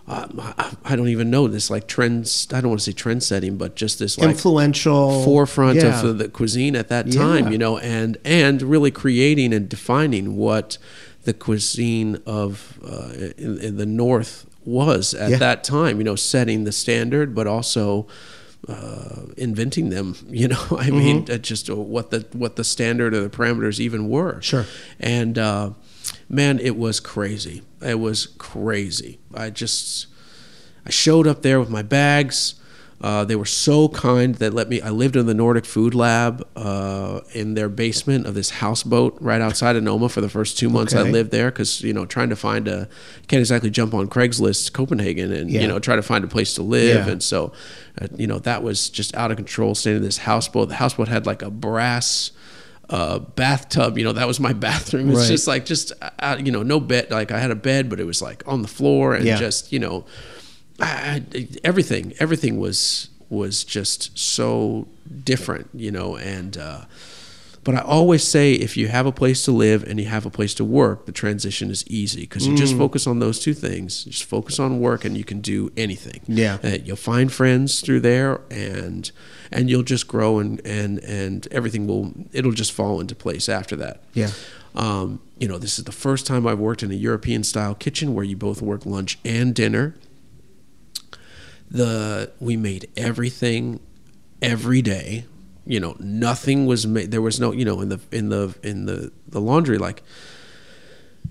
[0.09, 2.47] um, I, I don't even know this like trends.
[2.53, 5.25] I don't want to say trend setting, but just this like Influential.
[5.25, 6.01] forefront Yeah.
[6.05, 10.79] of the cuisine at that time, you know, and and really creating and defining what
[11.27, 15.37] the cuisine of uh, in, in the North was at Yeah.
[15.39, 15.99] that time.
[15.99, 18.07] You know, setting the standard, but also
[18.69, 20.15] uh, inventing them.
[20.31, 23.79] You know, I mean, uh, just uh, what the what the standard or the parameters
[23.81, 24.41] even were.
[24.43, 24.65] Sure.
[24.99, 25.71] And uh,
[26.29, 27.63] man, it was crazy.
[27.83, 29.19] It was crazy.
[29.35, 30.07] I just
[30.87, 32.55] I showed up there with my bags.
[32.99, 34.81] Uh, they were so kind that let me.
[34.81, 39.41] I lived in the Nordic Food Lab uh, in their basement of this houseboat right
[39.43, 42.31] outside of Noma for the first two months I lived there because you know trying
[42.31, 42.89] to find a
[43.29, 45.61] can't exactly jump on Craigslist Copenhagen and Yeah.
[45.61, 47.13] you know try to find a place to live Yeah.
[47.13, 47.53] and so
[48.01, 49.75] uh, you know that was just out of control.
[49.75, 50.71] Staying in this houseboat.
[50.71, 52.31] The houseboat had like a brass
[52.89, 53.99] uh, bathtub.
[53.99, 55.11] You know that was my bathroom.
[55.11, 55.29] It's Right.
[55.29, 57.11] just like just uh, you know no bed.
[57.11, 59.37] Like I had a bed, but it was like on the floor and Yeah.
[59.37, 60.07] just you know
[60.81, 64.87] I, I- everything everything was was just so
[65.25, 66.83] different you know and uh,
[67.65, 70.31] but I always say if you have a place to live and you have a
[70.31, 72.79] place to work the transition is easy because you just Mm.
[72.79, 76.59] focus on those two things just focus on work and you can do anything Yeah.
[76.63, 79.11] Uh, you'll find friends through there and
[79.51, 83.75] and you'll just grow and and and everything will it'll just fall into place after
[83.77, 84.31] that Yeah.
[84.77, 88.15] um, you know, this is the first time I've worked in a European style kitchen
[88.15, 89.95] where you both work lunch and dinner.
[91.71, 93.81] The we made everything
[94.41, 95.27] every day.
[95.67, 97.11] You know, nothing was made.
[97.11, 100.03] There was no, you know, in the in the in the the laundry like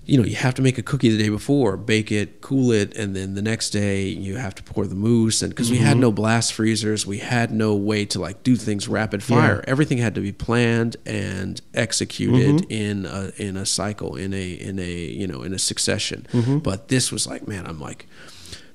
[0.04, 2.96] you know, you have to make a cookie the day before, bake it, cool it,
[2.96, 5.42] and then the next day you have to pour the mousse.
[5.42, 6.00] And because we had Mhm.
[6.00, 9.56] no blast freezers, we had no way to like do things rapid fire.
[9.64, 9.70] Yeah.
[9.70, 12.70] Everything had to be planned and executed Mhm.
[12.70, 16.26] in a in a cycle, in a in a you know in a succession.
[16.32, 16.62] Mhm.
[16.62, 18.06] But this was like, man, I'm like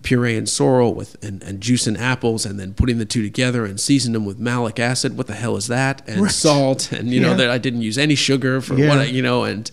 [0.03, 3.65] puree and sorrel with and, and juice and apples and then putting the two together
[3.65, 5.15] and season them with malic acid.
[5.18, 6.02] What the hell is that?
[6.07, 6.32] And Right.
[6.32, 6.91] salt.
[6.91, 8.90] And you know that i didn't use any sugar for Yeah.
[8.90, 9.69] what I, you know and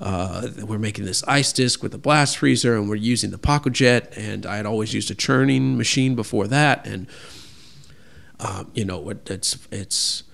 [0.00, 4.16] uh, we're making this ice disc with a blast freezer and we're using the Pacojet
[4.16, 6.84] and I had always used a churning machine before that.
[6.86, 7.06] And
[8.40, 10.24] uh, you know it- it's it's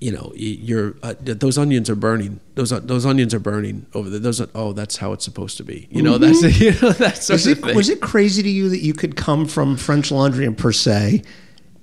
[0.00, 2.40] you know you're uh, those onions are burning.
[2.54, 4.20] Those uh, those onions are burning over there.
[4.20, 5.88] Those oh that's how it's supposed to be.
[5.90, 7.74] You know that's you know that's Was it, thing.
[7.74, 11.22] was it crazy to you that you could come from French Laundry and Per se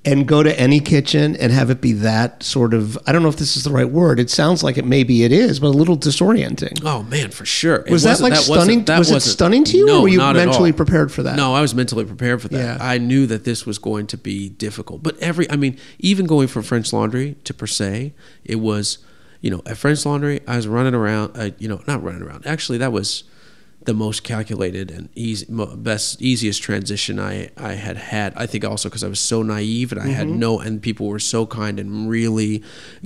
[0.05, 3.29] and go to any kitchen and have it be that sort of I don't know
[3.29, 4.19] if this is the right word.
[4.19, 6.81] It sounds like it maybe it is, but a little disorienting.
[6.85, 7.77] Oh man, for sure.
[7.77, 10.19] It Was that, like, wasn't- stunning- that was it stunning to you, or were you
[10.19, 11.35] mentally prepared for that?
[11.35, 12.57] No, I was mentally prepared for that.
[12.57, 12.77] Yeah.
[12.79, 15.03] I knew that this was going to be difficult.
[15.03, 18.13] But every, I mean, even going from French Laundry to Per se,
[18.43, 18.99] it was,
[19.41, 21.31] you know, at French Laundry, I was running around.
[21.35, 22.45] Uh, you know, not running around.
[22.47, 23.23] Actually, that was
[23.85, 25.45] the most calculated and easy,
[25.77, 28.33] best, easiest transition I I had had.
[28.35, 30.37] I think also because I was so naive and I had Mhm.
[30.37, 32.61] no, and people were so kind and really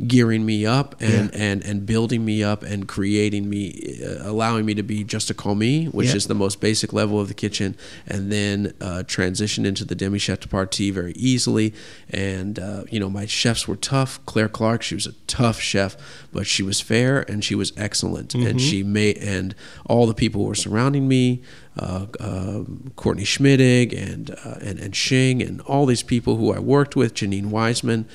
[0.07, 4.73] gearing me up and and and building me up and creating me, uh, allowing me
[4.75, 6.15] to be just a commis, which Yeah.
[6.15, 7.75] is the most basic level of the kitchen,
[8.07, 11.73] and then uh, transition into the demi chef de partie very easily.
[12.09, 14.19] And uh, you know, my chefs were tough.
[14.25, 15.97] Claire Clark, she was a tough chef,
[16.31, 18.69] but she was fair and she was excellent, and Mhm.
[18.69, 19.53] she made and
[19.85, 21.41] all the people were surrounding me.
[21.77, 22.63] Uh, uh,
[22.95, 27.13] Courtney Schmidig and uh, and and Shing and all these people who I worked with,
[27.13, 28.05] Janine Wiseman,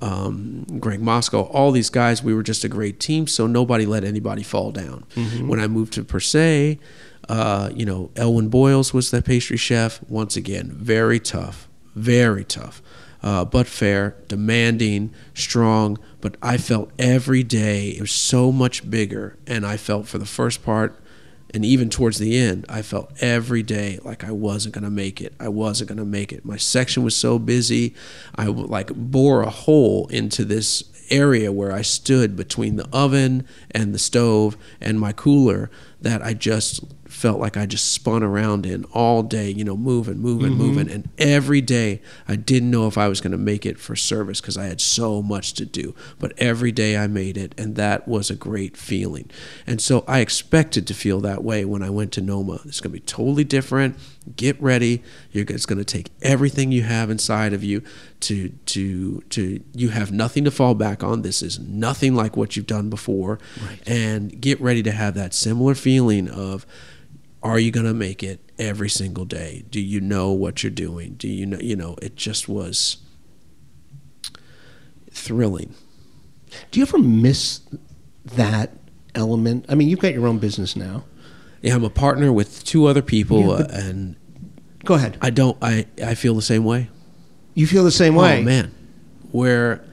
[0.00, 3.26] um, Greg Moscow, all these guys, we were just a great team.
[3.26, 5.04] So nobody let anybody fall down.
[5.16, 5.48] Mhm.
[5.48, 6.78] When I moved to Per se,
[7.28, 10.00] uh, you know, Elwin Boyles was the pastry chef.
[10.08, 11.66] Once again, very tough,
[11.96, 12.80] very tough,
[13.22, 15.98] uh, but fair, demanding, strong.
[16.20, 20.26] But I felt every day it was so much bigger, and I felt for the
[20.26, 20.94] first part.
[21.54, 25.34] And even towards the end, I felt every day like I wasn't gonna make it.
[25.40, 26.44] I wasn't gonna make it.
[26.44, 27.94] My section was so busy.
[28.34, 33.94] I like bore a hole into this area where I stood between the oven and
[33.94, 35.70] the stove and my cooler
[36.00, 36.84] that I just
[37.18, 40.56] felt like I just spun around in all day, you know, moving, moving, Mhm.
[40.56, 40.88] moving.
[40.90, 44.40] And every day I didn't know if I was going to make it for service
[44.40, 45.96] because I had so much to do.
[46.20, 49.28] But every day I made it, and that was a great feeling.
[49.66, 52.60] And so I expected to feel that way when I went to Noma.
[52.64, 53.96] It's going to be totally different.
[54.36, 55.02] Get ready.
[55.32, 57.82] You're, it's going to take everything you have inside of you
[58.20, 59.60] to to to.
[59.74, 61.22] You have nothing to fall back on.
[61.22, 63.38] This is nothing like what you've done before,
[63.86, 66.66] and get ready to have that similar feeling of
[67.42, 71.14] are you going to make it every single day do you know what you're doing
[71.14, 72.98] do you know you know it just was
[75.10, 75.74] thrilling
[76.70, 77.60] Do you ever miss
[78.24, 78.72] that
[79.14, 79.64] element?
[79.68, 81.04] I mean, you've got your own business now.
[81.62, 84.16] yeah i'm a partner with two other people Yeah, uh, and
[84.84, 85.18] Go ahead.
[85.20, 86.88] i don't i i feel the same way
[87.54, 88.40] You feel the same way.
[88.40, 88.72] oh man
[89.32, 89.84] where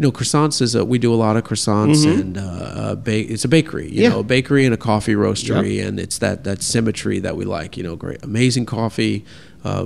[0.00, 2.20] you know, croissants is a, we do a lot of croissants Mhm.
[2.20, 4.08] and uh, uh, ba- it's a bakery, you Yeah.
[4.08, 7.76] know, a bakery and a coffee roastery, and it's that that symmetry that we like.
[7.76, 9.26] You know, great, amazing coffee.
[9.62, 9.84] Uh,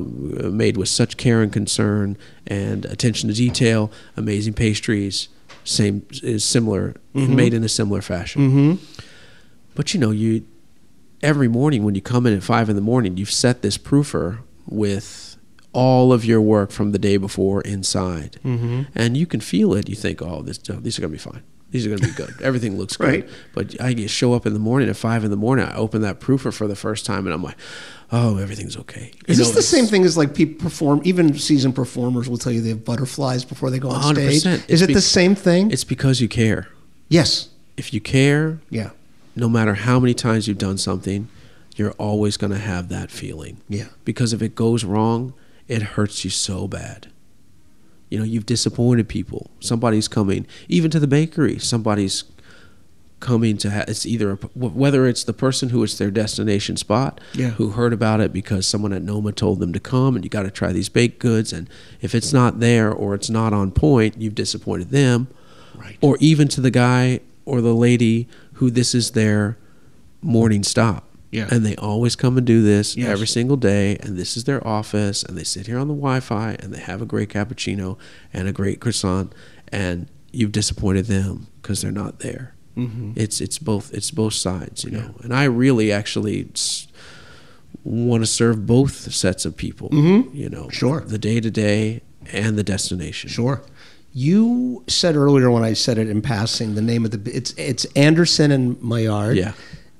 [0.53, 2.17] made with such care and concern
[2.47, 5.27] and attention to detail, amazing pastries,
[5.65, 7.31] same is similar, Mhm.
[7.35, 8.39] made in a similar fashion.
[8.53, 8.79] Mhm.
[9.75, 10.43] But you know, you
[11.23, 14.37] every morning when you come in at five in the morning, you've set this proofer
[14.69, 15.24] with
[15.75, 18.87] all of your work from the day before inside, Mhm.
[18.95, 19.89] and you can feel it.
[19.89, 21.43] You think, "Oh, this, oh, these are gonna be fine.
[21.73, 22.33] These are gonna be good.
[22.43, 23.25] Everything looks good."
[23.55, 25.67] But I show up in the morning at five in the morning.
[25.67, 27.57] I open that proofer for the first time, and I'm like,
[28.13, 31.01] "Oh, everything's okay." You Is this the same thing as like people perform?
[31.05, 34.41] Even seasoned performers will tell you they have butterflies before they go on 100%.
[34.41, 34.55] stage.
[34.69, 35.71] It's Is it be- the same thing?
[35.73, 36.69] It's because you care.
[37.09, 37.49] Yes.
[37.77, 38.91] If you care, Yeah.
[39.35, 41.27] no matter how many times you've done something,
[41.77, 43.57] you're always going to have that feeling.
[43.69, 43.87] Yeah.
[44.05, 45.33] Because if it goes wrong,
[45.69, 47.09] it hurts you so bad.
[48.11, 49.51] You know, you've disappointed people.
[49.61, 52.25] Somebody's coming, even to the bakery, somebody's
[53.21, 57.19] coming to have it's either a, whether it's the person who it's their destination spot
[57.33, 57.51] Yeah.
[57.51, 60.43] who heard about it because someone at Noma told them to come and you got
[60.43, 61.67] to try these baked goods and
[62.03, 65.29] if it's not there or it's not on point you've disappointed them
[65.75, 65.97] right.
[66.03, 69.57] or even to the guy or the lady who this is their
[70.21, 71.49] morning stop Yeah.
[71.51, 73.09] and they always come and do this Yes.
[73.09, 76.57] every single day and this is their office and they sit here on the wi-fi
[76.61, 77.99] and they have a great cappuccino
[78.33, 79.33] and a great croissant
[79.73, 83.13] and you've disappointed them because they're not there Mhm.
[83.17, 86.49] it's it's both it's both sides you know and i really actually
[87.85, 90.35] want to serve both sets of people Mhm.
[90.35, 91.01] you know Sure.
[91.07, 92.03] the day to day
[92.33, 93.63] and the destination Sure.
[94.17, 97.85] You said earlier when I said it in passing the name of the it's it's
[97.97, 99.37] Andersen and Maillard.
[99.37, 99.53] Yeah.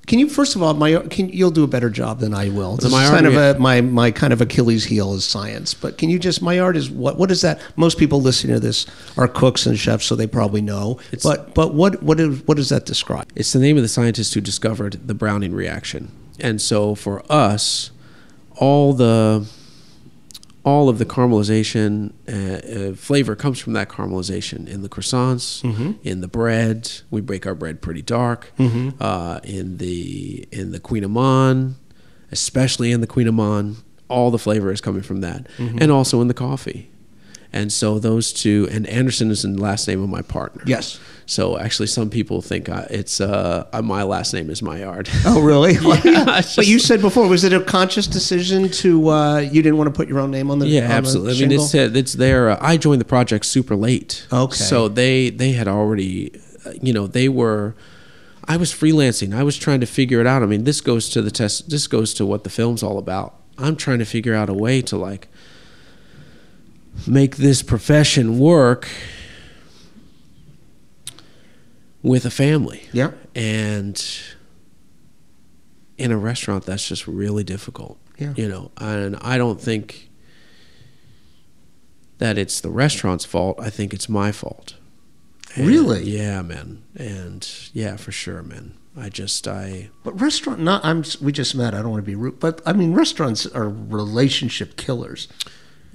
[0.07, 2.77] Can you first of all, my can you'll do a better job than I will.
[2.77, 5.73] Maillard, kind of a my my kind of Achilles heel is science.
[5.73, 7.59] But can you just my art is what what is that?
[7.75, 8.85] Most people listening to this
[9.17, 10.99] are cooks and chefs, so they probably know.
[11.23, 13.31] but but what what is, what does that describe?
[13.35, 16.11] It's the name of the scientist who discovered the Browning reaction.
[16.39, 17.91] And so for us,
[18.57, 19.47] all the
[20.65, 25.95] all of the caramelization uh, uh, flavor comes from that caramelization in the croissants, Mhm.
[26.03, 26.91] in the bread.
[27.11, 28.51] We bake our bread pretty dark.
[28.59, 28.95] Mhm.
[28.99, 31.75] Uh, in the in the kouign-amann,
[32.31, 33.75] especially in the kouign-amann,
[34.09, 35.77] all the flavor is coming from that, Mhm.
[35.81, 36.89] and also in the coffee.
[37.55, 40.61] And so those two, and Andersen is the last name of my partner.
[40.65, 40.99] Yes.
[41.25, 45.09] So actually, some people think it's uh, my last name is Maillard.
[45.25, 45.73] Oh really?
[46.03, 49.87] yeah, but you said before, was it a conscious decision to uh, you didn't want
[49.87, 51.45] to put your own name on the yeah, on the absolutely.
[51.45, 52.49] I mean, it's uh, it's there.
[52.49, 54.27] Uh, I joined the project super late.
[54.33, 54.53] Okay.
[54.53, 57.73] So they they had already, uh, you know, they were.
[58.47, 59.33] I was freelancing.
[59.33, 60.43] I was trying to figure it out.
[60.43, 61.69] I mean, this goes to the test.
[61.69, 63.33] This goes to what the film's all about.
[63.57, 65.29] I'm trying to figure out a way to like
[67.07, 68.87] make this profession work
[72.01, 72.87] with a family.
[72.93, 73.11] Yeah.
[73.33, 74.03] And
[75.97, 77.97] in a restaurant, that's just really difficult.
[78.17, 78.33] Yeah.
[78.35, 80.09] You know, and I don't think
[82.19, 83.59] that it's the restaurant's fault.
[83.59, 84.75] I think it's my fault.
[85.55, 86.03] And- Really?
[86.03, 86.83] Yeah, man.
[86.95, 88.73] And yeah, for sure, man.
[88.97, 91.03] I just I But restaurant, not I'm.
[91.21, 91.73] We just met.
[91.73, 95.27] I don't want to be rude, but I mean, restaurants are relationship killers.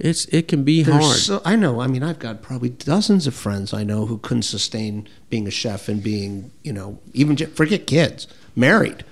[0.03, 1.15] It's it can be hard.
[1.15, 1.79] So I know.
[1.79, 5.51] I mean, I've got probably dozens of friends I know who couldn't sustain being a
[5.51, 9.05] chef and being, you know, even forget kids, married.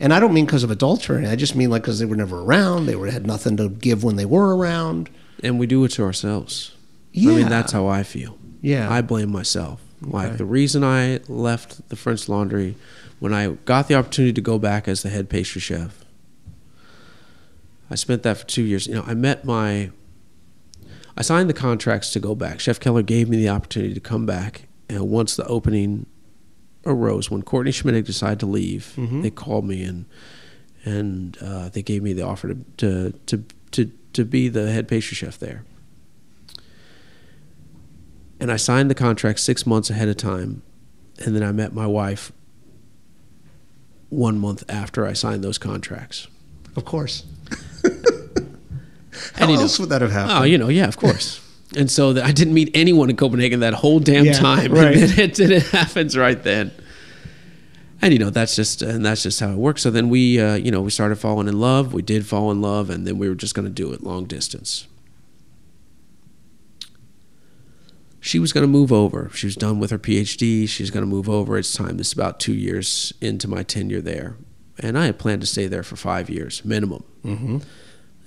[0.00, 1.26] And I don't mean because of adultery.
[1.26, 2.86] I just mean like because they were never around.
[2.86, 5.10] They were had nothing to give when they were around.
[5.42, 6.74] and we do it to ourselves.
[7.12, 7.32] Yeah.
[7.32, 8.38] I mean, that's how I feel.
[8.60, 8.90] Yeah.
[8.90, 9.80] I blame myself.
[10.00, 12.74] Like the reason I left the French Laundry
[13.20, 16.04] when I got the opportunity to go back as the head pastry chef.
[17.88, 18.86] I spent that for 2 years.
[18.88, 19.90] You know, I met my
[21.16, 22.58] I signed the contracts to go back.
[22.60, 26.06] Chef Keller gave me the opportunity to come back and once the opening
[26.84, 29.22] arose when Courtney Schmidig decided to leave, Mhm.
[29.22, 30.04] they called me and
[30.84, 34.88] and uh, they gave me the offer to, to to to to be the head
[34.88, 35.64] pastry chef there.
[38.40, 40.62] And I signed the contract six months ahead of time,
[41.24, 42.32] and then I met my wife
[44.08, 46.26] one month after I signed those contracts.
[46.74, 47.24] Of course.
[49.34, 50.38] And, How you know- else would that have happened?
[50.38, 51.40] Oh, you know, yeah, of course.
[51.74, 54.72] And so the, I didn't meet anyone in Copenhagen that whole damn Yeah, time.
[54.74, 54.94] right.
[54.94, 56.70] And it, and it happens right then.
[58.02, 59.80] And you know that's just and that's just how it works.
[59.80, 61.94] So then we, uh, you know, we started falling in love.
[61.94, 64.26] We did fall in love, and then we were just going to do it long
[64.26, 64.86] distance.
[68.20, 69.30] She was going to move over.
[69.34, 70.68] She was done with her PhD.
[70.68, 71.56] She's going to move over.
[71.58, 71.96] It's time.
[71.96, 74.36] This is about two years into my tenure there,
[74.78, 77.02] and I had planned to stay there for five years minimum.
[77.24, 77.58] Mm-hmm.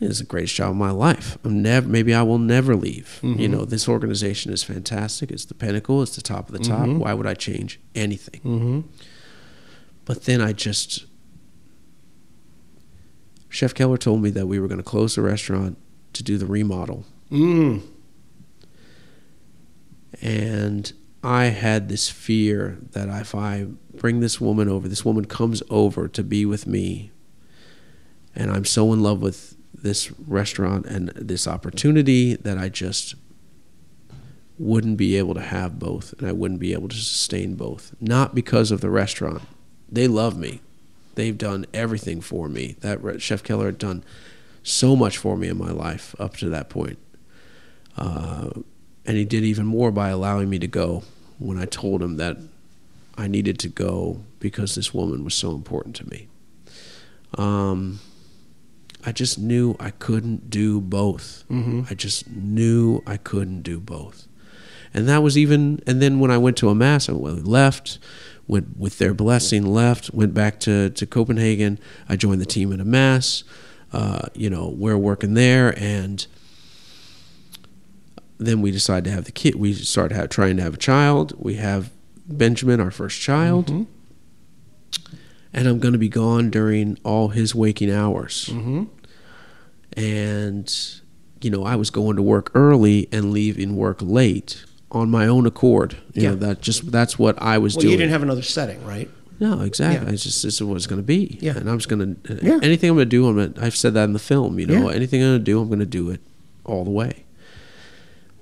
[0.02, 1.38] It's the greatest job of my life.
[1.46, 1.88] I'm never.
[1.88, 3.20] Maybe I will never leave.
[3.24, 3.50] You Mhm.
[3.50, 5.32] know, this organization is fantastic.
[5.32, 6.04] It's the pinnacle.
[6.04, 6.86] It's the top of the top.
[6.88, 6.98] Mhm.
[7.00, 8.42] Why would I change anything?
[8.44, 8.84] Mhm.
[10.04, 11.06] But then I just.
[13.50, 15.78] Chef Keller told me that we were going to close the restaurant
[16.12, 17.06] to do the remodel.
[17.32, 17.82] Mm.
[20.22, 20.92] And
[21.24, 23.68] I had this fear that if I
[23.98, 27.12] bring this woman over, this woman comes over to be with me,
[28.36, 33.16] and I'm so in love with this restaurant and this opportunity that I just
[34.58, 37.94] wouldn't be able to have both, and I wouldn't be able to sustain both.
[38.00, 39.42] Not because of the restaurant.
[39.92, 40.62] They love me.
[41.16, 42.76] They've done everything for me.
[42.82, 44.04] That Chef Keller had done
[44.64, 46.98] so much for me in my life up to that point.
[47.98, 48.50] Uh,
[49.06, 51.04] and he did even more by allowing me to go
[51.38, 52.38] when I told him that
[53.18, 56.28] I needed to go because this woman was so important to me.
[57.38, 58.00] Um,
[59.06, 61.44] I just knew I couldn't do both.
[61.52, 61.90] Mhm.
[61.91, 64.27] I just knew I couldn't do both.
[64.94, 67.99] And that was even, and then when I went to Amass, I left,
[68.48, 71.77] went with their blessing, left, went back to, to Copenhagen.
[72.10, 73.44] I joined the team at Amass.
[73.94, 76.26] Uh, you know, we're working there, and
[78.38, 79.56] then we decided to have the kid.
[79.56, 81.34] We started have, trying to have a child.
[81.38, 81.91] We have
[82.27, 83.88] Benjamin, our first child, Mhm.
[85.56, 88.49] And I'm going to be gone during all his waking hours.
[88.53, 88.90] Mhm.
[89.98, 90.73] And
[91.41, 95.45] you know, I was going to work early and leaving work late on my own
[95.45, 95.98] accord.
[96.14, 96.30] You Yeah.
[96.30, 97.80] know, that just that's what I was doing.
[97.80, 97.91] Well, doing.
[97.91, 99.10] you didn't have another setting, right?
[99.40, 100.07] No, exactly.
[100.07, 100.14] Yeah.
[100.14, 101.38] It's just this is what it's going to be.
[101.41, 101.57] Yeah.
[101.57, 102.60] and I'm just going to Yeah.
[102.64, 103.27] anything I'm going to do.
[103.27, 104.60] I'm gonna, I've said that in the film.
[104.60, 104.95] You know, Yeah.
[104.95, 106.22] anything I'm going to do, I'm going to do it
[106.64, 107.26] all the way.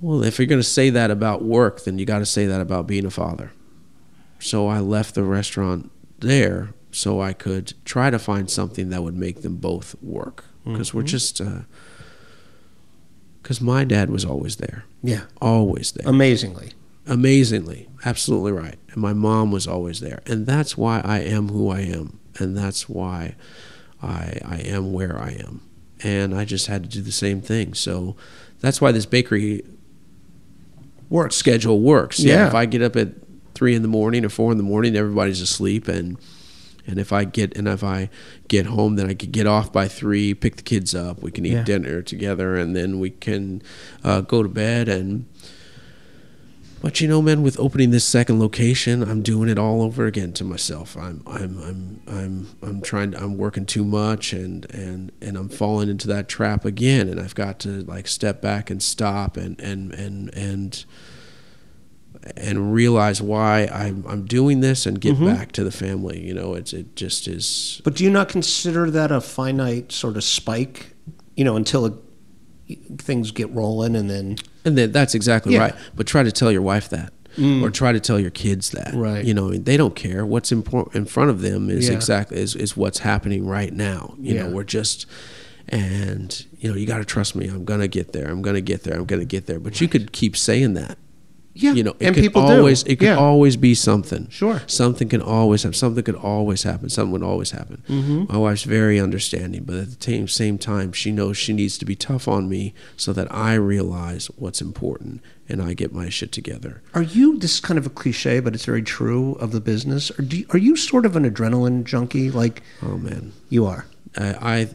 [0.01, 2.61] Well, if you're going to say that about work, then you got to say that
[2.61, 3.51] about being a father.
[4.39, 9.15] So I left the restaurant there so I could try to find something that would
[9.17, 11.07] make them both work because we're Mhm.
[11.07, 11.41] just
[13.41, 14.85] because my dad was always there.
[15.03, 15.23] Yeah.
[15.41, 16.71] always there Amazingly.
[17.05, 21.67] amazingly absolutely right and my mom was always there and that's why i am who
[21.69, 23.35] i am and that's why
[24.01, 25.59] i i am where i am
[26.01, 28.15] and i just had to do the same thing so
[28.61, 29.61] that's why this bakery
[31.09, 32.35] work schedule works yeah.
[32.35, 32.47] Yeah.
[32.47, 33.09] if i get up at
[33.53, 36.17] three in the morning or four in the morning everybody's asleep and
[36.85, 38.09] and if I get and if I
[38.47, 41.21] get home, then I could get off by three, pick the kids up.
[41.21, 41.63] We can eat Yeah.
[41.63, 43.61] dinner together, and then we can
[44.03, 44.87] uh, go to bed.
[44.89, 45.25] And
[46.81, 50.33] but you know, man, with opening this second location, I'm doing it all over again
[50.33, 50.97] to myself.
[50.97, 53.11] I'm I'm I'm I'm I'm trying.
[53.11, 57.07] To, I'm working too much, and and and I'm falling into that trap again.
[57.07, 60.83] And I've got to like step back and stop and and and and
[62.37, 65.25] and realize why I'm I'm doing this and get Mhm.
[65.25, 66.19] back to the family.
[66.25, 67.81] You know, it's it just is.
[67.83, 70.95] But do you not consider that a finite sort of spike?
[71.35, 71.93] You know, until it,
[72.99, 75.59] things get rolling, and then And then that's exactly Yeah.
[75.59, 75.75] right.
[75.95, 77.11] But try to tell your wife that.
[77.37, 77.63] Mm.
[77.63, 78.93] Or try to tell your kids that.
[78.93, 79.25] Right.
[79.25, 80.23] You know, they don't care.
[80.25, 81.95] What's important in front of them is Yeah.
[81.95, 84.13] exactly is, is what's happening right now.
[84.21, 85.07] You know, we're just
[85.69, 87.47] and you know, you gotta trust me.
[87.47, 88.29] I'm gonna get there.
[88.29, 88.95] I'm gonna get there.
[88.95, 89.59] I'm gonna get there.
[89.59, 90.97] But you could keep saying that.
[91.55, 92.53] Yeah, You know, it and could people do.
[92.53, 93.17] always it could Yeah.
[93.17, 94.27] always be something.
[94.31, 94.61] Sure.
[94.65, 95.75] Something can always happen.
[95.77, 96.89] something could always happen.
[96.89, 97.83] Something would always happen.
[97.87, 98.27] Mhm.
[98.29, 101.85] My wife's very understanding, but at the same same time, she knows she needs to
[101.85, 106.31] be tough on me so that I realize what's important and I get my shit
[106.31, 106.81] together.
[106.95, 110.11] Are you this is kind of a cliche, but it's very true of the business?
[110.17, 112.31] Or do you, are you sort of an adrenaline junkie?
[112.31, 113.85] Like, oh man, you are.
[114.17, 114.67] I, I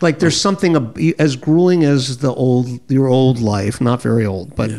[0.00, 0.74] like there's something
[1.20, 4.70] as grueling as the old your old life, not very old, but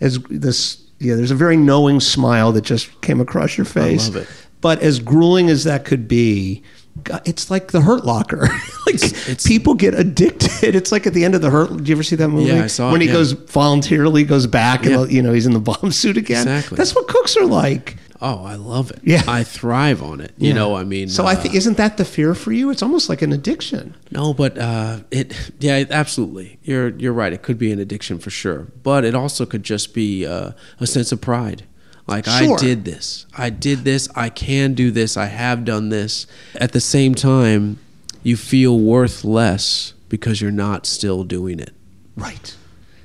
[0.00, 4.04] as this yeah, there's a very knowing smile that just came across your face.
[4.10, 4.28] I love it.
[4.60, 6.62] But as grueling as that could be,
[7.04, 8.48] God, it's like the Hurt Locker.
[8.86, 9.00] like
[9.44, 10.50] people get addicted.
[10.62, 11.74] It's like at the end of the Hurt.
[11.74, 12.52] Do you ever see that movie?
[12.52, 13.14] Yeah, I saw it, when he yeah.
[13.14, 15.00] goes voluntarily goes back Yeah.
[15.00, 16.46] and you know he's in the bomb suit again.
[16.46, 16.76] Exactly.
[16.76, 17.96] That's what cooks are like.
[18.22, 19.00] Oh, I love it.
[19.02, 19.22] Yeah.
[19.26, 20.32] I thrive on it.
[20.36, 20.54] You Yeah.
[20.54, 22.70] know, I mean So I uh, think isn't that the fear for you?
[22.70, 23.94] It's almost like an addiction.
[24.10, 26.58] No, but uh, it yeah, absolutely.
[26.62, 27.32] You're you're right.
[27.32, 30.86] It could be an addiction for sure, but it also could just be uh, a
[30.86, 31.64] sense of pride.
[32.06, 32.56] Like Sure.
[32.58, 33.26] I did this.
[33.38, 34.08] I did this.
[34.16, 35.16] I can do this.
[35.16, 36.26] I have done this.
[36.56, 37.78] At the same time,
[38.22, 41.72] you feel worth less because you're not still doing it.
[42.16, 42.56] Right.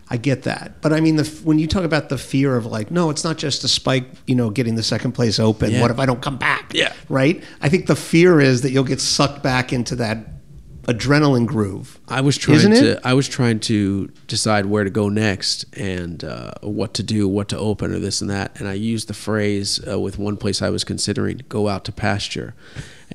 [0.08, 2.92] I get that, but I mean, the, when you talk about the fear of like,
[2.92, 5.72] no, it's not just a spike, you know, getting the second place open.
[5.72, 5.82] Yeah.
[5.82, 6.72] What if I don't come back?
[6.74, 6.94] Yeah.
[7.10, 7.44] Right.
[7.60, 10.36] I think the fear is that you'll get sucked back into that
[10.84, 12.00] adrenaline groove.
[12.08, 13.00] I was trying Isn't to it?
[13.04, 17.50] I was trying to decide where to go next and uh, what to do, what
[17.50, 18.60] to open, or this and that.
[18.60, 21.92] And I used the phrase uh, with one place I was considering: "Go out to
[21.92, 22.54] pasture."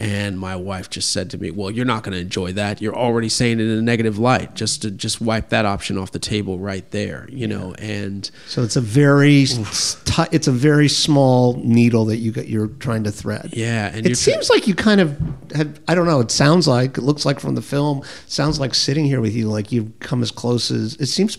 [0.00, 2.80] And my wife just said to me, "Well, you're not going to enjoy that.
[2.80, 4.54] You're already saying it in a negative light.
[4.54, 8.62] Just to just wipe that option off the table right there, you know." And So
[8.62, 13.12] it's a very t- it's a very small needle that you got you're trying to
[13.12, 13.50] thread.
[13.52, 15.20] Yeah, and it seems like you kind of
[15.54, 16.20] had I don't know.
[16.20, 18.02] It sounds like it looks like from the film.
[18.26, 21.36] Sounds like sitting here with you, like you've come as close as it seems.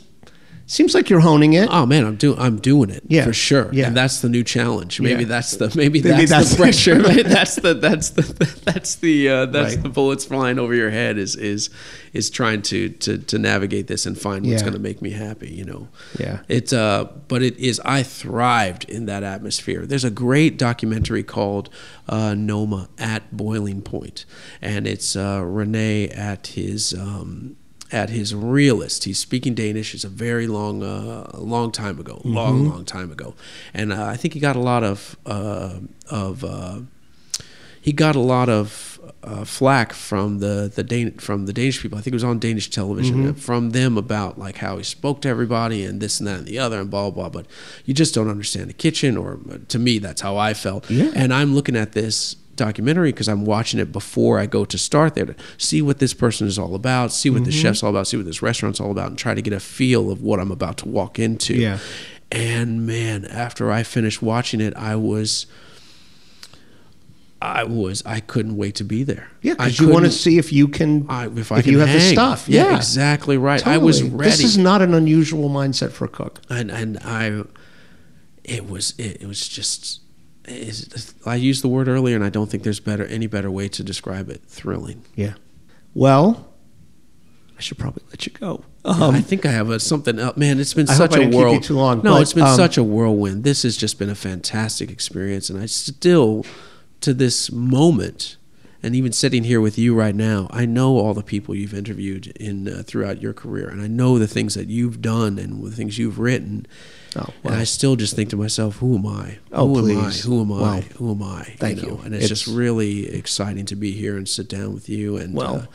[0.71, 1.67] Seems like you're honing it.
[1.69, 3.25] Oh man, I'm doing I'm doing it Yeah.
[3.25, 3.69] for sure.
[3.73, 3.87] Yeah.
[3.87, 5.01] and that's the new challenge.
[5.01, 5.27] Maybe Yeah.
[5.27, 7.01] that's the maybe, Maybe that's, that's the pressure.
[7.23, 9.83] That's the that's the that's the uh, that's Right.
[9.83, 11.69] the bullets flying over your head is is
[12.13, 14.67] is trying to to to navigate this and find what's Yeah.
[14.69, 15.49] going to make me happy.
[15.49, 15.87] You know.
[16.17, 16.39] Yeah.
[16.47, 17.81] It uh, but it is.
[17.83, 19.85] I thrived in that atmosphere.
[19.85, 21.69] There's a great documentary called
[22.07, 24.23] uh, Noma at Boiling Point,
[24.61, 26.93] and it's uh, Rene at his.
[26.93, 27.57] Um,
[27.91, 29.93] at his realist, he's speaking Danish.
[29.93, 32.69] It's a very long, uh, long time ago, long, Mhm.
[32.71, 33.33] long time ago,
[33.73, 35.75] and uh, I think he got a lot of uh,
[36.09, 36.79] of uh,
[37.81, 41.97] he got a lot of uh, flack from the the Dan- from the Danish people.
[41.97, 43.29] I think it was on Danish television Mhm.
[43.31, 46.47] uh, from them about like how he spoke to everybody and this and that and
[46.47, 47.29] the other and blah blah.
[47.29, 47.45] But
[47.85, 50.89] you just don't understand the kitchen, or to me, that's how I felt.
[50.89, 51.11] Yeah.
[51.15, 52.35] And I'm looking at this
[52.65, 56.13] documentary because I'm watching it before I go to start there to see what this
[56.13, 57.61] person is all about, see what the Mhm.
[57.61, 60.11] chef's all about, see what this restaurant's all about, and try to get a feel
[60.11, 61.55] of what I'm about to walk into.
[61.55, 61.79] Yeah.
[62.31, 65.47] And man, after I finished watching it, I was.
[67.41, 68.03] I was.
[68.05, 69.31] I couldn't wait to be there.
[69.41, 71.79] Yeah, because you want to see if you can I, if I if can you
[71.79, 72.47] have the stuff.
[72.47, 73.65] Yeah, Yeah, exactly right.
[73.65, 74.29] I was ready.
[74.29, 76.41] This is not an unusual mindset for a cook.
[76.51, 77.41] and and I,
[78.43, 80.00] it was it, it was just.
[80.51, 83.67] It's, I used the word earlier, and I don't think there's better any better way
[83.69, 84.41] to describe it.
[84.45, 85.03] Thrilling.
[85.15, 85.33] Yeah.
[85.93, 86.53] Well,
[87.57, 88.63] I should probably let you go.
[88.83, 90.35] Um, I think I have a, something else.
[90.37, 91.59] Man, it's been I such a didn't whirl.
[91.59, 93.43] too long, no, but, it's been um, such a whirlwind.
[93.43, 96.45] This has just been a fantastic experience, and I still,
[97.01, 98.37] to this moment,
[98.81, 102.27] and even sitting here with you right now, I know all the people you've interviewed
[102.37, 105.71] in uh, throughout your career, and I know the things that you've done and the
[105.71, 106.65] things you've written.
[107.15, 109.39] Oh, And I still just think to myself, who am I?
[109.51, 110.25] Oh, who please.
[110.25, 110.35] am I?
[110.35, 110.81] Who am I?
[110.81, 111.43] Who am I?
[111.57, 111.89] thank know?
[111.89, 112.01] you.
[112.05, 115.17] And it's, just really exciting to be here and sit down with you.
[115.17, 115.65] And Well- uh,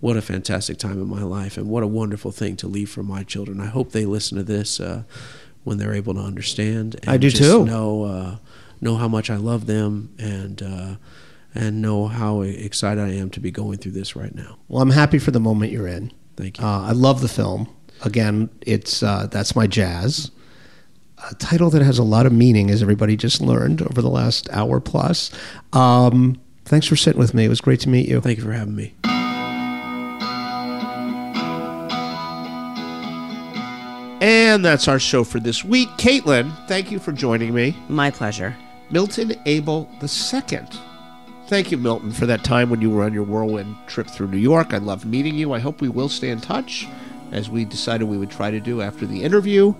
[0.00, 3.02] what a fantastic time in my life, and what a wonderful thing to leave for
[3.02, 3.60] my children.
[3.60, 5.02] I hope they listen to this uh,
[5.64, 6.96] when they're able to understand.
[7.02, 7.64] And I do just too.
[7.64, 8.36] Know uh,
[8.80, 10.96] know how much I love them, and uh,
[11.52, 14.58] and know how excited I am to be going through this right now.
[14.68, 16.12] Well, I'm happy for the moment you're in.
[16.36, 16.64] Thank you.
[16.64, 17.68] Uh, I love the film.
[18.02, 20.30] Again, it's uh, that's my jazz.
[21.30, 24.48] A title that has a lot of meaning, as everybody just learned over the last
[24.50, 25.30] hour plus.
[25.72, 27.44] Um, thanks for sitting with me.
[27.44, 28.20] It was great to meet you.
[28.20, 28.94] Thank you for having me.
[34.20, 35.88] And that's our show for this week.
[35.90, 37.76] Caitlin, thank you for joining me.
[37.88, 38.56] My pleasure.
[38.90, 40.60] Milton Abel II.
[41.46, 44.38] Thank you, Milton, for that time when you were on your whirlwind trip through New
[44.38, 44.74] York.
[44.74, 45.52] I loved meeting you.
[45.52, 46.86] I hope we will stay in touch,
[47.32, 49.72] as we decided we would try to do after the interview.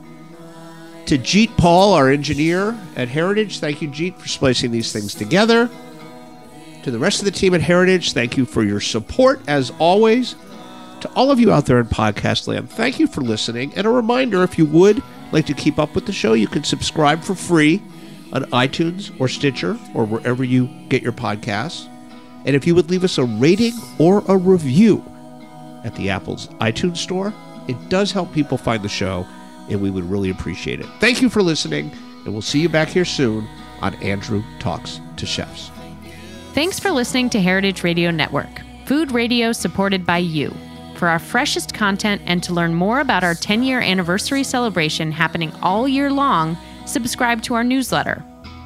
[1.08, 5.70] To Jeet Paul, our engineer at Heritage, thank you, Jeet, for splicing these things together.
[6.82, 10.36] To the rest of the team at Heritage, thank you for your support, as always.
[11.00, 13.72] To all of you out there in podcast land, thank you for listening.
[13.74, 15.02] And a reminder if you would
[15.32, 17.80] like to keep up with the show, you can subscribe for free
[18.34, 21.88] on iTunes or Stitcher or wherever you get your podcasts.
[22.44, 25.02] And if you would leave us a rating or a review
[25.84, 27.32] at the Apple's iTunes store,
[27.66, 29.26] it does help people find the show,
[29.70, 30.86] and we would really appreciate it.
[31.00, 31.90] Thank you for listening,
[32.24, 33.46] and we'll see you back here soon
[33.80, 35.70] on Andrew Talks to Chefs.
[36.54, 38.48] Thanks for listening to Heritage Radio Network,
[38.86, 40.52] food radio supported by you.
[40.96, 45.52] For our freshest content and to learn more about our 10 year anniversary celebration happening
[45.62, 48.24] all year long, subscribe to our newsletter.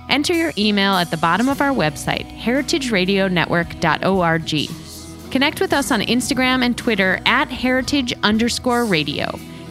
[0.08, 5.30] Enter your email at the bottom of our website, heritageradionetwork.org.
[5.30, 9.38] Connect with us on Instagram and Twitter at heritage underscore radio.